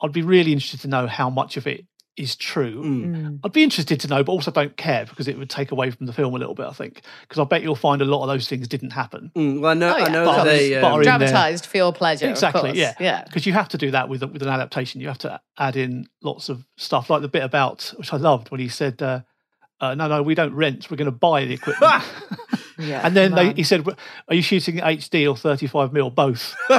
I'd 0.00 0.12
be 0.12 0.22
really 0.22 0.52
interested 0.52 0.80
to 0.80 0.88
know 0.88 1.06
how 1.06 1.30
much 1.30 1.56
of 1.56 1.66
it 1.66 1.86
is 2.16 2.36
true. 2.36 2.82
Mm. 2.82 3.40
I'd 3.42 3.52
be 3.52 3.62
interested 3.62 3.98
to 4.00 4.08
know, 4.08 4.22
but 4.22 4.32
also 4.32 4.50
don't 4.50 4.76
care 4.76 5.06
because 5.06 5.28
it 5.28 5.38
would 5.38 5.48
take 5.48 5.70
away 5.70 5.90
from 5.90 6.04
the 6.06 6.12
film 6.12 6.34
a 6.34 6.38
little 6.38 6.54
bit. 6.54 6.66
I 6.66 6.72
think 6.72 7.02
because 7.22 7.40
I 7.40 7.44
bet 7.44 7.62
you'll 7.62 7.74
find 7.74 8.02
a 8.02 8.04
lot 8.04 8.22
of 8.22 8.28
those 8.28 8.48
things 8.48 8.68
didn't 8.68 8.90
happen. 8.90 9.30
Mm, 9.34 9.60
well, 9.60 9.70
I 9.70 9.74
know, 9.74 9.94
Oh, 9.94 9.96
yeah. 9.98 10.04
I 10.04 10.08
know 10.10 10.24
But- 10.26 10.36
that 10.36 10.44
they. 10.44 10.74
Um, 10.76 10.84
in 10.92 11.02
there. 11.04 11.18
Dramatized 11.18 11.66
for 11.66 11.76
your 11.78 11.92
pleasure. 11.92 12.26
of 12.26 12.32
Exactly, 12.32 12.60
course. 12.62 12.76
yeah, 12.76 12.94
Yeah. 13.00 13.24
Because 13.24 13.46
you 13.46 13.54
have 13.54 13.68
to 13.70 13.78
do 13.78 13.90
that 13.92 14.08
with 14.08 14.22
with 14.22 14.42
an 14.42 14.48
adaptation. 14.48 15.00
You 15.00 15.08
have 15.08 15.18
to 15.18 15.40
add 15.58 15.76
in 15.76 16.06
lots 16.22 16.48
of 16.48 16.64
stuff, 16.76 17.08
like 17.08 17.22
the 17.22 17.28
bit 17.28 17.42
about 17.44 17.92
which 17.96 18.12
I 18.12 18.16
loved 18.18 18.50
when 18.50 18.60
he 18.60 18.68
said, 18.68 19.00
uh, 19.00 19.20
uh, 19.82 19.94
"No, 19.94 20.08
no, 20.08 20.22
we 20.22 20.34
don't 20.34 20.54
rent. 20.54 20.90
We're 20.90 20.96
going 20.96 21.06
to 21.06 21.12
buy 21.12 21.44
the 21.44 21.54
equipment." 21.54 22.02
Yeah. 22.78 23.02
and 23.04 23.14
then 23.14 23.34
they, 23.34 23.52
he 23.52 23.62
said, 23.62 23.86
"Are 24.28 24.34
you 24.34 24.42
shooting 24.42 24.78
HD 24.78 25.30
or 25.30 25.36
35 25.36 25.92
mil 25.92 26.10
both?" 26.10 26.56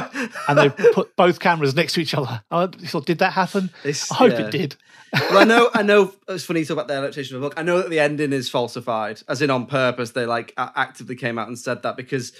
and 0.48 0.58
they 0.58 0.68
put 0.68 1.14
both 1.16 1.38
cameras 1.38 1.74
next 1.74 1.94
to 1.94 2.00
each 2.00 2.14
other. 2.14 2.42
I 2.50 2.66
thought, 2.66 3.06
did 3.06 3.18
that 3.18 3.32
happen? 3.32 3.70
It's- 3.84 4.10
I 4.10 4.16
hope 4.16 4.32
yeah. 4.32 4.46
it 4.46 4.50
did. 4.50 4.76
well, 5.12 5.38
I 5.38 5.44
know, 5.44 5.70
I 5.72 5.82
know. 5.82 6.12
It's 6.28 6.44
funny 6.44 6.60
you 6.60 6.66
talk 6.66 6.74
about 6.74 6.88
the 6.88 6.94
adaptation 6.94 7.36
of 7.36 7.42
the 7.42 7.48
book. 7.48 7.54
I 7.56 7.62
know 7.62 7.78
that 7.78 7.90
the 7.90 8.00
ending 8.00 8.32
is 8.32 8.50
falsified, 8.50 9.22
as 9.28 9.40
in 9.40 9.50
on 9.50 9.66
purpose. 9.66 10.10
They 10.10 10.26
like 10.26 10.52
actively 10.56 11.14
came 11.14 11.38
out 11.38 11.46
and 11.46 11.58
said 11.58 11.84
that 11.84 11.96
because 11.96 12.32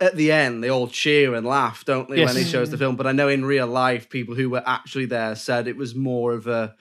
at 0.00 0.14
the 0.14 0.30
end 0.30 0.62
they 0.62 0.68
all 0.68 0.86
cheer 0.86 1.34
and 1.34 1.46
laugh, 1.46 1.84
don't 1.84 2.08
they, 2.08 2.24
when 2.24 2.36
he 2.36 2.44
shows 2.44 2.70
the 2.70 2.78
film? 2.78 2.96
But 2.96 3.06
I 3.06 3.12
know 3.12 3.28
in 3.28 3.44
real 3.44 3.66
life, 3.66 4.10
people 4.10 4.34
who 4.34 4.50
were 4.50 4.62
actually 4.66 5.06
there 5.06 5.34
said 5.34 5.66
it 5.66 5.76
was 5.76 5.94
more 5.94 6.34
of 6.34 6.46
a 6.46 6.74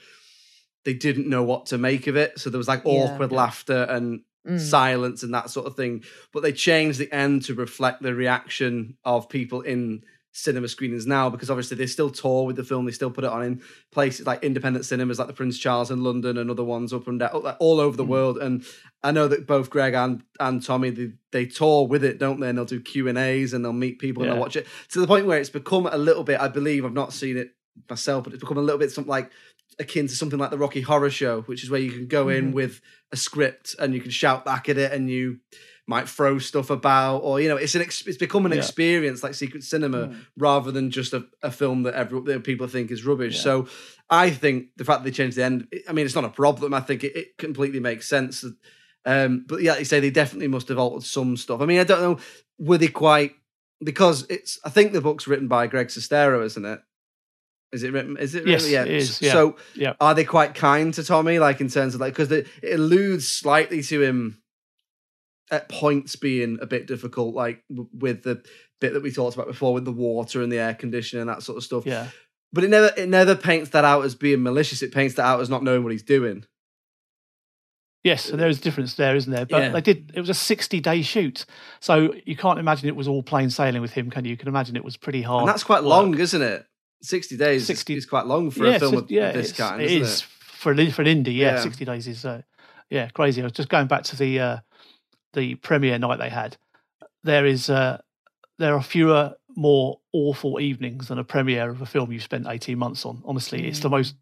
they 0.86 0.94
didn't 0.94 1.30
know 1.30 1.44
what 1.44 1.68
to 1.68 1.78
make 1.78 2.08
of 2.08 2.16
it, 2.16 2.40
so 2.40 2.50
there 2.50 2.58
was 2.58 2.68
like 2.68 2.84
Yeah. 2.86 2.92
awkward 2.92 3.32
laughter 3.32 3.84
and 3.90 4.22
Mm. 4.46 4.60
silence 4.60 5.24
and 5.24 5.34
that 5.34 5.50
sort 5.50 5.66
of 5.68 5.76
thing. 5.78 6.04
But 6.34 6.44
they 6.44 6.52
changed 6.52 7.00
the 7.00 7.10
end 7.14 7.44
to 7.46 7.54
reflect 7.54 8.02
the 8.02 8.14
reaction 8.14 8.98
of 9.06 9.30
people 9.30 9.62
in 9.62 10.04
cinema 10.34 10.68
screenings 10.68 11.06
now 11.06 11.30
because 11.30 11.50
obviously 11.50 11.78
they 11.78 11.86
still 11.86 12.10
tour 12.10 12.46
with 12.46 12.56
the 12.58 12.64
film. 12.64 12.86
They 12.86 12.92
still 12.92 13.12
put 13.12 13.24
it 13.24 13.30
on 13.30 13.44
in 13.44 13.62
places 13.92 14.26
like 14.26 14.44
independent 14.44 14.84
cinemas 14.84 15.18
like 15.20 15.28
the 15.28 15.34
Prince 15.34 15.58
Charles 15.60 15.92
in 15.92 16.04
London 16.04 16.38
and 16.38 16.50
other 16.50 16.64
ones 16.64 16.92
up 16.92 17.08
and 17.08 17.20
down 17.20 17.30
all 17.60 17.80
over 17.80 17.96
the 17.96 18.04
world. 18.04 18.38
And 18.40 18.66
I 19.04 19.12
know 19.12 19.30
that 19.30 19.48
both 19.48 19.70
Greg 19.70 19.94
and, 19.94 20.24
and 20.42 20.62
Tommy 20.62 20.90
they, 20.90 21.12
they 21.32 21.46
tour 21.46 21.88
with 21.88 22.04
it, 22.04 22.18
don't 22.20 22.40
they? 22.42 22.50
And 22.50 22.58
they'll 22.58 22.66
do 22.66 22.82
Q 22.82 23.08
and 23.08 23.18
A's 23.18 23.54
and 23.54 23.64
they'll 23.64 23.72
meet 23.74 24.00
people 24.00 24.24
and 24.24 24.32
they'll 24.32 24.42
watch 24.42 24.56
it 24.58 24.68
to 24.90 25.00
the 25.00 25.08
point 25.08 25.26
where 25.28 25.40
it's 25.40 25.50
become 25.52 25.86
a 25.86 25.98
little 25.98 26.24
bit. 26.26 26.42
I 26.42 26.50
believe 26.50 26.84
I've 26.84 26.92
not 26.94 27.14
seen 27.14 27.38
it 27.38 27.52
myself, 27.90 28.24
but 28.26 28.34
it's 28.34 28.42
become 28.42 28.58
a 28.58 28.62
little 28.62 28.80
bit 28.80 28.92
something 28.92 29.10
like 29.10 29.32
akin 29.80 30.08
to 30.08 30.16
something 30.16 30.40
like 30.40 30.52
the 30.52 30.58
Rocky 30.58 30.82
Horror 30.82 31.10
Show, 31.10 31.42
which 31.44 31.64
is 31.64 31.70
where 31.70 31.80
you 31.82 31.92
can 31.92 32.08
go 32.08 32.30
in 32.30 32.52
with 32.52 32.82
a 33.12 33.18
script 33.18 33.76
and 33.80 33.94
you 33.94 34.02
can 34.02 34.12
shout 34.12 34.46
back 34.46 34.70
at 34.70 34.78
it 34.78 34.92
and 34.92 35.10
you 35.10 35.40
might 35.86 36.08
throw 36.08 36.40
stuff 36.40 36.70
about 36.70 37.18
or 37.20 37.42
you 37.42 37.50
know 37.50 37.58
it's 37.58 37.76
an 37.76 37.82
ex- 37.82 38.08
it's 38.08 38.18
become 38.18 38.46
an 38.46 38.54
Yeah. 38.54 38.60
experience 38.60 39.22
like 39.22 39.34
secret 39.34 39.64
cinema 39.64 40.16
rather 40.38 40.72
than 40.72 40.92
just 40.92 41.12
a, 41.14 41.26
a 41.42 41.52
film 41.52 41.84
that 41.84 41.94
every 41.94 42.22
that 42.22 42.46
people 42.46 42.68
think 42.68 42.90
is 42.90 43.04
rubbish. 43.06 43.38
So 43.42 43.68
i 44.10 44.30
think 44.30 44.68
the 44.78 44.86
fact 44.86 45.04
that 45.04 45.10
they 45.10 45.16
changed 45.16 45.36
the 45.38 45.44
end 45.44 45.68
i 45.90 45.92
mean 45.92 46.06
it's 46.06 46.16
not 46.16 46.24
a 46.24 46.30
problem. 46.30 46.74
I 46.74 46.80
think 46.80 47.04
it, 47.04 47.16
it 47.18 47.38
completely 47.38 47.82
makes 47.82 48.08
sense 48.08 48.46
um 49.06 49.44
but 49.46 49.62
yeah 49.62 49.72
like 49.72 49.80
you 49.80 49.86
say 49.86 50.00
they 50.00 50.10
definitely 50.10 50.48
must 50.48 50.70
have 50.70 50.78
altered 50.80 51.04
some 51.06 51.36
stuff. 51.36 51.60
I 51.60 51.66
mean 51.66 51.80
i 51.82 51.84
don't 51.84 52.02
know 52.02 52.18
were 52.60 52.78
they 52.78 52.88
quite 52.88 53.34
because 53.84 54.26
it's 54.30 54.60
i 54.64 54.70
think 54.70 54.94
the 54.94 55.02
book's 55.02 55.28
written 55.28 55.50
by 55.50 55.68
greg 55.68 55.88
sestero 55.88 56.46
isn't 56.46 56.64
it 56.66 56.80
is 57.74 57.84
it 57.84 57.92
written 57.92 58.16
is 58.18 58.36
it 58.36 58.48
Yes, 58.48 58.62
really? 58.62 58.74
yeah 58.74 58.84
it 58.84 58.92
is, 58.92 59.22
yeah. 59.22 59.32
so 59.34 59.58
Yeah. 59.76 59.94
are 60.00 60.14
they 60.16 60.24
quite 60.24 60.54
kind 60.56 60.94
to 60.94 61.04
Tommy, 61.04 61.40
like 61.40 61.60
in 61.60 61.68
terms 61.70 61.96
of 61.96 62.02
like 62.02 62.14
because 62.14 62.32
it 62.32 62.48
alludes 62.72 63.28
slightly 63.28 63.82
to 63.84 64.02
him 64.02 64.42
at 65.52 65.68
points 65.70 66.16
being 66.16 66.58
a 66.62 66.66
bit 66.66 66.88
difficult, 66.88 67.36
like 67.36 67.64
with 67.70 68.24
the 68.24 68.44
bit 68.80 68.94
that 68.94 69.04
we 69.04 69.12
talked 69.12 69.36
about 69.36 69.48
before 69.48 69.74
with 69.74 69.86
the 69.86 69.92
water 69.92 70.42
and 70.42 70.52
the 70.52 70.58
air 70.60 70.74
conditioning 70.74 71.22
and 71.22 71.30
that 71.30 71.44
sort 71.44 71.58
of 71.58 71.64
stuff. 71.64 71.86
Yeah. 71.86 72.08
But 72.54 72.64
it 72.64 72.70
never 72.70 72.92
it 72.96 73.10
never 73.10 73.36
paints 73.36 73.72
that 73.72 73.84
out 73.84 74.06
as 74.06 74.16
being 74.16 74.44
malicious. 74.44 74.82
It 74.84 74.94
paints 74.94 75.16
that 75.16 75.24
out 75.26 75.42
as 75.42 75.50
not 75.50 75.64
knowing 75.64 75.84
what 75.84 75.92
he's 75.92 76.04
doing. 76.04 76.46
Yes, 78.04 78.30
and 78.30 78.38
there 78.40 78.50
is 78.50 78.58
a 78.60 78.62
difference 78.62 78.96
there, 78.96 79.16
isn't 79.16 79.32
there? 79.32 79.46
But 79.46 79.62
Yeah. 79.62 79.70
they 79.70 79.80
did. 79.82 80.12
It 80.14 80.20
was 80.20 80.30
a 80.30 80.34
sixty-day 80.34 81.04
shoot, 81.04 81.46
so 81.80 82.14
you 82.26 82.36
can't 82.36 82.60
imagine 82.60 82.90
it 82.90 82.98
was 82.98 83.08
all 83.08 83.24
plain 83.24 83.50
sailing 83.50 83.82
with 83.82 83.92
him, 83.92 84.10
can 84.10 84.26
you? 84.26 84.32
You 84.32 84.38
can 84.38 84.50
imagine 84.50 84.76
it 84.76 84.84
was 84.84 84.98
pretty 84.98 85.22
hard. 85.22 85.44
and 85.44 85.50
that's 85.50 85.64
quite 85.64 85.84
work. 85.84 85.90
long, 85.90 86.20
isn't 86.20 86.42
it? 86.42 86.66
Sixty 87.04 87.36
days 87.38 87.68
60 87.68 87.96
is 87.96 88.06
quite 88.06 88.26
long 88.26 88.50
for 88.50 88.66
Yeah, 88.66 88.76
a 88.76 88.80
film 88.80 88.96
of 88.98 89.12
yeah, 89.12 89.32
this 89.34 89.52
kind, 89.52 89.82
it 89.82 89.92
isn't 89.92 90.02
is 90.02 90.20
it? 90.22 90.26
for 90.58 90.72
an, 90.72 90.90
for 90.92 91.02
an 91.02 91.24
indie. 91.24 91.36
Yeah, 91.36 91.56
Yeah. 91.56 91.60
sixty 91.60 91.84
days 91.86 92.08
is 92.08 92.24
uh, 92.26 92.42
yeah 92.90 93.10
crazy. 93.10 93.42
I 93.42 93.44
was 93.46 93.52
just 93.52 93.70
going 93.70 93.88
back 93.88 94.04
to 94.06 94.16
the 94.16 94.40
uh, 94.40 94.58
the 95.34 95.56
premiere 95.56 96.00
night 96.00 96.20
they 96.20 96.30
had. 96.30 96.56
There 97.24 97.46
is 97.46 97.70
uh, 97.70 98.02
there 98.58 98.74
are 98.74 98.82
fewer 98.82 99.34
more 99.56 100.00
awful 100.14 100.60
evenings 100.60 101.10
than 101.10 101.20
a 101.20 101.24
premiere 101.24 101.70
of 101.70 101.80
a 101.82 101.86
film 101.86 102.12
you've 102.12 102.24
spent 102.24 102.48
18 102.48 102.76
months 102.78 103.06
on. 103.06 103.22
Honestly, 103.24 103.68
it's 103.68 103.82
the 103.82 103.90
most 103.90 104.16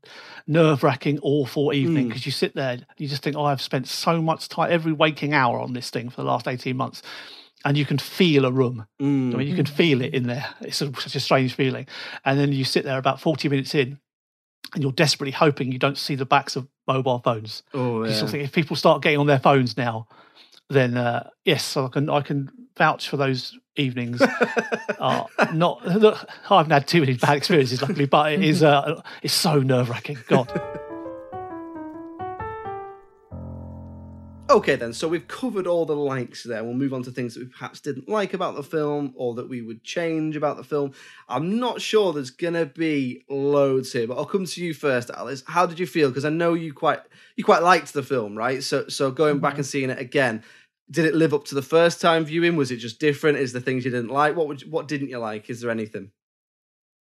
nerve 0.46 0.84
wracking, 0.84 1.20
awful 1.22 1.72
evening 1.74 2.06
Mm. 2.06 2.10
because 2.10 2.26
you 2.26 2.34
sit 2.34 2.54
there, 2.54 2.80
you 2.98 3.08
just 3.08 3.24
think, 3.24 3.38
oh, 3.38 3.46
I've 3.46 3.62
spent 3.62 3.88
so 3.88 4.22
much 4.22 4.50
time, 4.50 4.70
every 4.72 4.92
waking 4.92 5.34
hour 5.34 5.58
on 5.60 5.72
this 5.72 5.90
thing 5.90 6.10
for 6.10 6.18
the 6.18 6.28
last 6.28 6.50
18 6.50 6.76
months. 6.76 7.02
And 7.64 7.78
you 7.78 7.86
can 7.86 7.98
feel 8.00 8.46
a 8.46 8.52
room. 8.52 8.86
I 9.00 9.04
Mm. 9.04 9.36
mean, 9.36 9.48
you 9.48 9.56
can 9.56 9.66
feel 9.68 10.02
it 10.02 10.14
in 10.14 10.24
there. 10.28 10.46
It's 10.62 10.82
a, 10.82 10.92
such 11.00 11.16
a 11.16 11.20
strange 11.20 11.54
feeling. 11.54 11.88
And 12.26 12.40
then 12.40 12.52
you 12.52 12.64
sit 12.66 12.84
there 12.86 12.98
about 12.98 13.22
40 13.22 13.50
minutes 13.50 13.76
in 13.76 14.00
and 14.74 14.82
you're 14.84 14.92
desperately 14.92 15.32
hoping 15.32 15.72
you 15.72 15.78
don't 15.80 15.98
see 15.98 16.16
the 16.16 16.26
backs 16.26 16.56
of 16.56 16.68
mobile 16.88 17.20
phones. 17.20 17.62
Oh 17.74 18.04
yeah. 18.04 18.14
sort 18.14 18.34
of 18.34 18.40
if 18.40 18.52
people 18.52 18.76
start 18.76 19.02
getting 19.04 19.20
on 19.20 19.28
their 19.28 19.40
phones 19.40 19.78
now, 19.78 20.08
then 20.70 20.98
uh, 20.98 21.30
yes, 21.46 21.76
I 21.78 21.88
can 21.90 22.10
I 22.10 22.22
can 22.22 22.50
vouch 22.78 23.10
for 23.10 23.18
those 23.18 23.58
evenings. 23.76 24.22
are 25.00 25.28
not 25.54 25.86
look, 25.86 26.26
I 26.50 26.58
haven't 26.58 26.72
had 26.72 26.88
too 26.88 27.02
many 27.02 27.14
bad 27.16 27.38
experiences, 27.38 27.82
luckily, 27.82 28.06
but 28.06 28.32
it 28.34 28.44
is 28.44 28.64
uh, 28.72 29.02
it's 29.22 29.34
so 29.34 29.60
nerve 29.60 29.90
wracking. 29.90 30.18
God, 30.28 30.52
Okay, 34.52 34.76
then. 34.76 34.92
So 34.92 35.08
we've 35.08 35.30
covered 35.30 35.66
all 35.66 35.86
the 35.86 35.96
likes 35.96 36.44
there. 36.44 36.62
We'll 36.62 36.74
move 36.74 36.94
on 36.94 37.04
to 37.04 37.12
things 37.12 37.36
that 37.36 37.40
we 37.40 37.46
perhaps 37.46 37.80
didn't 37.80 38.10
like 38.10 38.34
about 38.34 38.56
the 38.56 38.64
film 38.64 39.14
or 39.16 39.34
that 39.36 39.48
we 39.48 39.62
would 39.62 39.82
change 39.82 40.36
about 40.36 40.58
the 40.58 40.64
film. 40.66 40.92
I'm 41.30 41.58
not 41.58 41.80
sure 41.80 42.12
there's 42.12 42.32
going 42.32 42.56
to 42.56 42.66
be 42.66 43.24
loads 43.30 43.94
here, 43.94 44.08
but 44.08 44.18
I'll 44.18 44.26
come 44.26 44.46
to 44.46 44.62
you 44.62 44.74
first, 44.74 45.10
Alice. 45.10 45.42
How 45.48 45.66
did 45.66 45.80
you 45.80 45.88
feel? 45.88 46.10
Because 46.10 46.26
I 46.26 46.32
know 46.32 46.54
you 46.54 46.74
quite 46.74 47.00
you 47.38 47.46
quite 47.46 47.64
liked 47.64 47.94
the 47.94 48.04
film, 48.04 48.38
right? 48.38 48.62
So 48.62 48.90
so 48.90 49.10
going 49.10 49.40
back 49.40 49.52
mm-hmm. 49.52 49.60
and 49.60 49.66
seeing 49.66 49.90
it 49.90 50.00
again, 50.00 50.44
did 50.90 51.06
it 51.06 51.16
live 51.16 51.34
up 51.34 51.46
to 51.46 51.56
the 51.56 51.62
first 51.62 52.02
time 52.02 52.26
viewing? 52.26 52.58
Was 52.58 52.72
it 52.72 52.78
just 52.78 53.00
different? 53.00 53.38
Is 53.38 53.54
there 53.54 53.62
things 53.62 53.86
you 53.86 53.92
didn't 53.92 54.12
like? 54.12 54.36
What 54.36 54.50
would 54.50 54.64
you, 54.64 54.70
what 54.70 54.90
didn't 54.90 55.08
you 55.08 55.20
like? 55.20 55.50
Is 55.50 55.62
there 55.62 55.72
anything? 55.72 56.12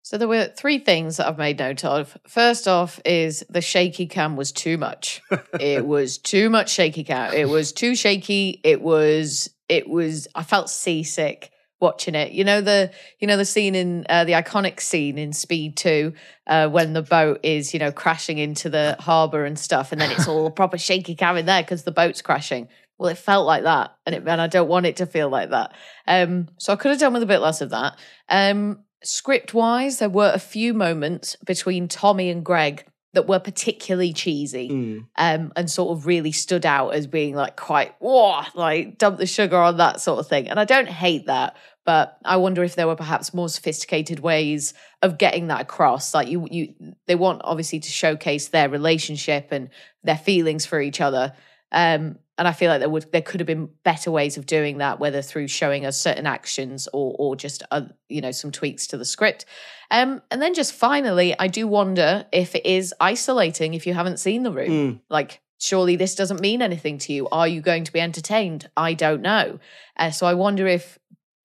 So 0.10 0.18
there 0.18 0.28
were 0.28 0.48
three 0.48 0.80
things 0.80 1.18
that 1.18 1.28
I've 1.28 1.38
made 1.38 1.60
note 1.60 1.86
of. 1.86 2.18
First 2.28 2.68
off 2.68 3.00
is 3.06 3.46
the 3.48 3.62
shaky 3.62 4.08
cam 4.08 4.36
was 4.36 4.52
too 4.52 4.76
much. 4.76 5.22
it 5.60 5.86
was 5.86 6.18
too 6.18 6.50
much 6.50 6.72
shaky 6.72 7.04
cam. 7.04 7.32
It 7.32 7.48
was 7.48 7.72
too 7.72 7.96
shaky. 7.96 8.60
It 8.64 8.82
was 8.82 9.52
it 9.68 9.88
was 9.88 10.28
I 10.34 10.42
felt 10.42 10.72
seasick 10.72 11.52
watching 11.80 12.16
it. 12.16 12.32
You 12.32 12.44
know 12.44 12.60
the 12.60 12.90
you 13.20 13.28
know 13.28 13.38
the 13.38 13.46
scene 13.46 13.76
in 13.76 14.08
uh, 14.10 14.24
the 14.24 14.32
iconic 14.32 14.80
scene 14.80 15.20
in 15.20 15.32
Speed 15.32 15.78
2 15.78 16.12
uh, 16.48 16.70
when 16.70 16.94
the 16.94 17.04
boat 17.04 17.42
is, 17.44 17.76
you 17.76 17.80
know, 17.80 17.92
crashing 17.92 18.40
into 18.40 18.68
the 18.68 18.96
harbor 19.00 19.46
and 19.46 19.60
stuff 19.60 19.92
and 19.92 20.02
then 20.02 20.10
it's 20.10 20.28
all 20.28 20.50
proper 20.62 20.80
shaky 20.80 21.14
cam 21.14 21.38
in 21.38 21.46
there 21.46 21.62
because 21.62 21.84
the 21.84 21.92
boat's 21.92 22.24
crashing. 22.24 22.68
Well, 22.98 23.10
it 23.10 23.18
felt 23.20 23.46
like 23.46 23.64
that, 23.64 23.96
and 24.08 24.16
it, 24.16 24.28
and 24.28 24.42
I 24.42 24.48
don't 24.48 24.68
want 24.68 24.88
it 24.88 24.98
to 24.98 25.06
feel 25.06 25.30
like 25.30 25.52
that. 25.52 25.74
Um, 26.06 26.50
so 26.58 26.74
I 26.74 26.76
could 26.78 26.90
have 26.90 27.00
done 27.00 27.14
with 27.14 27.24
a 27.24 27.28
bit 27.28 27.40
less 27.40 27.62
of 27.62 27.70
that. 27.70 27.98
Um, 28.28 28.84
script 29.04 29.54
wise, 29.54 30.00
there 30.00 30.10
were 30.10 30.32
a 30.34 30.40
few 30.40 30.74
moments 30.74 31.36
between 31.46 31.88
Tommy 31.88 32.30
and 32.30 32.44
Greg 32.44 32.86
that 33.14 33.28
were 33.28 33.40
particularly 33.40 34.14
cheesy 34.14 34.70
Mm. 34.70 35.06
um, 35.18 35.52
and 35.56 35.70
sort 35.70 35.98
of 35.98 36.06
really 36.06 36.32
stood 36.32 36.64
out 36.66 36.90
as 36.94 37.08
being 37.08 37.34
like 37.34 37.56
quite, 37.56 37.96
whoa, 38.00 38.44
like 38.54 39.00
dump 39.00 39.18
the 39.18 39.26
sugar 39.26 39.58
on 39.58 39.78
that 39.78 40.00
sort 40.00 40.20
of 40.20 40.28
thing. 40.28 40.48
And 40.48 40.60
I 40.60 40.66
don't 40.66 40.88
hate 40.88 41.26
that, 41.26 41.56
but 41.86 42.20
I 42.24 42.38
wonder 42.38 42.64
if 42.64 42.76
there 42.76 42.86
were 42.86 42.96
perhaps 42.96 43.34
more 43.34 43.50
sophisticated 43.50 44.20
ways 44.20 44.76
of 45.02 45.18
getting 45.18 45.48
that 45.48 45.62
across. 45.62 46.14
Like 46.14 46.28
you, 46.28 46.48
you, 46.52 46.76
they 47.08 47.16
want 47.16 47.42
obviously 47.44 47.80
to 47.80 47.90
showcase 47.90 48.50
their 48.50 48.70
relationship 48.70 49.48
and 49.52 49.70
their 50.04 50.18
feelings 50.18 50.68
for 50.68 50.80
each 50.80 51.02
other. 51.02 51.34
Um, 51.72 52.20
and 52.40 52.48
I 52.48 52.54
feel 52.54 52.70
like 52.72 52.80
there 52.80 52.90
would 52.90 53.12
there 53.12 53.22
could 53.22 53.40
have 53.42 53.48
been 53.48 53.70
better 53.84 54.10
ways 54.10 54.38
of 54.38 54.46
doing 54.48 54.80
that, 54.80 55.00
whether 55.00 55.22
through 55.22 55.50
showing 55.50 55.86
us 55.86 56.00
certain 56.00 56.26
actions 56.26 56.88
or 56.94 57.16
or 57.20 57.36
just 57.36 57.62
uh, 57.70 57.82
you 58.08 58.22
know 58.22 58.32
some 58.32 58.52
tweaks 58.52 58.88
to 58.88 58.98
the 58.98 59.06
script. 59.06 59.46
Um, 59.92 60.22
and 60.32 60.42
then 60.42 60.54
just 60.54 60.74
finally, 60.74 61.38
I 61.38 61.48
do 61.48 61.68
wonder 61.68 62.26
if 62.32 62.56
it 62.56 62.66
is 62.66 62.94
isolating 63.00 63.74
if 63.74 63.86
you 63.86 63.94
haven't 63.94 64.18
seen 64.20 64.44
the 64.44 64.52
room. 64.52 64.70
Mm. 64.70 65.00
Like, 65.10 65.42
surely 65.60 65.96
this 65.96 66.16
doesn't 66.16 66.42
mean 66.42 66.62
anything 66.62 66.98
to 67.00 67.14
you. 67.14 67.28
Are 67.30 67.48
you 67.48 67.60
going 67.62 67.84
to 67.84 67.92
be 67.92 68.00
entertained? 68.00 68.70
I 68.78 68.94
don't 68.94 69.22
know. 69.22 69.60
Uh, 69.98 70.12
so 70.12 70.26
I 70.26 70.34
wonder 70.34 70.66
if 70.68 70.98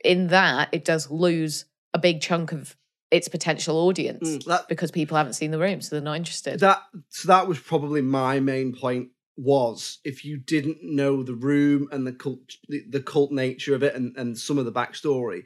in 0.05 0.29
that 0.29 0.69
it 0.73 0.85
does 0.85 1.11
lose 1.11 1.65
a 1.93 1.99
big 1.99 2.21
chunk 2.21 2.53
of 2.53 2.77
its 3.11 3.29
potential 3.29 3.77
audience 3.79 4.29
Mm, 4.29 4.45
that- 4.45 4.69
because 4.69 4.91
people 4.91 5.17
haven't 5.17 5.35
seen 5.35 5.51
the 5.51 5.59
room, 5.59 5.81
so 5.81 5.95
they're 5.97 6.03
not 6.05 6.17
interested. 6.17 6.61
That 6.61 6.83
so 7.09 7.29
that 7.29 7.47
was 7.49 7.59
probably 7.59 8.03
my 8.03 8.41
main 8.41 8.75
point. 8.75 9.09
Was 9.37 9.99
if 10.05 10.25
you 10.25 10.37
didn't 10.37 10.83
know 10.83 11.23
the 11.25 11.35
room 11.35 11.89
and 11.91 12.07
the 12.07 12.13
cult, 12.13 12.57
the, 12.69 12.85
the 12.89 13.01
cult 13.03 13.33
nature 13.33 13.75
of 13.75 13.83
it, 13.83 13.95
and 13.95 14.17
and 14.17 14.39
some 14.39 14.59
of 14.59 14.65
the 14.65 14.73
backstory, 14.73 15.45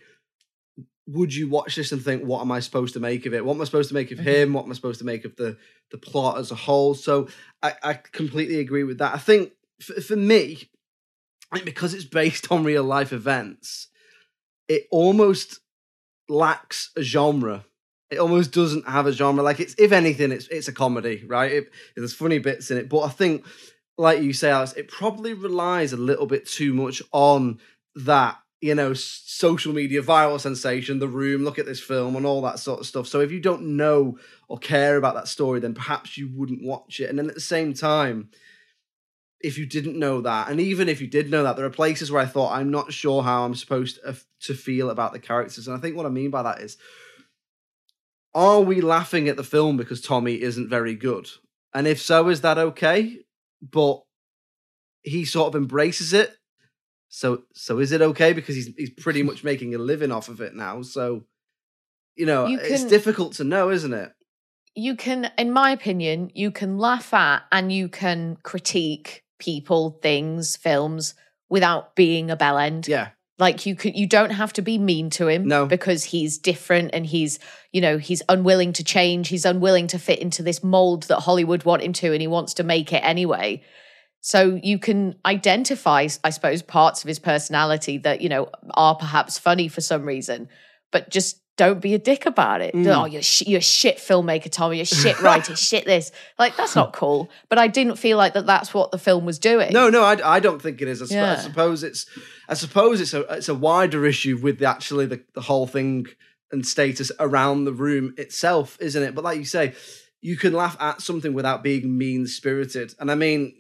would 1.06 1.34
you 1.34 1.48
watch 1.48 1.74
this 1.76 1.90
and 1.92 2.02
think, 2.02 2.22
"What 2.22 2.42
am 2.42 2.52
I 2.52 2.60
supposed 2.60 2.92
to 2.94 3.00
make 3.00 3.24
of 3.24 3.32
it? 3.32 3.44
What 3.44 3.54
am 3.54 3.62
I 3.62 3.64
supposed 3.64 3.88
to 3.88 3.94
make 3.94 4.10
of 4.12 4.18
Mhm. 4.18 4.24
him? 4.24 4.52
What 4.52 4.64
am 4.66 4.70
I 4.70 4.74
supposed 4.74 4.98
to 4.98 5.06
make 5.06 5.24
of 5.24 5.36
the 5.36 5.56
the 5.90 5.96
plot 5.96 6.38
as 6.38 6.50
a 6.50 6.54
whole?" 6.54 6.94
So 6.94 7.28
I, 7.62 7.74
I 7.82 7.94
completely 7.94 8.58
agree 8.60 8.84
with 8.84 8.98
that. 8.98 9.14
I 9.14 9.18
think 9.18 9.52
for, 9.80 9.98
for 10.02 10.16
me, 10.16 10.68
because 11.64 11.94
it's 11.94 12.04
based 12.04 12.52
on 12.52 12.64
real 12.64 12.84
life 12.84 13.12
events, 13.12 13.88
it 14.68 14.86
almost 14.90 15.60
lacks 16.28 16.90
a 16.94 17.02
genre. 17.02 17.64
It 18.10 18.18
almost 18.18 18.52
doesn't 18.52 18.86
have 18.88 19.06
a 19.06 19.12
genre. 19.12 19.42
Like 19.42 19.60
it's, 19.60 19.74
if 19.78 19.92
anything, 19.92 20.30
it's 20.32 20.46
it's 20.48 20.68
a 20.68 20.72
comedy, 20.72 21.24
right? 21.26 21.52
It, 21.52 21.70
there's 21.96 22.12
funny 22.14 22.38
bits 22.38 22.70
in 22.70 22.76
it, 22.76 22.88
but 22.90 23.00
I 23.00 23.08
think, 23.08 23.46
like 23.98 24.22
you 24.22 24.32
say, 24.32 24.50
it 24.76 24.88
probably 24.88 25.34
relies 25.34 25.92
a 25.92 25.96
little 25.96 26.26
bit 26.26 26.46
too 26.46 26.72
much 26.72 27.02
on 27.12 27.58
that, 27.96 28.38
you 28.60 28.74
know, 28.74 28.94
social 28.94 29.74
media 29.74 30.00
viral 30.02 30.40
sensation, 30.40 31.00
the 31.00 31.08
room, 31.08 31.44
look 31.44 31.58
at 31.58 31.66
this 31.66 31.80
film, 31.80 32.14
and 32.14 32.24
all 32.24 32.40
that 32.42 32.60
sort 32.60 32.78
of 32.78 32.86
stuff. 32.86 33.08
So 33.08 33.20
if 33.20 33.32
you 33.32 33.40
don't 33.40 33.76
know 33.76 34.16
or 34.48 34.56
care 34.56 34.96
about 34.96 35.16
that 35.16 35.26
story, 35.26 35.58
then 35.58 35.74
perhaps 35.74 36.16
you 36.16 36.30
wouldn't 36.32 36.62
watch 36.62 37.00
it. 37.00 37.10
And 37.10 37.18
then 37.18 37.28
at 37.28 37.34
the 37.34 37.40
same 37.40 37.74
time, 37.74 38.30
if 39.40 39.58
you 39.58 39.66
didn't 39.66 39.98
know 39.98 40.20
that, 40.20 40.48
and 40.48 40.60
even 40.60 40.88
if 40.88 41.00
you 41.00 41.08
did 41.08 41.30
know 41.30 41.42
that, 41.42 41.56
there 41.56 41.66
are 41.66 41.70
places 41.70 42.10
where 42.10 42.22
I 42.22 42.26
thought 42.26 42.52
I'm 42.52 42.70
not 42.70 42.92
sure 42.92 43.22
how 43.22 43.44
I'm 43.44 43.54
supposed 43.54 43.98
to 44.42 44.54
feel 44.54 44.90
about 44.90 45.12
the 45.12 45.20
characters, 45.20 45.66
and 45.66 45.76
I 45.76 45.80
think 45.80 45.96
what 45.96 46.06
I 46.06 46.10
mean 46.10 46.30
by 46.30 46.44
that 46.44 46.60
is, 46.60 46.76
are 48.34 48.60
we 48.60 48.80
laughing 48.80 49.28
at 49.28 49.36
the 49.36 49.44
film 49.44 49.76
because 49.76 50.00
Tommy 50.00 50.40
isn't 50.40 50.68
very 50.68 50.94
good? 50.94 51.28
And 51.74 51.86
if 51.86 52.00
so, 52.00 52.28
is 52.28 52.40
that 52.40 52.58
okay? 52.58 53.20
But 53.62 54.02
he 55.02 55.24
sort 55.24 55.48
of 55.48 55.60
embraces 55.60 56.12
it. 56.12 56.34
So 57.08 57.44
so 57.54 57.78
is 57.78 57.92
it 57.92 58.02
okay 58.02 58.32
because 58.32 58.54
he's 58.54 58.68
he's 58.76 58.90
pretty 58.90 59.22
much 59.22 59.42
making 59.44 59.74
a 59.74 59.78
living 59.78 60.12
off 60.12 60.28
of 60.28 60.40
it 60.40 60.54
now? 60.54 60.82
So 60.82 61.24
you 62.16 62.26
know, 62.26 62.46
You 62.46 62.58
it's 62.60 62.84
difficult 62.84 63.34
to 63.34 63.44
know, 63.44 63.70
isn't 63.70 63.94
it? 63.94 64.12
you 64.74 64.94
can, 64.94 65.30
in 65.36 65.50
my 65.50 65.72
opinion, 65.72 66.30
you 66.34 66.52
can 66.52 66.78
laugh 66.78 67.12
at 67.12 67.42
and 67.50 67.72
you 67.72 67.88
can 67.88 68.36
critique 68.44 69.24
people, 69.40 69.98
things, 70.02 70.56
films 70.56 71.14
without 71.48 71.96
being 71.96 72.30
a 72.30 72.36
bell 72.36 72.58
end. 72.58 72.86
Yeah. 72.86 73.08
Like 73.38 73.66
you 73.66 73.76
could 73.76 73.96
you 73.96 74.06
don't 74.06 74.30
have 74.30 74.52
to 74.54 74.62
be 74.62 74.78
mean 74.78 75.10
to 75.10 75.28
him 75.28 75.46
No. 75.46 75.66
because 75.66 76.04
he's 76.04 76.38
different 76.38 76.90
and 76.92 77.06
he's, 77.06 77.38
you 77.72 77.80
know, 77.80 77.98
he's 77.98 78.22
unwilling 78.28 78.72
to 78.74 78.84
change, 78.84 79.28
he's 79.28 79.44
unwilling 79.44 79.86
to 79.88 79.98
fit 79.98 80.18
into 80.18 80.42
this 80.42 80.64
mold 80.64 81.04
that 81.04 81.20
Hollywood 81.20 81.64
want 81.64 81.82
him 81.82 81.92
to 81.94 82.12
and 82.12 82.20
he 82.20 82.26
wants 82.26 82.54
to 82.54 82.64
make 82.64 82.92
it 82.92 83.02
anyway. 83.04 83.62
So 84.20 84.58
you 84.62 84.78
can 84.80 85.14
identify, 85.24 86.08
I 86.24 86.30
suppose, 86.30 86.62
parts 86.62 87.04
of 87.04 87.08
his 87.08 87.20
personality 87.20 87.98
that, 87.98 88.20
you 88.20 88.28
know, 88.28 88.50
are 88.74 88.96
perhaps 88.96 89.38
funny 89.38 89.68
for 89.68 89.80
some 89.80 90.04
reason, 90.04 90.48
but 90.90 91.08
just 91.08 91.40
don't 91.58 91.80
be 91.80 91.92
a 91.92 91.98
dick 91.98 92.24
about 92.24 92.62
it. 92.62 92.72
Mm. 92.72 92.86
Oh, 92.86 93.04
you're, 93.04 93.20
sh- 93.20 93.42
you're 93.46 93.58
a 93.58 93.60
shit 93.60 93.98
filmmaker, 93.98 94.50
Tommy. 94.50 94.76
You're 94.76 94.84
a 94.84 94.86
shit 94.86 95.20
writer, 95.20 95.54
shit 95.68 95.84
this. 95.84 96.10
Like, 96.38 96.56
that's 96.56 96.74
not 96.74 96.94
cool. 96.94 97.28
But 97.50 97.58
I 97.58 97.66
didn't 97.66 97.96
feel 97.96 98.16
like 98.16 98.32
that 98.32 98.46
that's 98.46 98.72
what 98.72 98.92
the 98.92 98.98
film 98.98 99.26
was 99.26 99.38
doing. 99.38 99.72
No, 99.72 99.90
no, 99.90 100.02
I, 100.02 100.36
I 100.36 100.40
don't 100.40 100.62
think 100.62 100.80
it 100.80 100.88
is. 100.88 101.02
I, 101.02 101.06
sp- 101.10 101.18
I 101.18 101.36
suppose 101.36 101.82
it's 101.82 102.06
I 102.48 102.54
suppose 102.54 103.02
it's 103.02 103.12
a 103.12 103.20
it's 103.34 103.50
a 103.50 103.54
wider 103.54 104.06
issue 104.06 104.38
with 104.38 104.60
the, 104.60 104.66
actually 104.66 105.06
the, 105.06 105.22
the 105.34 105.42
whole 105.42 105.66
thing 105.66 106.06
and 106.50 106.66
status 106.66 107.12
around 107.20 107.64
the 107.64 107.72
room 107.72 108.14
itself, 108.16 108.78
isn't 108.80 109.02
it? 109.02 109.14
But 109.14 109.24
like 109.24 109.38
you 109.38 109.44
say, 109.44 109.74
you 110.22 110.36
can 110.36 110.52
laugh 110.52 110.76
at 110.80 111.02
something 111.02 111.34
without 111.34 111.62
being 111.62 111.98
mean 111.98 112.26
spirited. 112.26 112.94
And 112.98 113.10
I 113.10 113.16
mean, 113.16 113.52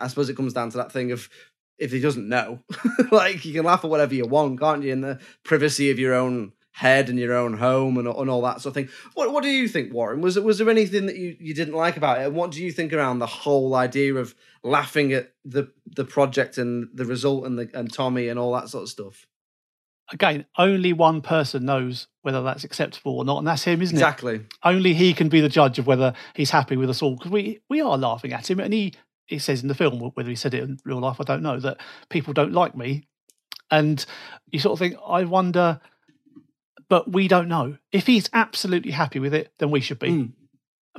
I 0.00 0.08
suppose 0.08 0.28
it 0.28 0.36
comes 0.36 0.52
down 0.52 0.70
to 0.70 0.78
that 0.78 0.90
thing 0.90 1.12
of 1.12 1.28
if 1.78 1.92
he 1.92 2.00
doesn't 2.00 2.28
know, 2.28 2.60
like 3.10 3.44
you 3.44 3.52
can 3.52 3.64
laugh 3.64 3.84
at 3.84 3.90
whatever 3.90 4.14
you 4.14 4.26
want, 4.26 4.58
can't 4.58 4.82
you? 4.82 4.92
In 4.92 5.02
the 5.02 5.20
privacy 5.44 5.90
of 5.90 5.98
your 5.98 6.14
own 6.14 6.52
head 6.72 7.08
and 7.08 7.18
your 7.18 7.34
own 7.34 7.58
home 7.58 7.98
and, 7.98 8.08
and 8.08 8.30
all 8.30 8.42
that 8.42 8.60
sort 8.60 8.70
of 8.70 8.74
thing. 8.74 8.88
What 9.14 9.32
what 9.32 9.42
do 9.42 9.50
you 9.50 9.68
think, 9.68 9.92
Warren? 9.92 10.20
Was 10.20 10.36
it 10.36 10.44
was 10.44 10.58
there 10.58 10.70
anything 10.70 11.06
that 11.06 11.16
you, 11.16 11.36
you 11.38 11.54
didn't 11.54 11.74
like 11.74 11.96
about 11.96 12.20
it? 12.20 12.26
And 12.26 12.34
what 12.34 12.50
do 12.50 12.62
you 12.62 12.72
think 12.72 12.92
around 12.92 13.18
the 13.18 13.26
whole 13.26 13.74
idea 13.74 14.14
of 14.14 14.34
laughing 14.64 15.12
at 15.12 15.32
the 15.44 15.70
the 15.86 16.04
project 16.04 16.58
and 16.58 16.88
the 16.94 17.04
result 17.04 17.44
and 17.46 17.58
the 17.58 17.70
and 17.74 17.92
Tommy 17.92 18.28
and 18.28 18.38
all 18.38 18.52
that 18.54 18.68
sort 18.68 18.84
of 18.84 18.88
stuff? 18.88 19.26
Again, 20.10 20.44
only 20.58 20.92
one 20.92 21.22
person 21.22 21.64
knows 21.64 22.08
whether 22.22 22.42
that's 22.42 22.64
acceptable 22.64 23.16
or 23.18 23.24
not, 23.24 23.38
and 23.38 23.46
that's 23.46 23.64
him, 23.64 23.80
isn't 23.80 23.96
Exactly. 23.96 24.34
it? 24.34 24.36
Exactly. 24.36 24.58
Only 24.74 24.94
he 24.94 25.14
can 25.14 25.28
be 25.28 25.40
the 25.40 25.48
judge 25.48 25.78
of 25.78 25.86
whether 25.86 26.12
he's 26.34 26.50
happy 26.50 26.76
with 26.76 26.90
us 26.90 27.00
all 27.02 27.16
because 27.16 27.30
we 27.30 27.60
we 27.70 27.80
are 27.80 27.96
laughing 27.96 28.32
at 28.32 28.50
him, 28.50 28.60
and 28.60 28.74
he 28.74 28.94
he 29.26 29.38
says 29.38 29.62
in 29.62 29.68
the 29.68 29.74
film 29.74 30.00
whether 30.14 30.28
he 30.28 30.36
said 30.36 30.54
it 30.54 30.62
in 30.64 30.78
real 30.84 31.00
life, 31.00 31.18
I 31.20 31.24
don't 31.24 31.42
know 31.42 31.58
that 31.60 31.78
people 32.10 32.34
don't 32.34 32.52
like 32.52 32.76
me, 32.76 33.06
and 33.70 34.04
you 34.50 34.58
sort 34.58 34.74
of 34.74 34.78
think, 34.80 34.96
I 35.06 35.24
wonder, 35.24 35.80
but 36.88 37.10
we 37.10 37.28
don't 37.28 37.48
know 37.48 37.76
if 37.90 38.06
he's 38.06 38.28
absolutely 38.32 38.92
happy 38.92 39.18
with 39.18 39.34
it, 39.34 39.52
then 39.58 39.70
we 39.70 39.80
should 39.80 39.98
be. 39.98 40.08
Mm. 40.08 40.32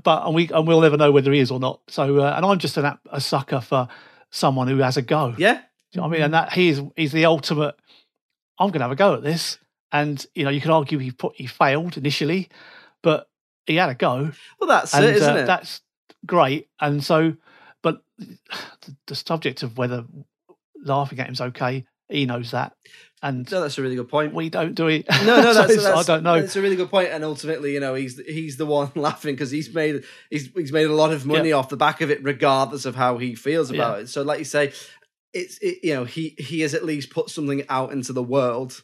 But 0.03 0.25
and 0.25 0.33
we 0.33 0.49
and 0.49 0.67
we'll 0.67 0.81
never 0.81 0.97
know 0.97 1.11
whether 1.11 1.31
he 1.31 1.39
is 1.39 1.51
or 1.51 1.59
not. 1.59 1.81
So, 1.87 2.19
uh, 2.19 2.33
and 2.35 2.45
I'm 2.45 2.57
just 2.57 2.77
an, 2.77 2.97
a 3.11 3.21
sucker 3.21 3.61
for 3.61 3.87
someone 4.31 4.67
who 4.67 4.77
has 4.79 4.97
a 4.97 5.01
go. 5.01 5.35
Yeah. 5.37 5.61
You 5.91 6.01
know 6.01 6.07
what 6.07 6.09
I 6.09 6.11
mean? 6.13 6.21
And 6.23 6.33
that 6.33 6.53
he 6.53 6.69
is 6.69 6.81
he's 6.95 7.11
the 7.11 7.25
ultimate. 7.25 7.75
I'm 8.59 8.69
going 8.69 8.79
to 8.79 8.85
have 8.85 8.91
a 8.91 8.95
go 8.95 9.15
at 9.15 9.23
this, 9.23 9.59
and 9.91 10.25
you 10.33 10.43
know 10.43 10.49
you 10.49 10.61
could 10.61 10.71
argue 10.71 10.97
he 10.97 11.11
put 11.11 11.35
he 11.35 11.45
failed 11.45 11.97
initially, 11.97 12.49
but 13.03 13.29
he 13.65 13.75
had 13.75 13.89
a 13.89 13.95
go. 13.95 14.31
Well, 14.59 14.67
that's 14.67 14.93
and 14.93 15.05
it, 15.05 15.15
isn't 15.17 15.35
uh, 15.35 15.39
it? 15.39 15.45
That's 15.45 15.81
great. 16.25 16.69
And 16.79 17.03
so, 17.03 17.35
but 17.83 18.01
the, 18.17 18.95
the 19.07 19.15
subject 19.15 19.61
of 19.61 19.77
whether 19.77 20.05
laughing 20.83 21.19
at 21.19 21.27
him's 21.27 21.41
okay, 21.41 21.85
he 22.09 22.25
knows 22.25 22.51
that, 22.51 22.73
and 23.23 23.49
no, 23.51 23.61
that's 23.61 23.77
a 23.79 23.81
really 23.81 23.95
good 23.95 24.09
point. 24.09 24.33
we 24.35 24.49
don't 24.49 24.75
do 24.75 24.87
it. 24.87 25.05
No, 25.09 25.41
no, 25.41 25.41
So 25.41 25.53
that's, 25.53 25.71
it's- 25.71 25.83
that's 25.83 26.09
I 26.09 26.13
don't 26.13 26.23
know. 26.23 26.35
It's 26.35 26.55
a 26.55 26.61
really 26.61 26.75
good 26.75 26.91
point. 26.91 27.07
point, 27.07 27.15
and 27.15 27.23
ultimately, 27.23 27.73
you 27.73 27.79
know, 27.79 27.95
he's 27.95 28.19
he's 28.19 28.57
the 28.57 28.65
one 28.67 28.91
laughing 28.95 29.33
because 29.33 29.49
he's 29.49 29.73
made 29.73 30.03
he's 30.29 30.49
he's 30.55 30.71
made 30.71 30.85
a 30.85 30.93
lot 30.93 31.11
of 31.11 31.25
money 31.25 31.49
Yeah. 31.49 31.55
off 31.55 31.69
the 31.69 31.77
back 31.77 32.01
of 32.01 32.11
it, 32.11 32.23
regardless 32.23 32.85
of 32.85 32.93
how 32.95 33.17
he 33.17 33.33
feels 33.33 33.71
about 33.71 33.97
Yeah. 33.97 34.03
it. 34.03 34.07
So, 34.09 34.21
like 34.21 34.37
you 34.39 34.45
say, 34.45 34.73
it's 35.33 35.57
it, 35.59 35.79
you 35.83 35.95
know 35.95 36.03
he 36.05 36.35
he 36.37 36.59
has 36.61 36.73
at 36.75 36.85
least 36.85 37.09
put 37.09 37.29
something 37.31 37.63
out 37.69 37.91
into 37.93 38.13
the 38.13 38.21
world, 38.23 38.83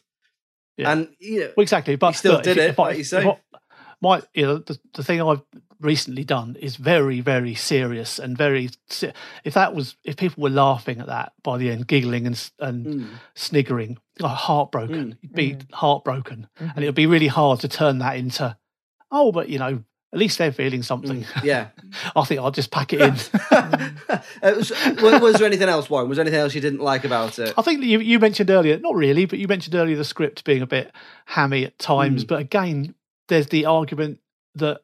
Yeah. 0.76 0.90
and 0.92 1.08
you 1.20 1.40
know 1.40 1.52
Well, 1.56 1.62
exactly, 1.62 1.94
but 1.96 2.12
he 2.12 2.16
still 2.16 2.32
look, 2.32 2.42
did 2.42 2.56
if, 2.56 2.64
it, 2.64 2.70
if 2.70 2.78
I- 2.80 2.82
like 2.88 2.98
you 2.98 3.04
say. 3.04 3.24
I- 3.28 3.38
my, 4.02 4.22
you 4.32 4.46
know, 4.46 4.56
the, 4.56 4.78
the 4.94 5.04
thing 5.04 5.20
I've 5.20 5.42
recently 5.78 6.24
done 6.24 6.56
is 6.58 6.76
very, 6.76 7.20
very 7.20 7.54
serious 7.54 8.18
and 8.18 8.34
very. 8.34 8.70
If 9.44 9.52
that 9.52 9.74
was, 9.74 9.94
if 10.04 10.16
people 10.16 10.42
were 10.42 10.48
laughing 10.48 11.00
at 11.00 11.08
that 11.08 11.34
by 11.42 11.58
the 11.58 11.70
end, 11.70 11.86
giggling 11.86 12.26
and 12.26 12.50
and 12.60 12.86
Mm. 12.86 13.06
sniggering, 13.34 13.98
heartbroken, 14.28 15.16
you'd 15.22 15.32
be 15.34 15.50
Mm. 15.54 15.72
heartbroken, 15.72 16.48
Mhm. 16.60 16.72
and 16.74 16.84
it 16.84 16.88
would 16.88 16.94
be 16.94 17.06
really 17.06 17.26
hard 17.28 17.60
to 17.60 17.68
turn 17.68 17.98
that 17.98 18.16
into, 18.16 18.56
oh, 19.10 19.32
but 19.32 19.48
you 19.48 19.58
know, 19.58 19.82
at 20.12 20.18
least 20.18 20.38
they're 20.38 20.50
feeling 20.52 20.82
something. 20.82 21.22
Mm, 21.22 21.44
yeah. 21.44 21.68
I 22.16 22.24
think 22.24 22.40
I'll 22.40 22.50
just 22.50 22.70
pack 22.72 22.92
it 22.92 23.00
in. 23.00 23.14
Uh, 24.42 24.54
was, 24.56 24.70
was 25.00 25.20
was 25.20 25.34
there 25.36 25.46
anything 25.46 25.68
else, 25.68 25.88
Warren? 25.88 26.08
Was 26.08 26.16
there 26.16 26.24
anything 26.24 26.40
else 26.40 26.54
you 26.54 26.60
didn't 26.60 26.80
like 26.80 27.04
about 27.04 27.38
it? 27.38 27.54
I 27.56 27.62
think 27.62 27.84
you, 27.84 28.00
you 28.00 28.18
mentioned 28.18 28.50
earlier, 28.50 28.76
not 28.78 28.94
really, 28.96 29.24
but 29.26 29.38
you 29.38 29.46
mentioned 29.46 29.74
earlier 29.76 29.96
the 29.96 30.04
script 30.04 30.44
being 30.44 30.62
a 30.62 30.66
bit 30.66 30.90
hammy 31.26 31.64
at 31.64 31.78
times. 31.78 32.24
Mm. 32.24 32.28
But 32.28 32.40
again, 32.40 32.94
there's 33.28 33.46
the 33.48 33.66
argument 33.66 34.18
that 34.56 34.80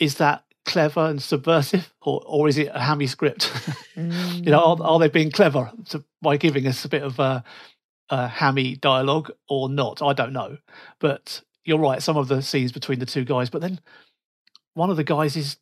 is 0.00 0.16
that 0.16 0.44
clever 0.64 1.06
and 1.06 1.22
subversive, 1.22 1.92
or 2.02 2.22
or 2.26 2.48
is 2.48 2.58
it 2.58 2.70
a 2.74 2.80
hammy 2.80 3.06
script? 3.06 3.52
Mm. 3.96 4.34
you 4.44 4.50
know, 4.50 4.60
are, 4.60 4.82
are 4.82 4.98
they 4.98 5.08
being 5.08 5.30
clever 5.30 5.70
to, 5.90 6.02
by 6.22 6.36
giving 6.36 6.66
us 6.66 6.84
a 6.84 6.88
bit 6.88 7.02
of 7.02 7.18
a, 7.18 7.44
a 8.10 8.28
hammy 8.28 8.76
dialogue 8.76 9.30
or 9.48 9.68
not? 9.68 10.02
I 10.02 10.12
don't 10.12 10.32
know. 10.32 10.58
But 11.00 11.42
you're 11.64 11.78
right. 11.78 12.02
Some 12.02 12.16
of 12.16 12.28
the 12.28 12.42
scenes 12.42 12.72
between 12.72 12.98
the 12.98 13.06
two 13.06 13.24
guys, 13.24 13.50
but 13.50 13.60
then 13.60 13.80
one 14.74 14.90
of 14.90 14.96
the 14.96 15.04
guys 15.04 15.36
is 15.36 15.56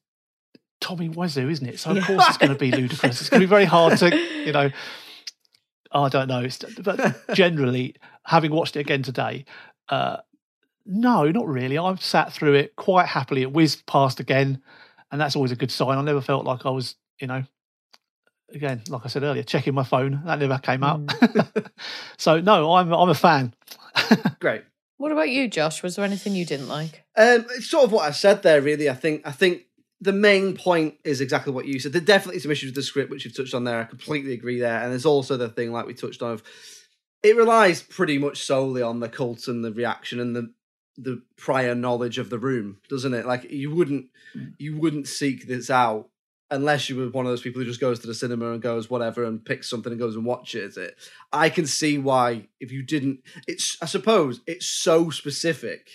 Tommy 0.81 1.09
Wiseau, 1.09 1.51
isn't 1.51 1.67
it? 1.67 1.79
So 1.81 1.91
of 1.91 1.97
Yeah. 1.97 2.07
course 2.07 2.29
it's 2.29 2.39
going 2.39 2.53
to 2.53 2.59
be 2.59 2.71
ludicrous. 2.73 3.21
It's 3.21 3.31
going 3.31 3.41
to 3.41 3.47
be 3.47 3.51
very 3.51 3.65
hard 3.65 3.97
to, 3.99 4.17
you 4.45 4.53
know. 4.53 4.71
I 5.93 6.09
don't 6.09 6.27
know. 6.29 6.47
But 6.83 7.35
generally, 7.35 7.95
having 8.27 8.51
watched 8.51 8.75
it 8.77 8.81
again 8.81 9.03
today, 9.03 9.45
uh, 9.89 10.17
no, 10.85 11.31
not 11.31 11.47
really. 11.47 11.79
I've 11.79 12.03
sat 12.03 12.33
through 12.33 12.55
it 12.55 12.75
quite 12.77 13.07
happily. 13.07 13.43
It 13.43 13.53
whizzed 13.53 13.87
past 13.87 14.19
again, 14.19 14.61
and 15.13 15.21
that's 15.21 15.37
always 15.37 15.53
a 15.53 15.57
good 15.57 15.71
sign. 15.71 15.97
I 15.97 16.03
never 16.03 16.21
felt 16.21 16.45
like 16.45 16.67
I 16.67 16.71
was, 16.71 16.97
you 17.21 17.29
know, 17.29 17.45
again, 18.55 18.83
like 18.89 19.03
I 19.05 19.09
said 19.09 19.23
earlier, 19.23 19.43
checking 19.43 19.75
my 19.75 19.85
phone. 19.85 20.23
That 20.25 20.39
never 20.39 20.59
came 20.59 20.83
up. 20.83 21.01
Mm. 21.01 21.71
so 22.17 22.41
no, 22.41 22.75
I'm 22.75 22.93
I'm 22.93 23.09
a 23.09 23.15
fan. 23.15 23.55
Great. 24.41 24.63
What 24.97 25.13
about 25.13 25.29
you, 25.29 25.49
Josh? 25.49 25.83
Was 25.83 25.97
there 25.97 26.05
anything 26.05 26.35
you 26.35 26.47
didn't 26.47 26.69
like? 26.69 27.05
Um, 27.17 27.47
it's 27.51 27.69
sort 27.69 27.85
of 27.85 27.93
what 27.93 28.09
I 28.09 28.13
said 28.13 28.43
there. 28.43 28.61
Really, 28.61 28.89
I 28.89 28.95
think 28.95 29.23
I 29.27 29.33
think 29.33 29.63
the 30.01 30.13
main 30.13 30.57
point 30.57 30.95
is 31.05 31.21
exactly 31.21 31.53
what 31.53 31.67
you 31.67 31.79
said. 31.79 31.93
There 31.93 32.01
definitely 32.01 32.41
some 32.41 32.51
issues 32.51 32.69
with 32.69 32.77
the 32.77 32.83
script, 32.83 33.11
which 33.11 33.25
you've 33.25 33.37
touched 33.37 33.55
on 33.55 33.65
there. 33.65 33.81
I 33.81 33.85
completely 33.85 34.35
agree 34.35 34.61
there. 34.61 34.81
And 34.81 34.93
there's 34.93 35.07
also 35.07 35.37
the 35.37 35.49
thing, 35.49 35.73
like 35.73 35.87
we 35.87 35.95
touched 35.95 36.23
on, 36.23 36.33
of 36.33 36.43
it 37.23 37.37
relies 37.37 37.83
pretty 37.83 38.19
much 38.19 38.45
solely 38.45 38.83
on 38.83 39.01
the 39.01 39.09
cult 39.09 39.49
and 39.49 39.65
the 39.65 39.73
reaction 39.73 40.21
and 40.21 40.37
the 40.37 40.53
the 40.97 41.23
prior 41.37 41.75
knowledge 41.75 42.19
of 42.19 42.31
the 42.31 42.39
room, 42.39 42.79
doesn't 42.89 43.15
it? 43.15 43.27
Like 43.27 43.51
you 43.51 43.75
wouldn't 43.75 44.07
you 44.59 44.79
wouldn't 44.79 45.09
seek 45.09 45.49
this 45.49 45.71
out 45.71 46.09
unless 46.55 46.89
you 46.89 46.97
were 46.97 47.09
one 47.09 47.27
of 47.27 47.33
those 47.33 47.43
people 47.43 47.61
who 47.61 47.67
just 47.67 47.81
goes 47.81 47.99
to 48.01 48.07
the 48.07 48.15
cinema 48.15 48.53
and 48.53 48.63
goes 48.63 48.89
whatever 48.89 49.25
and 49.25 49.45
picks 49.45 49.69
something 49.69 49.93
and 49.93 50.01
goes 50.01 50.15
and 50.15 50.25
watches 50.25 50.77
it. 50.77 50.97
I 51.33 51.49
can 51.49 51.67
see 51.67 51.99
why 51.99 52.49
if 52.61 52.71
you 52.71 52.83
didn't 52.83 53.21
it's 53.47 53.77
I 53.83 53.87
suppose 53.87 54.41
it's 54.47 54.67
so 54.67 55.11
specific. 55.11 55.89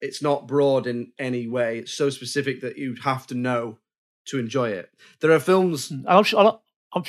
It's 0.00 0.22
not 0.22 0.48
broad 0.48 0.86
in 0.88 1.12
any 1.18 1.46
way. 1.46 1.78
It's 1.78 1.92
so 1.92 2.10
specific 2.10 2.60
that 2.62 2.76
you'd 2.76 3.04
have 3.04 3.26
to 3.28 3.34
know 3.36 3.78
to 4.26 4.38
enjoy 4.38 4.70
it. 4.70 4.90
There 5.20 5.30
are 5.30 5.38
films 5.38 5.90
hmm, 5.90 6.06
And 6.06 6.08
I'm, 6.08 6.24
su- 6.24 6.38
I'm, 6.38 6.54
I'm, 6.94 7.04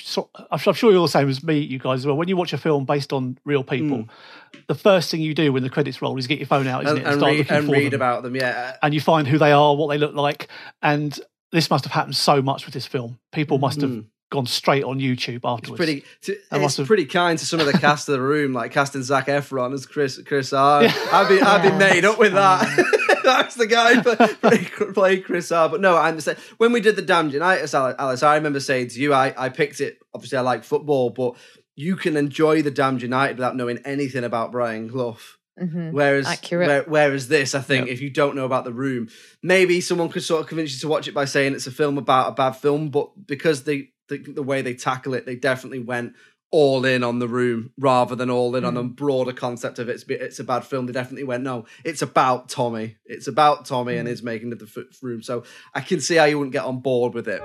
I'm 0.52 0.74
sure 0.74 0.92
you're 0.92 1.02
the 1.02 1.08
same 1.08 1.30
as 1.30 1.44
me, 1.44 1.58
you 1.58 1.80
guys 1.80 2.00
as 2.00 2.06
well. 2.06 2.16
When 2.16 2.28
you 2.28 2.38
watch 2.38 2.54
a 2.54 2.58
film 2.58 2.86
based 2.86 3.12
on 3.12 3.38
real 3.46 3.64
people, 3.64 4.04
hmm. 4.04 4.60
the 4.68 4.76
first 4.76 5.10
thing 5.10 5.22
you 5.22 5.34
do 5.34 5.52
when 5.52 5.64
the 5.64 5.70
credits 5.70 6.02
roll 6.02 6.18
is 6.18 6.28
get 6.28 6.40
your 6.40 6.48
phone 6.48 6.68
out, 6.68 6.84
isn't 6.84 6.98
and, 6.98 7.06
it, 7.06 7.06
and, 7.06 7.14
and 7.14 7.20
start 7.20 7.32
read, 7.32 7.38
looking 7.40 7.58
and 7.58 7.66
for 7.66 7.72
read 7.72 7.86
them. 7.88 7.94
about 7.96 8.24
them. 8.24 8.36
Yeah, 8.36 8.78
and 8.82 8.94
you 8.94 9.02
find 9.02 9.28
who 9.28 9.38
they 9.38 9.52
are, 9.52 9.76
what 9.76 9.88
they 9.88 9.98
look 9.98 10.14
like, 10.14 10.48
and 10.82 11.20
this 11.54 11.70
must 11.70 11.86
have 11.86 11.94
happened 11.94 12.18
so 12.18 12.42
much 12.42 12.66
with 12.66 12.74
this 12.74 12.86
film. 12.86 13.20
People 13.32 13.58
must 13.60 13.80
have 13.80 13.90
Mm. 13.90 14.06
gone 14.32 14.46
straight 14.48 14.84
on 14.84 15.00
YouTube 15.00 15.42
afterwards. 15.46 15.70
It's 15.70 15.78
pretty. 15.78 16.04
must 16.52 16.64
It's 16.66 16.78
have- 16.78 16.88
pretty 16.88 17.06
kind 17.06 17.40
to 17.40 17.46
some 17.46 17.60
of 17.62 17.66
the 17.68 17.74
cast 17.74 18.10
of 18.10 18.14
the 18.14 18.22
room, 18.22 18.52
like 18.52 18.72
casting 18.72 19.04
Zac 19.04 19.28
Efron 19.28 19.74
as 19.74 19.86
Chris 19.86 20.20
Chris 20.26 20.52
R. 20.52 20.82
I'd 21.14 21.30
be 21.30 21.40
I'd 21.42 21.62
be 21.72 21.78
made 21.78 22.04
up 22.04 22.18
with 22.20 22.34
that. 22.34 23.22
That's 23.24 23.56
the 23.62 23.68
guy 23.68 24.02
play, 24.02 24.66
play 24.94 25.20
Chris 25.22 25.52
R. 25.52 25.70
But 25.70 25.80
no, 25.80 25.96
I 25.96 26.10
understand. 26.10 26.40
When 26.58 26.72
we 26.74 26.82
did 26.82 26.96
the 26.98 27.02
Damned 27.04 27.32
United, 27.34 27.74
Alice, 27.74 28.24
I 28.24 28.36
remember 28.36 28.60
saying 28.60 28.90
to 28.90 29.00
you, 29.00 29.14
I 29.14 29.34
I 29.38 29.50
picked 29.50 29.80
it. 29.80 30.00
Obviously, 30.14 30.38
I 30.40 30.42
like 30.42 30.64
football, 30.64 31.10
but 31.12 31.36
you 31.76 31.96
can 31.96 32.18
enjoy 32.18 32.62
the 32.62 32.70
Damned 32.72 33.02
United 33.02 33.38
without 33.38 33.56
knowing 33.56 33.78
anything 33.86 34.24
about 34.24 34.52
Brian 34.52 34.90
Clough. 34.90 35.18
Mhm. 35.62 35.92
Whereas, 35.92 36.26
Accurate. 36.28 36.68
where- 36.68 36.84
whereas 36.84 37.28
this, 37.28 37.54
I 37.54 37.62
think, 37.62 37.88
if 37.88 38.02
you 38.02 38.10
don't 38.10 38.36
know 38.36 38.46
about 38.46 38.64
the 38.66 38.74
room, 38.74 39.08
maybe 39.42 39.82
someone 39.82 40.10
could 40.10 40.24
sort 40.24 40.42
of 40.42 40.48
convince 40.48 40.74
you 40.74 40.80
to 40.80 40.88
watch 40.88 41.08
it 41.08 41.14
by 41.14 41.26
saying 41.26 41.54
it's 41.54 41.68
a 41.68 41.72
film 41.72 41.98
about 41.98 42.30
a 42.30 42.36
bad 42.36 42.54
film. 42.54 42.90
But 42.90 43.10
because 43.28 43.64
they, 43.64 43.90
the, 44.10 44.18
the 44.18 44.44
way 44.44 44.62
they 44.62 44.74
tackle 44.74 45.14
it, 45.14 45.26
they 45.26 45.36
definitely 45.36 45.80
went 45.80 46.14
all 46.52 46.86
in 46.86 47.04
on 47.04 47.18
the 47.18 47.28
room 47.28 47.72
rather 47.80 48.16
than 48.16 48.30
all 48.30 48.56
in 48.56 48.64
on 48.64 48.76
the 48.76 48.84
broader 48.84 49.34
concept 49.34 49.80
of 49.80 49.90
it's 49.90 50.04
it's 50.08 50.38
a 50.38 50.44
bad 50.44 50.64
film. 50.64 50.86
They 50.86 50.94
definitely 50.94 51.24
went 51.24 51.44
no, 51.44 51.66
it's 51.84 52.04
about 52.04 52.48
Tommy. 52.48 52.98
It's 53.06 53.28
about 53.28 53.66
Tommy 53.66 53.98
and 53.98 54.08
his 54.08 54.22
making 54.22 54.52
of 54.54 54.60
the 54.60 54.66
f- 54.66 55.02
room. 55.02 55.24
So 55.24 55.44
I 55.74 55.82
can 55.82 56.00
see 56.00 56.16
how 56.16 56.26
you 56.26 56.38
wouldn't 56.38 56.54
get 56.54 56.64
on 56.66 56.80
board 56.82 57.16
with 57.16 57.28
it. 57.28 57.42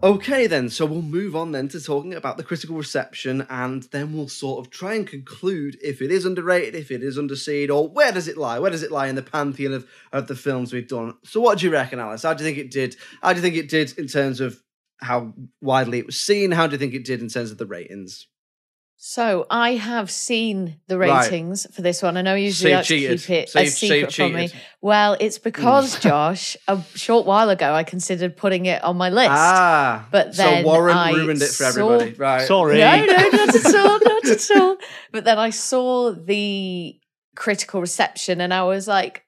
Okay, 0.00 0.46
then. 0.46 0.68
So 0.68 0.86
we'll 0.86 1.02
move 1.02 1.34
on 1.34 1.50
then 1.50 1.66
to 1.68 1.80
talking 1.80 2.14
about 2.14 2.36
the 2.36 2.44
critical 2.44 2.76
reception, 2.76 3.44
and 3.50 3.82
then 3.90 4.12
we'll 4.12 4.28
sort 4.28 4.64
of 4.64 4.70
try 4.70 4.94
and 4.94 5.04
conclude 5.04 5.76
if 5.82 6.00
it 6.00 6.12
is 6.12 6.24
underrated, 6.24 6.76
if 6.76 6.92
it 6.92 7.02
is 7.02 7.18
underseen, 7.18 7.68
or 7.68 7.88
where 7.88 8.12
does 8.12 8.28
it 8.28 8.36
lie? 8.36 8.60
Where 8.60 8.70
does 8.70 8.84
it 8.84 8.92
lie 8.92 9.08
in 9.08 9.16
the 9.16 9.24
pantheon 9.24 9.72
of, 9.72 9.88
of 10.12 10.28
the 10.28 10.36
films 10.36 10.72
we've 10.72 10.86
done? 10.86 11.14
So, 11.24 11.40
what 11.40 11.58
do 11.58 11.66
you 11.66 11.72
reckon, 11.72 11.98
Alice? 11.98 12.22
How 12.22 12.32
do 12.32 12.44
you 12.44 12.48
think 12.48 12.64
it 12.64 12.70
did? 12.70 12.96
How 13.22 13.32
do 13.32 13.38
you 13.38 13.42
think 13.42 13.56
it 13.56 13.68
did 13.68 13.98
in 13.98 14.06
terms 14.06 14.40
of 14.40 14.62
how 15.00 15.34
widely 15.60 15.98
it 15.98 16.06
was 16.06 16.20
seen? 16.20 16.52
How 16.52 16.68
do 16.68 16.74
you 16.74 16.78
think 16.78 16.94
it 16.94 17.04
did 17.04 17.20
in 17.20 17.28
terms 17.28 17.50
of 17.50 17.58
the 17.58 17.66
ratings? 17.66 18.28
So 19.00 19.46
I 19.48 19.74
have 19.74 20.10
seen 20.10 20.80
the 20.88 20.98
Right. 20.98 21.22
ratings 21.30 21.68
for 21.72 21.82
this 21.82 22.02
one. 22.02 22.16
I 22.16 22.22
know 22.22 22.34
usually 22.34 22.64
So 22.64 22.68
you 22.68 22.74
I 22.74 22.78
like 22.78 22.86
to 22.88 22.94
keep 22.96 23.30
it 23.30 23.48
So 23.48 23.60
a 23.60 23.62
you've- 23.62 23.70
so 23.70 23.86
you've 23.86 24.10
secret 24.10 24.12
from 24.14 24.32
me. 24.34 24.50
Well, 24.80 25.16
it's 25.20 25.38
because 25.38 25.98
Josh, 26.00 26.56
a 26.66 26.82
short 26.96 27.24
while 27.24 27.48
ago, 27.48 27.72
I 27.72 27.84
considered 27.84 28.36
putting 28.36 28.66
it 28.66 28.82
on 28.82 28.96
my 28.96 29.08
list. 29.08 29.30
Ah, 29.30 30.08
but 30.10 30.34
so 30.34 30.42
then 30.42 30.64
Warren 30.64 30.96
I 30.96 31.12
ruined 31.12 31.40
it 31.40 31.46
for 31.46 31.70
saw- 31.70 31.90
everybody. 31.90 32.12
Right. 32.14 32.46
Sorry. 32.48 32.78
No, 32.78 32.96
no, 33.04 33.28
not 33.28 33.54
at 33.54 33.74
all, 33.76 33.98
not 34.00 34.26
at 34.26 34.50
all. 34.56 34.76
But 35.12 35.24
then 35.24 35.38
I 35.38 35.50
saw 35.50 36.10
the 36.12 36.98
critical 37.36 37.80
reception, 37.80 38.40
and 38.40 38.52
I 38.52 38.64
was 38.64 38.88
like, 38.88 39.22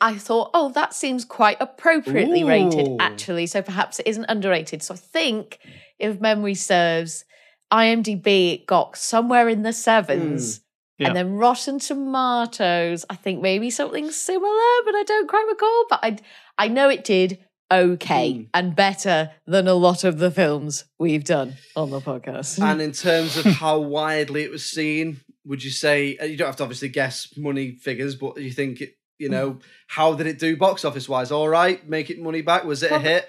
I 0.00 0.16
thought, 0.18 0.50
oh, 0.54 0.70
that 0.70 0.94
seems 0.94 1.24
quite 1.24 1.56
appropriately 1.60 2.44
rated, 2.44 2.88
actually. 3.00 3.46
So 3.48 3.60
perhaps 3.60 3.98
it 3.98 4.06
isn't 4.06 4.26
underrated. 4.28 4.84
So 4.84 4.94
I 4.94 4.98
think, 4.98 5.58
if 5.98 6.20
memory 6.20 6.54
serves, 6.54 7.24
IMDb 7.72 8.64
got 8.66 8.96
somewhere 8.96 9.48
in 9.48 9.62
the 9.62 9.72
sevens. 9.72 10.58
Mm. 10.58 10.62
Yeah. 10.98 11.06
And 11.08 11.16
then 11.16 11.32
Rotten 11.36 11.78
Tomatoes, 11.78 13.04
I 13.08 13.16
think 13.16 13.40
maybe 13.40 13.70
something 13.70 14.10
similar, 14.10 14.70
but 14.84 14.94
I 14.94 15.02
don't 15.06 15.28
quite 15.28 15.46
recall. 15.48 15.86
But 15.88 16.00
I, 16.02 16.18
I 16.58 16.68
know 16.68 16.88
it 16.90 17.04
did 17.04 17.38
okay 17.72 18.32
Mm. 18.34 18.46
and 18.52 18.74
better 18.76 19.30
than 19.46 19.68
a 19.68 19.74
lot 19.74 20.02
of 20.04 20.18
the 20.18 20.30
films 20.30 20.84
we've 20.98 21.22
done 21.24 21.54
on 21.76 21.90
the 21.90 22.00
podcast. 22.00 22.60
And 22.62 22.82
in 22.82 22.92
terms 23.08 23.36
of 23.36 23.44
how 23.46 23.78
widely 23.78 24.42
it 24.42 24.50
was 24.50 24.64
seen, 24.64 25.20
would 25.46 25.62
you 25.64 25.70
say 25.70 26.16
uh, 26.18 26.24
you 26.24 26.36
don't 26.36 26.48
have 26.48 26.56
to 26.56 26.64
obviously 26.64 26.88
guess 26.88 27.32
money 27.36 27.72
figures, 27.76 28.14
but 28.16 28.34
do 28.36 28.42
you 28.42 28.50
think 28.50 28.80
it, 28.80 28.94
you 29.18 29.28
know, 29.28 29.58
how 29.86 30.14
did 30.14 30.26
it 30.26 30.38
do 30.38 30.56
box 30.56 30.84
office 30.84 31.08
wise? 31.08 31.30
All 31.30 31.48
right, 31.48 31.88
make 31.88 32.10
it 32.10 32.18
money 32.20 32.42
back. 32.42 32.64
Was 32.64 32.82
it 32.82 32.86
a 32.86 32.88
Probably- 32.90 33.08
hit? 33.08 33.28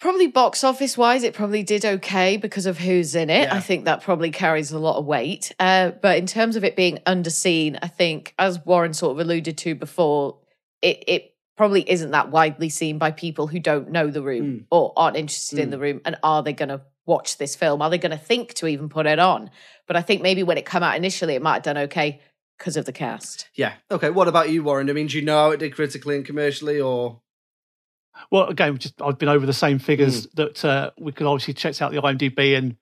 Probably 0.00 0.28
box 0.28 0.62
office 0.62 0.96
wise, 0.96 1.24
it 1.24 1.34
probably 1.34 1.64
did 1.64 1.84
okay 1.84 2.36
because 2.36 2.66
of 2.66 2.78
who's 2.78 3.14
in 3.16 3.30
it. 3.30 3.42
Yeah. 3.48 3.54
I 3.56 3.60
think 3.60 3.84
that 3.86 4.02
probably 4.02 4.30
carries 4.30 4.70
a 4.70 4.78
lot 4.78 4.96
of 4.96 5.04
weight. 5.06 5.52
Uh, 5.58 5.90
but 5.90 6.18
in 6.18 6.26
terms 6.26 6.54
of 6.54 6.62
it 6.62 6.76
being 6.76 6.98
underseen, 7.06 7.78
I 7.82 7.88
think, 7.88 8.32
as 8.38 8.64
Warren 8.64 8.94
sort 8.94 9.12
of 9.12 9.18
alluded 9.20 9.58
to 9.58 9.74
before, 9.74 10.38
it, 10.82 11.02
it 11.08 11.34
probably 11.56 11.88
isn't 11.90 12.12
that 12.12 12.30
widely 12.30 12.68
seen 12.68 12.98
by 12.98 13.10
people 13.10 13.48
who 13.48 13.58
don't 13.58 13.90
know 13.90 14.06
the 14.06 14.22
room 14.22 14.44
Mm. 14.44 14.64
or 14.70 14.92
aren't 14.96 15.16
interested 15.16 15.58
in 15.58 15.70
the 15.70 15.78
room. 15.80 16.00
And 16.04 16.16
are 16.22 16.44
they 16.44 16.52
going 16.52 16.68
to 16.68 16.82
watch 17.04 17.38
this 17.38 17.56
film? 17.56 17.82
Are 17.82 17.90
they 17.90 17.98
going 17.98 18.12
to 18.12 18.16
think 18.18 18.54
to 18.54 18.68
even 18.68 18.88
put 18.88 19.06
it 19.06 19.18
on? 19.18 19.50
But 19.88 19.96
I 19.96 20.02
think 20.02 20.22
maybe 20.22 20.44
when 20.44 20.58
it 20.58 20.66
came 20.66 20.84
out 20.84 20.96
initially, 20.96 21.34
it 21.34 21.42
might 21.42 21.54
have 21.54 21.62
done 21.64 21.78
okay 21.78 22.20
because 22.56 22.76
of 22.76 22.84
the 22.84 22.92
cast. 22.92 23.48
Yeah. 23.56 23.72
Okay. 23.90 24.10
What 24.10 24.28
about 24.28 24.50
you, 24.50 24.62
Warren? 24.62 24.88
I 24.90 24.92
mean, 24.92 25.08
do 25.08 25.18
you 25.18 25.24
know 25.24 25.36
how 25.46 25.50
it 25.50 25.56
did 25.58 25.74
critically 25.74 26.14
and 26.14 26.24
commercially, 26.24 26.80
or 26.80 27.20
Well, 28.30 28.46
again, 28.48 28.76
just 28.78 29.00
I've 29.00 29.18
been 29.18 29.28
over 29.28 29.46
the 29.46 29.52
same 29.52 29.78
figures 29.78 30.26
that 30.34 30.64
uh, 30.64 30.90
we 30.98 31.12
could 31.12 31.26
obviously 31.26 31.54
checked 31.54 31.80
out 31.82 31.92
the 31.92 32.00
IMDb 32.02 32.56
and 32.58 32.76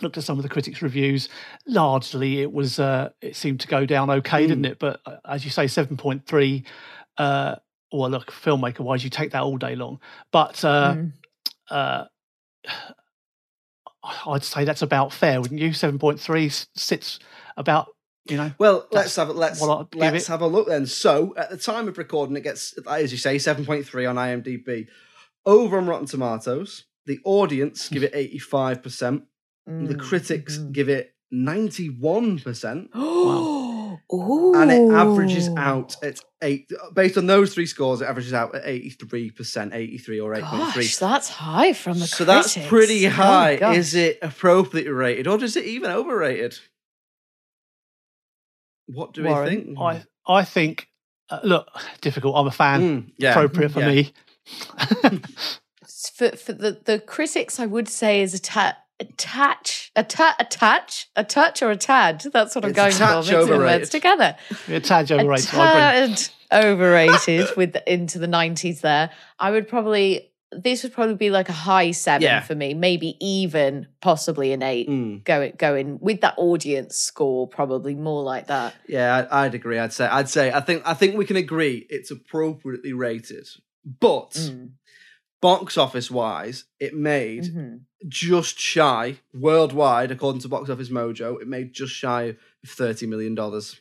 looked 0.00 0.16
at 0.16 0.24
some 0.24 0.38
of 0.38 0.42
the 0.42 0.48
critics' 0.48 0.80
reviews. 0.82 1.28
Largely, 1.66 2.40
it 2.40 2.52
was 2.52 2.78
uh, 2.78 3.10
it 3.20 3.36
seemed 3.36 3.60
to 3.60 3.68
go 3.68 3.84
down 3.86 4.10
okay, 4.10 4.46
didn't 4.46 4.64
it? 4.64 4.78
But 4.78 5.00
uh, 5.04 5.16
as 5.24 5.44
you 5.44 5.50
say, 5.50 5.66
seven 5.66 5.96
point 5.96 6.26
three. 6.26 6.64
Uh, 7.16 7.56
well, 7.92 8.10
look, 8.10 8.30
filmmaker 8.30 8.80
wise, 8.80 9.02
you 9.02 9.10
take 9.10 9.30
that 9.32 9.42
all 9.42 9.56
day 9.56 9.74
long. 9.74 9.98
But 10.30 10.64
uh, 10.64 10.94
Mm. 10.94 11.12
uh, 11.70 12.04
I'd 14.26 14.44
say 14.44 14.64
that's 14.64 14.82
about 14.82 15.12
fair, 15.12 15.40
wouldn't 15.40 15.60
you? 15.60 15.72
Seven 15.72 15.98
point 15.98 16.20
three 16.20 16.48
sits 16.48 17.18
about 17.56 17.88
you 18.28 18.36
know. 18.36 18.52
Well, 18.58 18.86
let's 18.92 19.14
have 19.16 19.28
a 19.28 19.32
let's 19.32 19.60
what 19.60 19.78
I'd 19.80 19.90
give 19.90 20.00
let's 20.00 20.24
it. 20.24 20.28
have 20.28 20.40
a 20.42 20.46
look 20.46 20.68
then. 20.68 20.86
So, 20.86 21.34
at 21.36 21.50
the 21.50 21.56
time 21.56 21.88
of 21.88 21.98
recording, 21.98 22.36
it 22.36 22.42
gets 22.42 22.74
as 22.88 23.12
you 23.12 23.18
say 23.18 23.38
seven 23.38 23.64
point 23.64 23.86
three 23.86 24.06
on 24.06 24.16
IMDb. 24.16 24.86
Over 25.46 25.78
on 25.78 25.86
Rotten 25.86 26.06
Tomatoes, 26.06 26.84
the 27.06 27.20
audience 27.24 27.88
give 27.88 28.02
it 28.02 28.12
eighty 28.14 28.38
five 28.38 28.82
percent. 28.82 29.24
The 29.66 29.94
Mm, 29.94 29.98
critics 30.00 30.58
mhm. 30.58 30.72
give 30.72 30.88
it 30.88 31.14
ninety 31.30 31.88
one 31.88 32.38
percent, 32.38 32.88
Ooh. 32.96 33.98
and 34.10 34.70
it 34.70 34.90
averages 34.90 35.48
out 35.56 35.96
at 36.02 36.20
eight. 36.42 36.70
Based 36.94 37.16
on 37.18 37.26
those 37.26 37.52
three 37.54 37.66
scores, 37.66 38.00
it 38.00 38.06
averages 38.06 38.32
out 38.32 38.54
at 38.54 38.62
eighty 38.64 38.90
three 38.90 39.30
percent, 39.30 39.74
eighty 39.74 39.98
three 39.98 40.20
or 40.20 40.34
eight 40.34 40.44
point 40.44 40.72
three. 40.72 40.84
Gosh, 40.84 40.96
that's 40.96 41.28
high 41.28 41.72
from 41.74 41.98
the 41.98 42.06
So 42.06 42.24
critics. 42.24 42.54
that's 42.54 42.68
pretty 42.68 43.06
Oh, 43.06 43.10
high. 43.10 43.56
gosh. 43.56 43.76
Is 43.76 43.94
it 43.94 44.18
appropriately 44.22 44.90
rated, 44.90 45.26
or 45.26 45.42
is 45.42 45.56
it 45.56 45.64
even 45.66 45.90
overrated? 45.90 46.58
What 48.88 49.12
do 49.14 49.22
Warren, 49.24 49.48
we 49.48 49.56
think? 49.64 49.78
I 49.78 50.02
I 50.26 50.44
think 50.44 50.88
uh, 51.30 51.40
look 51.44 51.68
difficult. 52.00 52.36
I'm 52.36 52.46
a 52.46 52.50
fan. 52.50 52.80
Mm, 52.82 53.12
yeah, 53.18 53.30
Appropriate 53.30 53.70
for 53.72 53.80
yeah. 53.80 53.88
me. 53.88 54.12
for 56.14 56.30
for 56.36 56.52
the 56.52 56.80
the 56.84 56.98
critics, 57.00 57.60
I 57.60 57.66
would 57.66 57.88
say 57.88 58.22
is 58.22 58.34
a 58.34 58.38
ta- 58.40 58.76
attach, 59.00 59.90
a 59.94 60.02
ta- 60.02 60.36
attach, 60.40 61.08
a 61.16 61.24
touch 61.24 61.62
or 61.62 61.70
a 61.70 61.76
tad. 61.76 62.24
That's 62.32 62.54
what 62.54 62.64
I'm 62.64 62.70
It's 62.70 62.76
going 62.76 62.90
a 62.90 62.94
for. 62.94 62.98
touch 62.98 63.26
Mixing 63.26 63.32
the 63.46 63.54
overrated. 63.54 63.80
words 63.80 63.90
together. 63.90 64.36
A 64.68 64.80
tad 64.80 65.12
overrated. 65.12 65.54
I 65.54 65.94
agree. 65.94 66.14
tad 66.16 66.28
overrated 66.64 67.56
with 67.56 67.72
the, 67.74 67.92
into 67.92 68.18
the 68.18 68.26
90s. 68.26 68.80
There, 68.80 69.10
I 69.38 69.50
would 69.50 69.68
probably. 69.68 70.27
This 70.50 70.82
would 70.82 70.94
probably 70.94 71.14
be 71.14 71.28
like 71.30 71.48
a 71.50 71.52
high 71.52 71.90
seven 71.90 72.22
Yeah. 72.22 72.40
for 72.40 72.54
me, 72.54 72.72
maybe 72.72 73.16
even 73.20 73.86
possibly 74.00 74.52
an 74.52 74.62
eight. 74.62 74.88
Mm. 74.88 75.22
Going 75.24 75.52
going 75.58 75.98
with 76.00 76.22
that 76.22 76.34
audience 76.38 76.96
score, 76.96 77.46
probably 77.46 77.94
more 77.94 78.22
like 78.22 78.46
that. 78.46 78.74
Yeah, 78.88 79.26
I- 79.30 79.44
I'd 79.44 79.54
agree. 79.54 79.78
I'd 79.78 79.92
say. 79.92 80.06
I'd 80.06 80.28
say. 80.30 80.50
I 80.50 80.60
think. 80.60 80.82
I 80.86 80.94
think 80.94 81.16
we 81.16 81.26
can 81.26 81.36
agree 81.36 81.86
it's 81.90 82.10
appropriately 82.10 82.94
rated, 82.94 83.46
but 84.00 84.30
Mm. 84.30 84.70
box 85.42 85.76
office 85.76 86.10
wise, 86.10 86.64
it 86.80 86.94
made 86.94 87.44
Mhm. 87.44 87.80
just 88.08 88.58
shy 88.58 89.18
worldwide, 89.34 90.10
according 90.10 90.40
to 90.42 90.48
Box 90.48 90.70
Office 90.70 90.88
Mojo, 90.88 91.40
it 91.42 91.46
made 91.46 91.74
just 91.74 91.92
shy 91.92 92.22
of 92.22 92.36
thirty 92.70 93.06
million 93.06 93.34
dollars. 93.34 93.80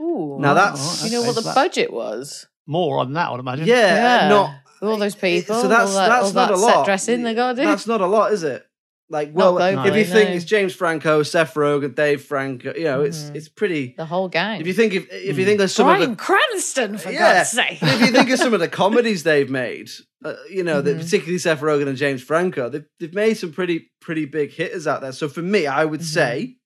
Ooh. 0.00 0.38
Now 0.40 0.54
that's 0.54 1.04
you 1.04 1.10
know 1.10 1.22
what 1.22 1.34
the 1.34 1.40
that- 1.40 1.54
budget 1.56 1.92
was? 1.92 2.46
More 2.66 2.98
on 2.98 3.12
that, 3.14 3.28
I'd 3.28 3.40
imagine. 3.40 3.66
yeah, 3.66 4.22
Yeah. 4.22 4.28
not 4.28 4.54
All 4.86 4.96
those 4.98 5.14
people. 5.14 5.60
so 5.60 5.68
that's 5.68 5.90
all 5.90 5.96
that, 5.96 6.08
that's 6.08 6.26
all 6.28 6.32
not 6.32 6.48
that 6.48 6.54
a 6.54 6.58
set 6.58 6.76
lot. 6.76 6.84
dressing 6.86 7.22
they 7.22 7.34
got 7.34 7.52
to 7.56 7.62
do. 7.62 7.66
That's 7.68 7.86
not 7.86 8.00
a 8.00 8.06
lot, 8.06 8.32
is 8.32 8.42
it? 8.42 8.64
Like, 9.10 9.30
well, 9.34 9.58
if 9.58 9.76
globally, 9.78 9.98
you 9.98 10.04
think 10.06 10.30
no. 10.30 10.36
it's 10.36 10.44
James 10.46 10.74
Franco, 10.74 11.22
Seth 11.22 11.54
Rogen, 11.54 11.94
Dave 11.94 12.22
Franco, 12.22 12.74
you 12.74 12.84
know, 12.84 13.02
it's 13.02 13.24
Mhm. 13.24 13.36
it's 13.36 13.48
pretty. 13.50 13.94
the 13.98 14.06
whole 14.06 14.28
gang. 14.30 14.60
If 14.62 14.66
you 14.66 14.72
think 14.72 14.94
if 14.94 15.06
if 15.12 15.36
you 15.38 15.44
think 15.44 15.58
there's 15.58 15.74
some 15.74 15.86
of 15.88 15.96
Brian 15.96 16.10
the 16.12 16.16
Cranston, 16.16 16.96
for 16.96 17.10
yeah, 17.12 17.34
God's 17.34 17.50
sake. 17.50 17.78
if 17.82 18.00
you 18.00 18.06
think 18.12 18.30
of 18.30 18.38
some 18.38 18.54
of 18.54 18.60
the 18.60 18.68
comedies 18.82 19.22
they've 19.22 19.50
made, 19.50 19.90
uh, 20.24 20.34
you 20.50 20.64
know, 20.64 20.80
that 20.80 20.96
Mhm. 20.96 21.00
particularly 21.02 21.38
Seth 21.38 21.60
Rogen 21.60 21.86
and 21.86 21.98
James 21.98 22.22
Franco, 22.22 22.70
they've 22.70 22.86
they've 22.98 23.12
made 23.14 23.34
some 23.34 23.52
pretty 23.52 23.90
pretty 24.00 24.24
big 24.24 24.50
hitters 24.52 24.86
out 24.86 25.02
there. 25.02 25.12
So 25.12 25.28
for 25.28 25.42
me, 25.42 25.66
I 25.66 25.84
would 25.84 26.00
Mhm. 26.00 26.04
say, 26.04 26.56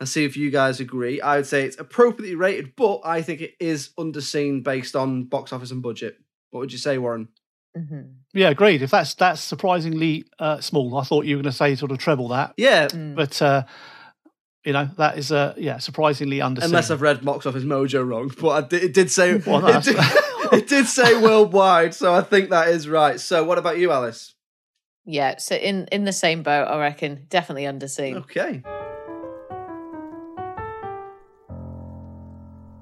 and 0.00 0.08
see 0.08 0.24
if 0.24 0.36
you 0.36 0.50
guys 0.50 0.80
agree, 0.80 1.20
I 1.20 1.36
would 1.36 1.46
say 1.46 1.64
it's 1.64 1.78
appropriately 1.78 2.34
rated, 2.34 2.72
but 2.76 3.00
I 3.04 3.22
think 3.22 3.40
it 3.40 3.54
is 3.60 3.90
underseen 3.98 4.64
based 4.64 4.96
on 4.96 5.24
box 5.24 5.52
office 5.52 5.70
and 5.70 5.80
budget. 5.82 6.16
What 6.50 6.60
would 6.60 6.72
you 6.72 6.78
say, 6.78 6.98
Warren? 6.98 7.28
Mhm. 7.76 8.14
Yeah, 8.32 8.48
agreed. 8.50 8.82
If 8.82 8.90
that's 8.90 9.14
that's 9.14 9.40
surprisingly 9.40 10.24
uh, 10.38 10.60
small, 10.60 10.96
I 10.98 11.04
thought 11.04 11.24
you 11.26 11.36
were 11.36 11.42
going 11.42 11.52
to 11.52 11.56
say 11.56 11.74
sort 11.74 11.90
of 11.92 11.98
treble 11.98 12.28
that, 12.28 12.54
Yeah, 12.56 12.88
Mm. 12.88 13.14
but 13.14 13.40
uh, 13.42 13.64
you 14.64 14.72
know 14.72 14.88
that 14.96 15.18
is 15.18 15.30
uh, 15.30 15.54
yeah 15.56 15.78
surprisingly 15.78 16.38
underseen. 16.38 16.64
unless 16.64 16.90
I've 16.90 17.02
read 17.02 17.24
box 17.24 17.46
office 17.46 17.64
mojo 17.64 18.06
wrong, 18.06 18.30
but 18.40 18.48
I 18.50 18.60
did, 18.66 18.82
it 18.84 18.94
did 18.94 19.10
say 19.10 19.36
Well, 19.46 19.66
it, 19.66 19.84
did, 19.84 19.96
it 20.52 20.68
did 20.68 20.86
say 20.86 21.20
worldwide, 21.20 21.94
so 21.94 22.14
I 22.14 22.22
think 22.22 22.50
that 22.50 22.68
is 22.68 22.88
right. 22.88 23.20
So 23.20 23.44
what 23.44 23.58
about 23.58 23.78
you, 23.78 23.92
Alice? 23.92 24.34
Yeah, 25.04 25.36
so 25.38 25.54
in 25.54 25.86
in 25.92 26.04
the 26.04 26.12
same 26.12 26.42
boat, 26.42 26.64
I 26.64 26.78
reckon. 26.78 27.26
Definitely 27.28 27.64
underseen. 27.64 28.16
Okay. 28.16 28.62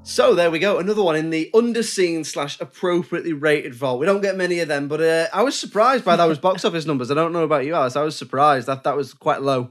So 0.07 0.35
there 0.35 0.51
we 0.51 0.59
go, 0.59 0.79
another 0.79 1.03
one 1.03 1.17
in 1.17 1.31
the 1.31 1.51
underseen 1.55 2.27
slash 2.27 2.61
appropriately 2.61 3.33
rated 3.33 3.75
vault. 3.75 3.99
We 3.99 4.05
don't 4.07 4.21
get 4.21 4.37
many 4.37 4.61
of 4.61 4.69
them, 4.69 4.87
but 4.87 5.01
uh, 5.01 5.29
I 5.33 5.43
was 5.43 5.59
surprised 5.59 6.05
by 6.05 6.15
those 6.15 6.39
box 6.39 6.63
office 6.67 6.85
numbers. 6.85 7.11
I 7.11 7.15
don't 7.15 7.33
know 7.33 7.43
about 7.43 7.65
you, 7.65 7.75
Alice. 7.75 7.97
I 7.97 8.03
was 8.03 8.15
surprised 8.15 8.67
that 8.69 8.85
that 8.85 8.97
was 8.97 9.15
quite 9.15 9.41
low. 9.41 9.71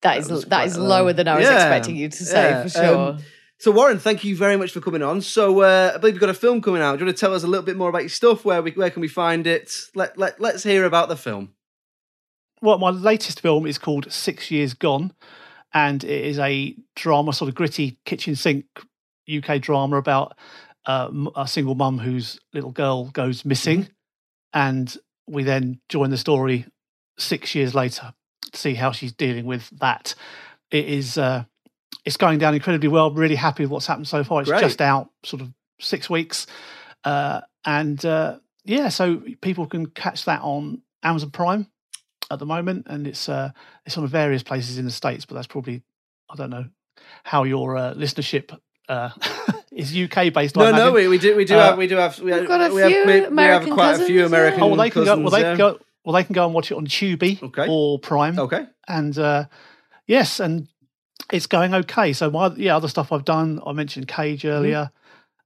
That 0.00 0.14
That 0.14 0.18
is 0.18 0.30
was 0.30 0.44
that 0.46 0.66
is 0.66 0.74
quite 0.74 0.82
lower 0.82 1.12
than 1.12 1.28
I 1.28 1.36
was 1.36 1.44
Yeah, 1.44 1.56
expecting 1.56 1.96
you 1.96 2.08
to 2.08 2.24
say 2.24 2.50
yeah, 2.50 2.62
for 2.62 2.68
sure. 2.70 3.08
um, 3.10 3.18
So 3.58 3.70
Warren, 3.70 3.98
thank 3.98 4.24
you 4.24 4.34
very 4.34 4.56
much 4.56 4.72
for 4.72 4.80
coming 4.80 5.02
on. 5.02 5.20
So 5.20 5.60
uh, 5.60 5.92
I 5.94 5.98
believe 5.98 6.14
you've 6.14 6.20
got 6.20 6.30
a 6.30 6.34
film 6.34 6.62
coming 6.62 6.80
out. 6.80 6.94
Do 6.94 7.00
you 7.00 7.06
want 7.06 7.16
to 7.16 7.20
tell 7.20 7.34
us 7.34 7.42
a 7.42 7.48
little 7.48 7.66
bit 7.66 7.76
more 7.76 7.90
about 7.90 8.02
your 8.02 8.08
stuff? 8.08 8.46
Where 8.46 8.62
we 8.62 8.70
where 8.70 8.90
can 8.90 9.02
we 9.02 9.08
find 9.08 9.46
it? 9.46 9.70
Let 9.94 10.16
let 10.16 10.40
let's 10.40 10.62
hear 10.62 10.84
about 10.86 11.08
the 11.10 11.16
film. 11.16 11.52
Well, 12.62 12.78
my 12.78 12.90
latest 12.90 13.40
film 13.40 13.66
is 13.66 13.76
called 13.76 14.10
Six 14.10 14.50
Years 14.50 14.72
Gone, 14.74 15.12
and 15.74 16.02
it 16.02 16.24
is 16.24 16.38
a 16.38 16.74
drama, 16.96 17.32
sort 17.32 17.48
of 17.50 17.54
gritty 17.54 17.98
kitchen 18.04 18.34
sink 18.34 18.64
UK 19.28 19.60
drama 19.60 19.96
about 19.96 20.36
uh, 20.86 21.10
a 21.36 21.46
single 21.46 21.74
mum 21.74 21.98
whose 21.98 22.40
little 22.52 22.70
girl 22.70 23.10
goes 23.10 23.44
missing, 23.44 23.88
and 24.52 24.96
we 25.28 25.42
then 25.44 25.80
join 25.88 26.10
the 26.10 26.16
story 26.16 26.66
six 27.18 27.54
years 27.54 27.74
later 27.74 28.14
to 28.52 28.58
see 28.58 28.74
how 28.74 28.92
she's 28.92 29.12
dealing 29.12 29.44
with 29.44 29.68
that. 29.80 30.14
It 30.70 30.86
is 30.86 31.18
uh, 31.18 31.44
it's 32.04 32.16
going 32.16 32.38
down 32.38 32.54
incredibly 32.54 32.88
well. 32.88 33.12
Really 33.12 33.34
happy 33.34 33.64
with 33.64 33.70
what's 33.70 33.86
happened 33.86 34.08
so 34.08 34.24
far. 34.24 34.40
It's 34.40 34.50
Great. 34.50 34.62
just 34.62 34.80
out, 34.80 35.10
sort 35.24 35.42
of 35.42 35.52
six 35.80 36.08
weeks, 36.08 36.46
uh, 37.04 37.42
and 37.64 38.02
uh, 38.04 38.38
yeah, 38.64 38.88
so 38.88 39.22
people 39.40 39.66
can 39.66 39.86
catch 39.86 40.24
that 40.24 40.40
on 40.42 40.82
Amazon 41.02 41.30
Prime 41.30 41.66
at 42.30 42.38
the 42.38 42.46
moment, 42.46 42.86
and 42.88 43.06
it's 43.06 43.28
uh, 43.28 43.50
it's 43.84 43.98
on 43.98 44.06
various 44.06 44.42
places 44.42 44.78
in 44.78 44.84
the 44.84 44.90
states. 44.90 45.26
But 45.26 45.34
that's 45.34 45.46
probably 45.46 45.82
I 46.30 46.36
don't 46.36 46.50
know 46.50 46.66
how 47.24 47.44
your 47.44 47.76
uh, 47.76 47.94
listenership 47.94 48.58
uh, 48.88 49.10
is 49.72 49.94
UK 49.96 50.32
based. 50.32 50.56
I 50.58 50.70
No, 50.70 50.76
no, 50.76 50.92
we, 50.92 51.08
we 51.08 51.18
do 51.18 51.36
we 51.36 51.44
do 51.44 51.54
Uh, 51.56 51.70
have 51.70 51.78
we 51.78 51.86
do 51.86 51.96
have 51.96 52.18
we, 52.18 52.32
We've 52.32 52.48
got 52.48 52.70
a 52.70 52.74
we 52.74 52.80
have, 52.82 52.90
few 52.90 53.00
we, 53.00 53.12
we 53.12 53.20
have 53.20 53.32
American 53.32 53.72
quite 53.74 53.90
a 53.92 53.96
few 53.96 53.98
cousins, 53.98 54.18
yeah. 54.20 54.26
American. 54.26 54.62
Oh, 54.62 54.66
well, 54.68 54.76
they 54.76 54.90
can 54.90 55.04
go. 55.04 55.18
Well, 55.18 55.30
they 55.30 55.40
yeah. 55.40 55.50
can 55.50 55.58
go. 55.58 55.78
Well, 56.04 56.14
they 56.14 56.24
can 56.24 56.32
go 56.34 56.44
and 56.46 56.54
watch 56.54 56.70
it 56.70 56.74
on 56.76 56.86
Tubi 56.86 57.42
Okay. 57.42 57.66
or 57.68 57.98
Prime. 57.98 58.38
Okay. 58.38 58.66
and 58.88 59.16
uh, 59.18 59.44
yes, 60.06 60.40
and 60.40 60.68
it's 61.32 61.46
going 61.46 61.74
okay. 61.74 62.12
So 62.14 62.30
my 62.30 62.52
yeah, 62.56 62.76
other 62.76 62.88
stuff 62.88 63.12
I've 63.12 63.24
done. 63.24 63.60
I 63.66 63.72
mentioned 63.72 64.08
Cage 64.08 64.42
Mm-hmm. 64.42 64.48
earlier. 64.56 64.90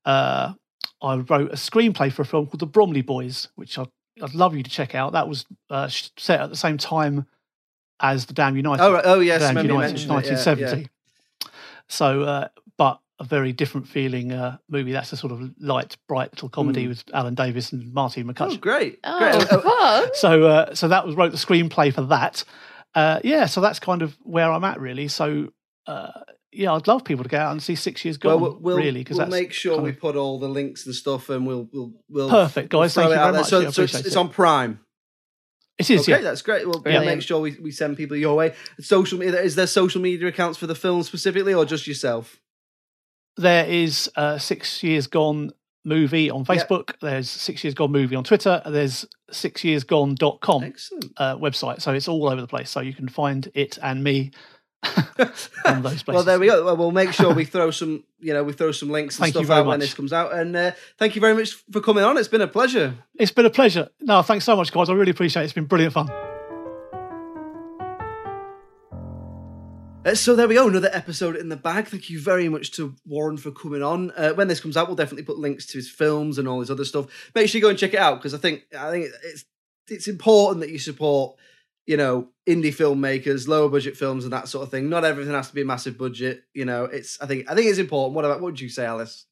Uh, 0.05 0.53
I 1.01 1.17
wrote 1.17 1.51
a 1.51 1.57
screenplay 1.57 2.13
for 2.13 2.23
a 2.23 2.25
film 2.25 2.47
called 2.47 2.61
The 2.61 2.67
Bromley 2.67 3.03
Boys, 3.03 3.49
which 3.57 3.77
I'd, 3.77 3.89
I'd 4.23 4.35
love 4.35 4.55
you 4.55 4.63
to 4.63 4.71
check 4.71 4.95
out. 4.95 5.13
That 5.15 5.29
was 5.29 5.47
uh, 5.69 5.89
set 5.89 6.41
at 6.41 6.49
the 6.51 6.57
same 6.57 6.79
time 6.79 7.27
as 7.99 8.27
the 8.27 8.33
Damned 8.35 8.57
United. 8.57 8.83
Oh, 8.85 8.93
right. 8.93 9.03
oh 9.05 9.19
yes, 9.21 9.41
Damn 9.41 9.49
remember 9.51 9.73
you 9.73 9.75
United, 9.79 9.93
mentioned 9.95 10.11
it, 10.13 10.27
yeah, 10.27 10.37
1970. 10.37 10.91
So, 11.89 12.23
uh, 12.23 12.49
but 12.77 13.01
a 13.19 13.25
very 13.25 13.53
different 13.53 13.87
feeling 13.87 14.33
uh, 14.33 14.57
movie. 14.69 14.93
That's 14.93 15.13
a 15.13 15.17
sort 15.17 15.33
of 15.33 15.51
light, 15.61 15.97
bright 16.09 16.33
little 16.33 16.49
comedy 16.49 16.87
Mm. 16.87 16.89
with 16.89 17.05
Alan 17.15 17.35
Davies 17.35 17.73
and 17.73 17.93
Martine 17.93 18.29
Oh, 18.29 18.33
McCutcheon. 18.33 18.61
great, 18.61 18.99
Oh, 19.05 19.19
great. 19.19 19.47
Oh, 19.53 19.61
fun. 20.05 20.11
So, 20.15 20.45
uh, 20.45 20.75
so 20.75 20.89
that 20.89 21.07
was 21.07 21.15
wrote 21.15 21.31
the 21.33 21.39
screenplay 21.39 21.93
for 21.93 22.03
that. 22.03 22.45
Uh, 22.95 23.21
yeah, 23.25 23.47
so 23.47 23.61
that's 23.61 23.79
kind 23.79 24.03
of 24.03 24.17
where 24.23 24.51
I'm 24.51 24.65
at, 24.65 24.81
really. 24.81 25.09
So, 25.09 25.53
uh, 25.87 26.11
yeah, 26.53 26.73
I'd 26.75 26.87
love 26.87 27.05
people 27.05 27.23
to 27.23 27.29
go 27.31 27.39
out 27.39 27.53
and 27.53 27.63
see 27.63 27.75
Six 27.75 28.05
Years 28.05 28.19
well, 28.23 28.35
Gone, 28.39 28.43
we'll, 28.43 28.59
we'll, 28.61 28.77
really, 28.77 29.01
because 29.01 29.19
we'll 29.19 29.29
make 29.29 29.53
sure 29.53 29.75
kind 29.77 29.85
we 29.85 29.91
of- 29.91 30.01
put 30.01 30.17
all 30.17 30.39
the 30.39 30.49
links 30.49 30.85
and 30.87 30.95
stuff, 30.95 31.29
and 31.31 31.47
we'll 31.47 31.69
we'll 31.73 31.93
we'll 32.11 32.29
Perfect, 32.29 32.69
guys. 32.71 32.95
we'll 32.97 33.07
Thank 33.07 33.17
you 33.17 33.23
very 33.23 33.33
much. 33.33 33.47
So, 33.47 33.59
Yeah, 33.61 33.71
so 33.71 33.83
it's, 33.83 33.93
appreciate 33.95 34.07
it's 34.07 34.17
on 34.17 34.29
Prime. 34.29 34.81
it 35.79 35.89
is. 35.91 36.03
Okay, 36.03 36.13
yeah, 36.13 36.19
that's 36.21 36.43
great. 36.43 36.65
We'll, 36.67 36.73
we'll 36.75 36.83
Brilliant. 36.83 37.07
make 37.07 37.23
sure 37.23 37.41
we, 37.41 37.57
we 37.61 37.71
send 37.71 37.97
people 37.97 38.17
your 38.17 38.37
way. 38.37 38.55
Social 38.81 39.19
media 39.19 39.41
is 39.41 39.55
there 39.55 39.67
social 39.67 40.01
media 40.03 40.27
accounts 40.29 40.59
for 40.59 40.67
the 40.67 40.75
film 40.75 41.03
specifically, 41.03 41.55
or 41.55 41.65
just 41.65 41.87
yourself? 41.87 42.39
There 43.37 43.65
is 43.67 44.11
uh, 44.17 44.39
Six 44.39 44.83
Years 44.83 45.07
Gone 45.07 45.51
movie 45.85 46.31
on 46.31 46.45
Yep. 46.49 46.69
Facebook. 46.69 46.95
There's 47.01 47.29
Six 47.29 47.65
Years 47.65 47.75
Gone 47.75 47.91
movie 47.93 48.15
on 48.17 48.25
Twitter. 48.25 48.63
and 48.65 48.75
There's 48.75 49.05
sixyearsgone.com 49.33 50.65
Excellent. 50.65 51.13
uh, 51.17 51.37
website. 51.37 51.81
So 51.83 51.93
it's 51.93 52.09
all 52.09 52.29
over 52.29 52.41
the 52.41 52.47
place. 52.47 52.71
So 52.71 52.81
you 52.81 52.93
can 52.95 53.09
find 53.09 53.51
it 53.55 53.79
and 53.83 54.05
me 54.05 54.31
on 55.65 55.83
those 55.83 56.03
places. 56.03 56.07
Well, 56.09 56.23
there 56.25 56.39
we 56.39 56.47
go. 56.47 56.65
Well, 56.65 56.77
we'll 56.77 56.91
make 56.91 57.13
sure 57.13 57.33
we 57.35 57.45
throw 57.55 57.71
some, 57.71 58.05
you 58.21 58.33
know, 58.33 58.43
we 58.45 58.53
throw 58.53 58.73
some 58.73 58.91
links 58.91 59.17
and 59.17 59.25
Thank 59.33 59.35
stuff 59.47 59.51
out 59.57 59.67
when 59.67 59.81
this 59.81 59.95
comes 59.95 60.13
out. 60.13 60.33
And 60.35 60.55
uh, 60.55 60.73
thank 60.99 61.15
you 61.15 61.21
very 61.21 61.35
much 61.35 61.53
for 61.71 61.81
coming 61.81 62.05
on. 62.05 62.17
It's 62.19 62.29
been 62.29 62.41
a 62.41 62.49
pleasure. 62.49 62.95
It's 63.19 63.33
been 63.33 63.47
a 63.47 63.51
pleasure. 63.51 63.89
No, 64.01 64.23
thanks 64.23 64.45
so 64.45 64.57
much, 64.57 64.73
guys. 64.73 64.89
I 64.89 64.93
really 64.95 65.11
appreciate 65.13 65.43
it. 65.43 65.45
It's 65.47 65.55
been 65.55 65.67
brilliant 65.67 65.95
fun. 65.95 66.32
So 70.15 70.35
there 70.35 70.49
we 70.49 70.55
go, 70.55 70.67
another 70.69 70.91
episode 70.93 71.37
in 71.37 71.49
the 71.49 71.57
bag. 71.57 71.87
Thank 71.87 72.11
you 72.11 72.21
very 72.21 72.49
much 72.49 72.73
to 72.73 72.95
Warren 73.07 73.37
for 73.37 73.53
coming 73.53 73.83
on. 73.83 74.11
Uh, 74.17 74.33
when 74.33 74.49
this 74.49 74.61
comes 74.61 74.77
out, 74.77 74.89
we'll 74.89 74.97
definitely 74.97 75.23
put 75.23 75.39
links 75.39 75.67
to 75.67 75.79
his 75.79 75.89
films 75.89 76.39
and 76.39 76.49
all 76.49 76.61
his 76.61 76.71
other 76.71 76.85
stuff. 76.85 77.07
Make 77.35 77.49
sure 77.49 77.59
you 77.59 77.63
go 77.63 77.69
and 77.69 77.79
check 77.79 77.95
it 77.95 78.01
out 78.01 78.17
because 78.17 78.35
I 78.35 78.39
think 78.39 78.65
I 78.77 78.91
think 78.91 79.07
it's 79.25 79.45
it's 79.89 80.09
important 80.09 80.61
that 80.61 80.71
you 80.71 80.79
support, 80.79 81.37
you 81.87 81.97
know, 81.97 82.29
indie 82.49 82.75
filmmakers, 82.75 83.47
lower 83.47 83.69
budget 83.69 83.97
films, 83.97 84.25
and 84.25 84.33
that 84.33 84.49
sort 84.49 84.65
of 84.65 84.71
thing. 84.71 84.89
Not 84.89 85.05
everything 85.05 85.35
has 85.35 85.49
to 85.49 85.55
be 85.55 85.63
a 85.63 85.67
massive 85.67 85.97
budget. 85.97 86.43
You 86.53 86.65
know, 86.65 86.85
it's 86.85 87.21
I 87.21 87.27
think 87.27 87.49
I 87.49 87.55
think 87.55 87.69
it's 87.69 87.79
important. 87.79 88.15
What 88.15 88.25
about 88.25 88.41
what 88.41 88.53
would 88.53 88.61
you 88.61 88.69
say, 88.69 88.85
Alice? 88.85 89.27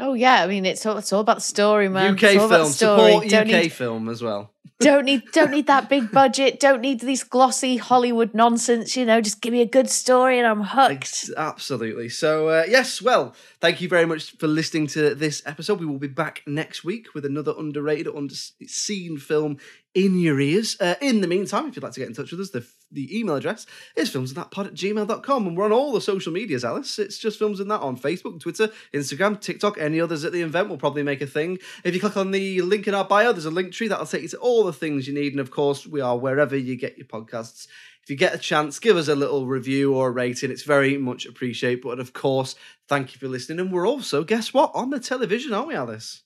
Oh 0.00 0.14
yeah, 0.14 0.42
I 0.42 0.46
mean 0.46 0.66
it's 0.66 0.84
all 0.86 0.96
it's 0.98 1.12
all 1.12 1.20
about 1.20 1.36
the 1.36 1.42
story, 1.42 1.88
man. 1.88 2.14
UK 2.14 2.22
it's 2.22 2.38
all 2.38 2.46
about 2.46 2.56
film, 2.58 2.72
support 2.72 3.28
Don't 3.28 3.46
UK 3.46 3.62
need 3.62 3.72
film 3.72 4.08
as 4.08 4.22
well. 4.22 4.52
don't 4.80 5.04
need 5.04 5.22
don't 5.32 5.50
need 5.50 5.66
that 5.66 5.88
big 5.88 6.10
budget. 6.10 6.58
Don't 6.58 6.80
need 6.80 7.00
these 7.00 7.22
glossy 7.22 7.76
Hollywood 7.76 8.34
nonsense. 8.34 8.96
You 8.96 9.04
know, 9.04 9.20
just 9.20 9.40
give 9.40 9.52
me 9.52 9.60
a 9.60 9.66
good 9.66 9.90
story 9.90 10.38
and 10.38 10.46
I'm 10.46 10.62
hooked. 10.62 11.30
Absolutely. 11.36 12.08
So, 12.08 12.48
uh, 12.48 12.64
yes, 12.66 13.00
well, 13.00 13.34
thank 13.60 13.80
you 13.80 13.88
very 13.88 14.06
much 14.06 14.36
for 14.38 14.46
listening 14.48 14.86
to 14.88 15.14
this 15.14 15.42
episode. 15.46 15.80
We 15.80 15.86
will 15.86 15.98
be 15.98 16.08
back 16.08 16.42
next 16.46 16.82
week 16.82 17.14
with 17.14 17.24
another 17.24 17.54
underrated 17.56 18.08
or 18.08 18.20
underseen 18.20 19.20
film 19.20 19.58
in 19.94 20.18
your 20.18 20.40
ears. 20.40 20.76
Uh, 20.80 20.94
in 21.00 21.20
the 21.20 21.28
meantime, 21.28 21.66
if 21.66 21.76
you'd 21.76 21.82
like 21.82 21.92
to 21.92 22.00
get 22.00 22.08
in 22.08 22.14
touch 22.14 22.30
with 22.30 22.40
us, 22.40 22.50
the, 22.50 22.66
the 22.92 23.18
email 23.18 23.36
address 23.36 23.66
is 23.96 24.10
filmsandthatpod 24.10 24.66
at 24.66 24.74
gmail.com. 24.74 25.46
And 25.46 25.56
we're 25.56 25.64
on 25.64 25.72
all 25.72 25.92
the 25.92 26.00
social 26.00 26.32
medias, 26.32 26.64
Alice. 26.64 26.98
It's 26.98 27.18
just 27.18 27.38
Films 27.38 27.60
and 27.60 27.70
That 27.70 27.80
on 27.80 27.96
Facebook, 27.96 28.40
Twitter, 28.40 28.70
Instagram, 28.92 29.40
TikTok, 29.40 29.78
any 29.78 30.00
others 30.00 30.24
at 30.24 30.32
the 30.32 30.42
event. 30.42 30.68
We'll 30.68 30.78
probably 30.78 31.02
make 31.02 31.20
a 31.20 31.26
thing. 31.26 31.58
If 31.84 31.94
you 31.94 32.00
click 32.00 32.16
on 32.16 32.30
the 32.30 32.62
link 32.62 32.88
in 32.88 32.94
our 32.94 33.04
bio, 33.04 33.32
there's 33.32 33.44
a 33.44 33.50
link 33.50 33.72
tree 33.72 33.88
that'll 33.88 34.06
take 34.06 34.22
you 34.22 34.28
to 34.28 34.38
all 34.38 34.64
the 34.64 34.72
things 34.72 35.06
you 35.06 35.14
need. 35.14 35.32
And 35.32 35.40
of 35.40 35.50
course, 35.50 35.86
we 35.86 36.00
are 36.00 36.16
wherever 36.16 36.56
you 36.56 36.76
get 36.76 36.98
your 36.98 37.06
podcasts. 37.06 37.66
If 38.02 38.08
you 38.08 38.16
get 38.16 38.34
a 38.34 38.38
chance, 38.38 38.78
give 38.78 38.96
us 38.96 39.08
a 39.08 39.14
little 39.14 39.46
review 39.46 39.94
or 39.94 40.08
a 40.08 40.10
rating. 40.10 40.50
It's 40.50 40.62
very 40.62 40.96
much 40.96 41.26
appreciated. 41.26 41.82
But 41.82 42.00
of 42.00 42.12
course, 42.12 42.54
thank 42.88 43.12
you 43.12 43.18
for 43.18 43.28
listening. 43.28 43.60
And 43.60 43.72
we're 43.72 43.86
also, 43.86 44.24
guess 44.24 44.54
what, 44.54 44.72
on 44.74 44.90
the 44.90 45.00
television, 45.00 45.52
aren't 45.52 45.68
we, 45.68 45.74
Alice? 45.74 46.22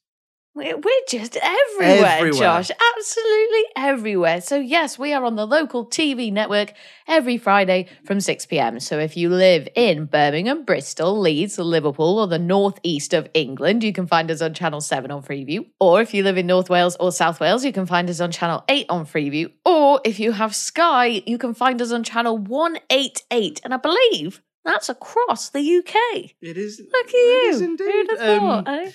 We're 0.57 0.81
just 1.09 1.37
everywhere, 1.37 2.07
Everywhere. 2.19 2.33
Josh. 2.41 2.71
Absolutely 2.97 3.63
everywhere. 3.77 4.41
So, 4.41 4.57
yes, 4.61 4.97
we 4.97 5.13
are 5.13 5.25
on 5.25 5.35
the 5.35 5.49
local 5.49 5.85
TV 5.85 6.33
network 6.33 6.73
every 7.09 7.39
Friday 7.39 7.89
from 8.05 8.21
6 8.21 8.47
p.m. 8.47 8.79
So, 8.79 9.01
if 9.01 9.17
you 9.17 9.31
live 9.31 9.67
in 9.75 10.05
Birmingham, 10.07 10.65
Bristol, 10.65 11.19
Leeds, 11.19 11.59
Liverpool, 11.59 12.21
or 12.21 12.29
the 12.29 12.39
northeast 12.39 13.13
of 13.15 13.29
England, 13.35 13.83
you 13.83 13.93
can 13.93 14.07
find 14.07 14.31
us 14.31 14.41
on 14.41 14.55
Channel 14.55 14.81
7 14.81 15.11
on 15.11 15.25
Freeview. 15.25 15.67
Or 15.81 16.01
if 16.01 16.15
you 16.15 16.23
live 16.23 16.39
in 16.39 16.47
North 16.47 16.71
Wales 16.71 16.97
or 17.01 17.11
South 17.11 17.41
Wales, 17.41 17.65
you 17.65 17.73
can 17.73 17.87
find 17.87 18.09
us 18.09 18.21
on 18.21 18.31
Channel 18.31 18.63
8 18.69 18.87
on 18.89 19.07
Freeview. 19.07 19.51
Or 19.67 20.01
if 20.05 20.21
you 20.21 20.31
have 20.31 20.55
Sky, 20.55 21.21
you 21.27 21.37
can 21.37 21.55
find 21.55 21.83
us 21.83 21.91
on 21.91 22.05
Channel 22.05 22.39
188. 22.39 23.61
And 23.65 23.75
I 23.75 23.79
believe 23.79 24.41
that's 24.65 24.89
across 24.89 25.51
the 25.51 25.61
UK. 25.79 26.31
It 26.41 26.57
is. 26.57 26.81
Look 26.81 27.07
at 27.09 27.13
you. 27.13 27.47
is 27.49 27.61
indeed. 27.61 28.07
Who'd 28.09 28.21
have 28.21 28.29
Um, 28.29 28.39
thought, 28.65 28.69
eh? 28.69 28.91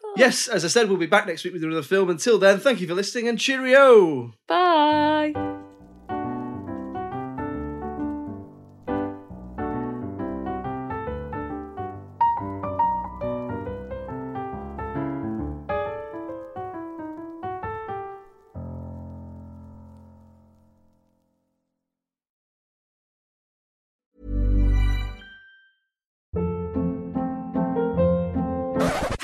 Thought? 0.00 0.18
Yes, 0.18 0.48
as 0.48 0.64
I 0.64 0.68
said, 0.68 0.88
we'll 0.88 0.98
be 0.98 1.06
back 1.06 1.26
next 1.26 1.44
week 1.44 1.52
with 1.52 1.64
another 1.64 1.82
film. 1.82 2.10
Until 2.10 2.38
then, 2.38 2.58
thank 2.60 2.80
you 2.80 2.86
for 2.86 2.94
listening 2.94 3.28
and 3.28 3.38
cheerio. 3.38 4.32
Bye. 4.46 5.32